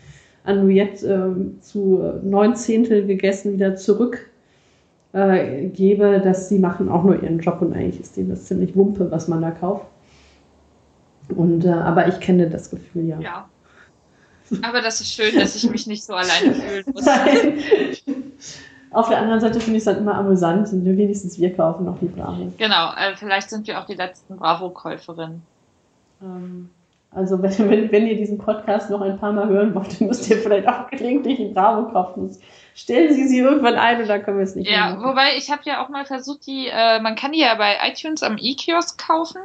[0.43, 4.29] Anouillette äh, zu neun Zehntel gegessen wieder zurück
[5.13, 8.75] äh, gebe, dass sie machen auch nur ihren Job und eigentlich ist denen das ziemlich
[8.75, 9.87] Wumpe, was man da kauft.
[11.33, 13.19] Und, äh, aber ich kenne das Gefühl, ja.
[13.19, 13.49] Ja,
[14.61, 17.05] aber das ist schön, dass ich mich nicht so alleine fühlen muss.
[18.91, 21.99] Auf der anderen Seite finde ich es dann immer amüsant, und wenigstens wir kaufen noch
[21.99, 22.53] die Bravo.
[22.57, 25.41] Genau, äh, vielleicht sind wir auch die letzten Bravo-Käuferinnen.
[26.21, 26.69] Ähm,
[27.11, 30.29] also wenn, wenn, wenn, ihr diesen Podcast noch ein paar Mal hören wollt, dann müsst
[30.29, 32.37] ihr vielleicht auch gelegentlich die Bravo kaufen.
[32.73, 35.61] Stellen Sie sie irgendwann ein und dann können wir es nicht Ja, wobei ich habe
[35.65, 39.41] ja auch mal versucht, die, äh, man kann die ja bei iTunes am E-Kiosk kaufen.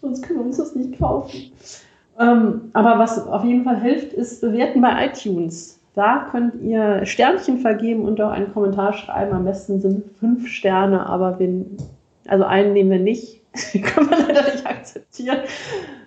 [0.00, 1.52] sonst können wir uns das nicht kaufen.
[2.18, 5.78] Ähm, aber was auf jeden Fall hilft, ist bewerten bei iTunes.
[5.94, 9.32] Da könnt ihr Sternchen vergeben und auch einen Kommentar schreiben.
[9.32, 11.76] Am besten sind fünf Sterne, aber wenn,
[12.26, 13.40] also einen nehmen wir nicht.
[13.72, 15.38] Können wir leider nicht akzeptieren.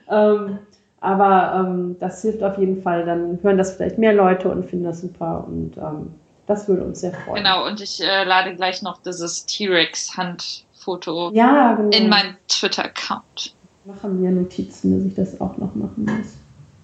[0.09, 0.59] Ähm,
[1.01, 3.05] aber ähm, das hilft auf jeden Fall.
[3.05, 5.43] Dann hören das vielleicht mehr Leute und finden das super.
[5.47, 6.13] Und ähm,
[6.45, 7.43] das würde uns sehr freuen.
[7.43, 11.89] Genau, und ich äh, lade gleich noch dieses T-Rex-Handfoto ja, genau.
[11.89, 13.55] in meinen Twitter-Account.
[13.85, 16.37] Machen mir Notizen, dass ich das auch noch machen muss.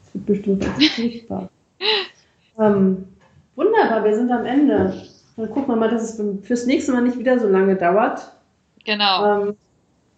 [0.03, 1.49] Das wird bestimmt ganz furchtbar.
[2.59, 3.07] ähm,
[3.55, 4.93] wunderbar, wir sind am Ende.
[5.35, 8.31] Dann gucken wir mal, dass es fürs nächste Mal nicht wieder so lange dauert.
[8.83, 9.43] Genau.
[9.43, 9.55] Ähm,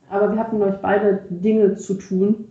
[0.09, 2.45] aber wir hatten euch beide Dinge zu tun.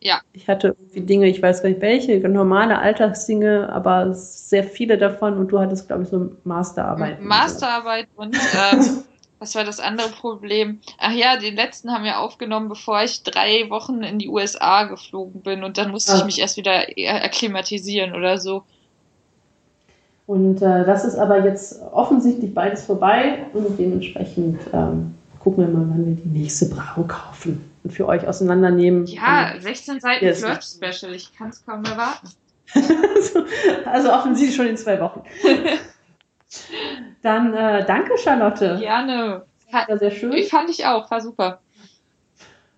[0.00, 0.20] Ja.
[0.32, 5.36] Ich hatte irgendwie Dinge, ich weiß gar nicht welche, normale Alltagsdinge, aber sehr viele davon
[5.36, 7.20] und du hattest, glaube ich, so Masterarbeit.
[7.20, 8.76] Masterarbeit und äh,
[9.40, 10.80] was war das andere Problem?
[10.98, 15.42] Ach ja, den letzten haben wir aufgenommen, bevor ich drei Wochen in die USA geflogen
[15.42, 16.18] bin und dann musste ah.
[16.18, 16.82] ich mich erst wieder
[17.24, 18.62] akklimatisieren oder so.
[20.26, 25.88] Und äh, das ist aber jetzt offensichtlich beides vorbei und dementsprechend ähm, gucken wir mal,
[25.88, 29.06] wann wir die nächste Bravo kaufen für euch auseinandernehmen.
[29.06, 32.28] Ja, 16 Seiten Flirt-Special, ich kann es kaum erwarten.
[33.86, 35.22] also offensichtlich schon in zwei Wochen.
[37.22, 38.78] Dann äh, danke, Charlotte.
[38.78, 39.44] Gerne.
[39.70, 40.32] War sehr schön.
[40.32, 41.60] Ich fand ich auch, war super.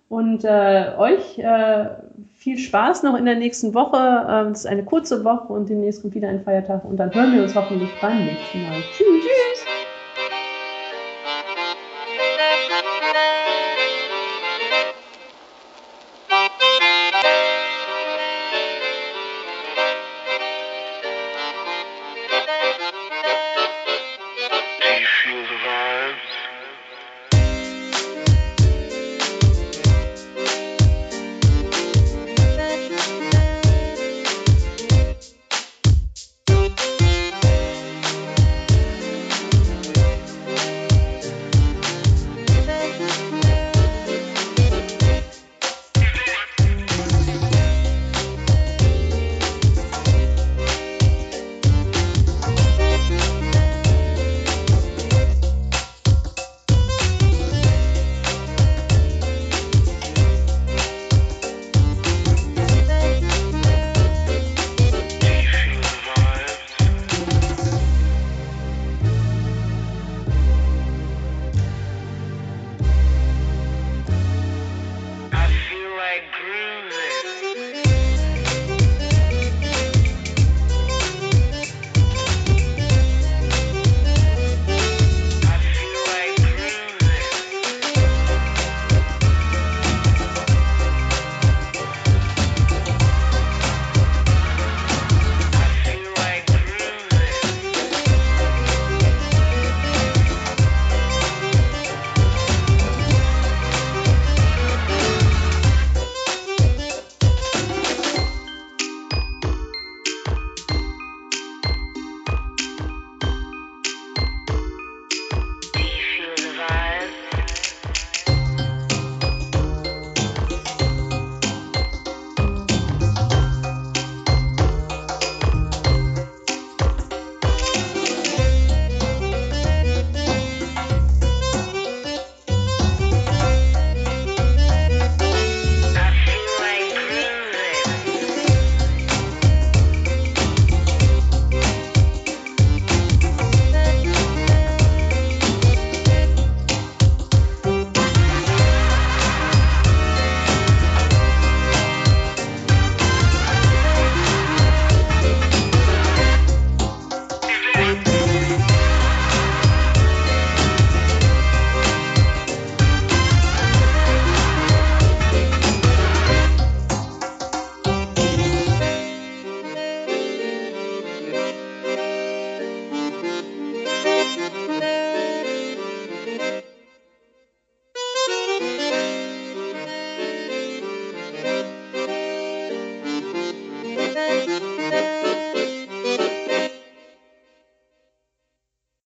[0.09, 1.85] Und äh, euch äh,
[2.35, 4.27] viel Spaß noch in der nächsten Woche.
[4.29, 7.33] Ähm, es ist eine kurze Woche und demnächst kommt wieder ein Feiertag und dann hören
[7.33, 8.81] wir uns hoffentlich beim nächsten Mal.
[8.97, 9.50] Tschüss.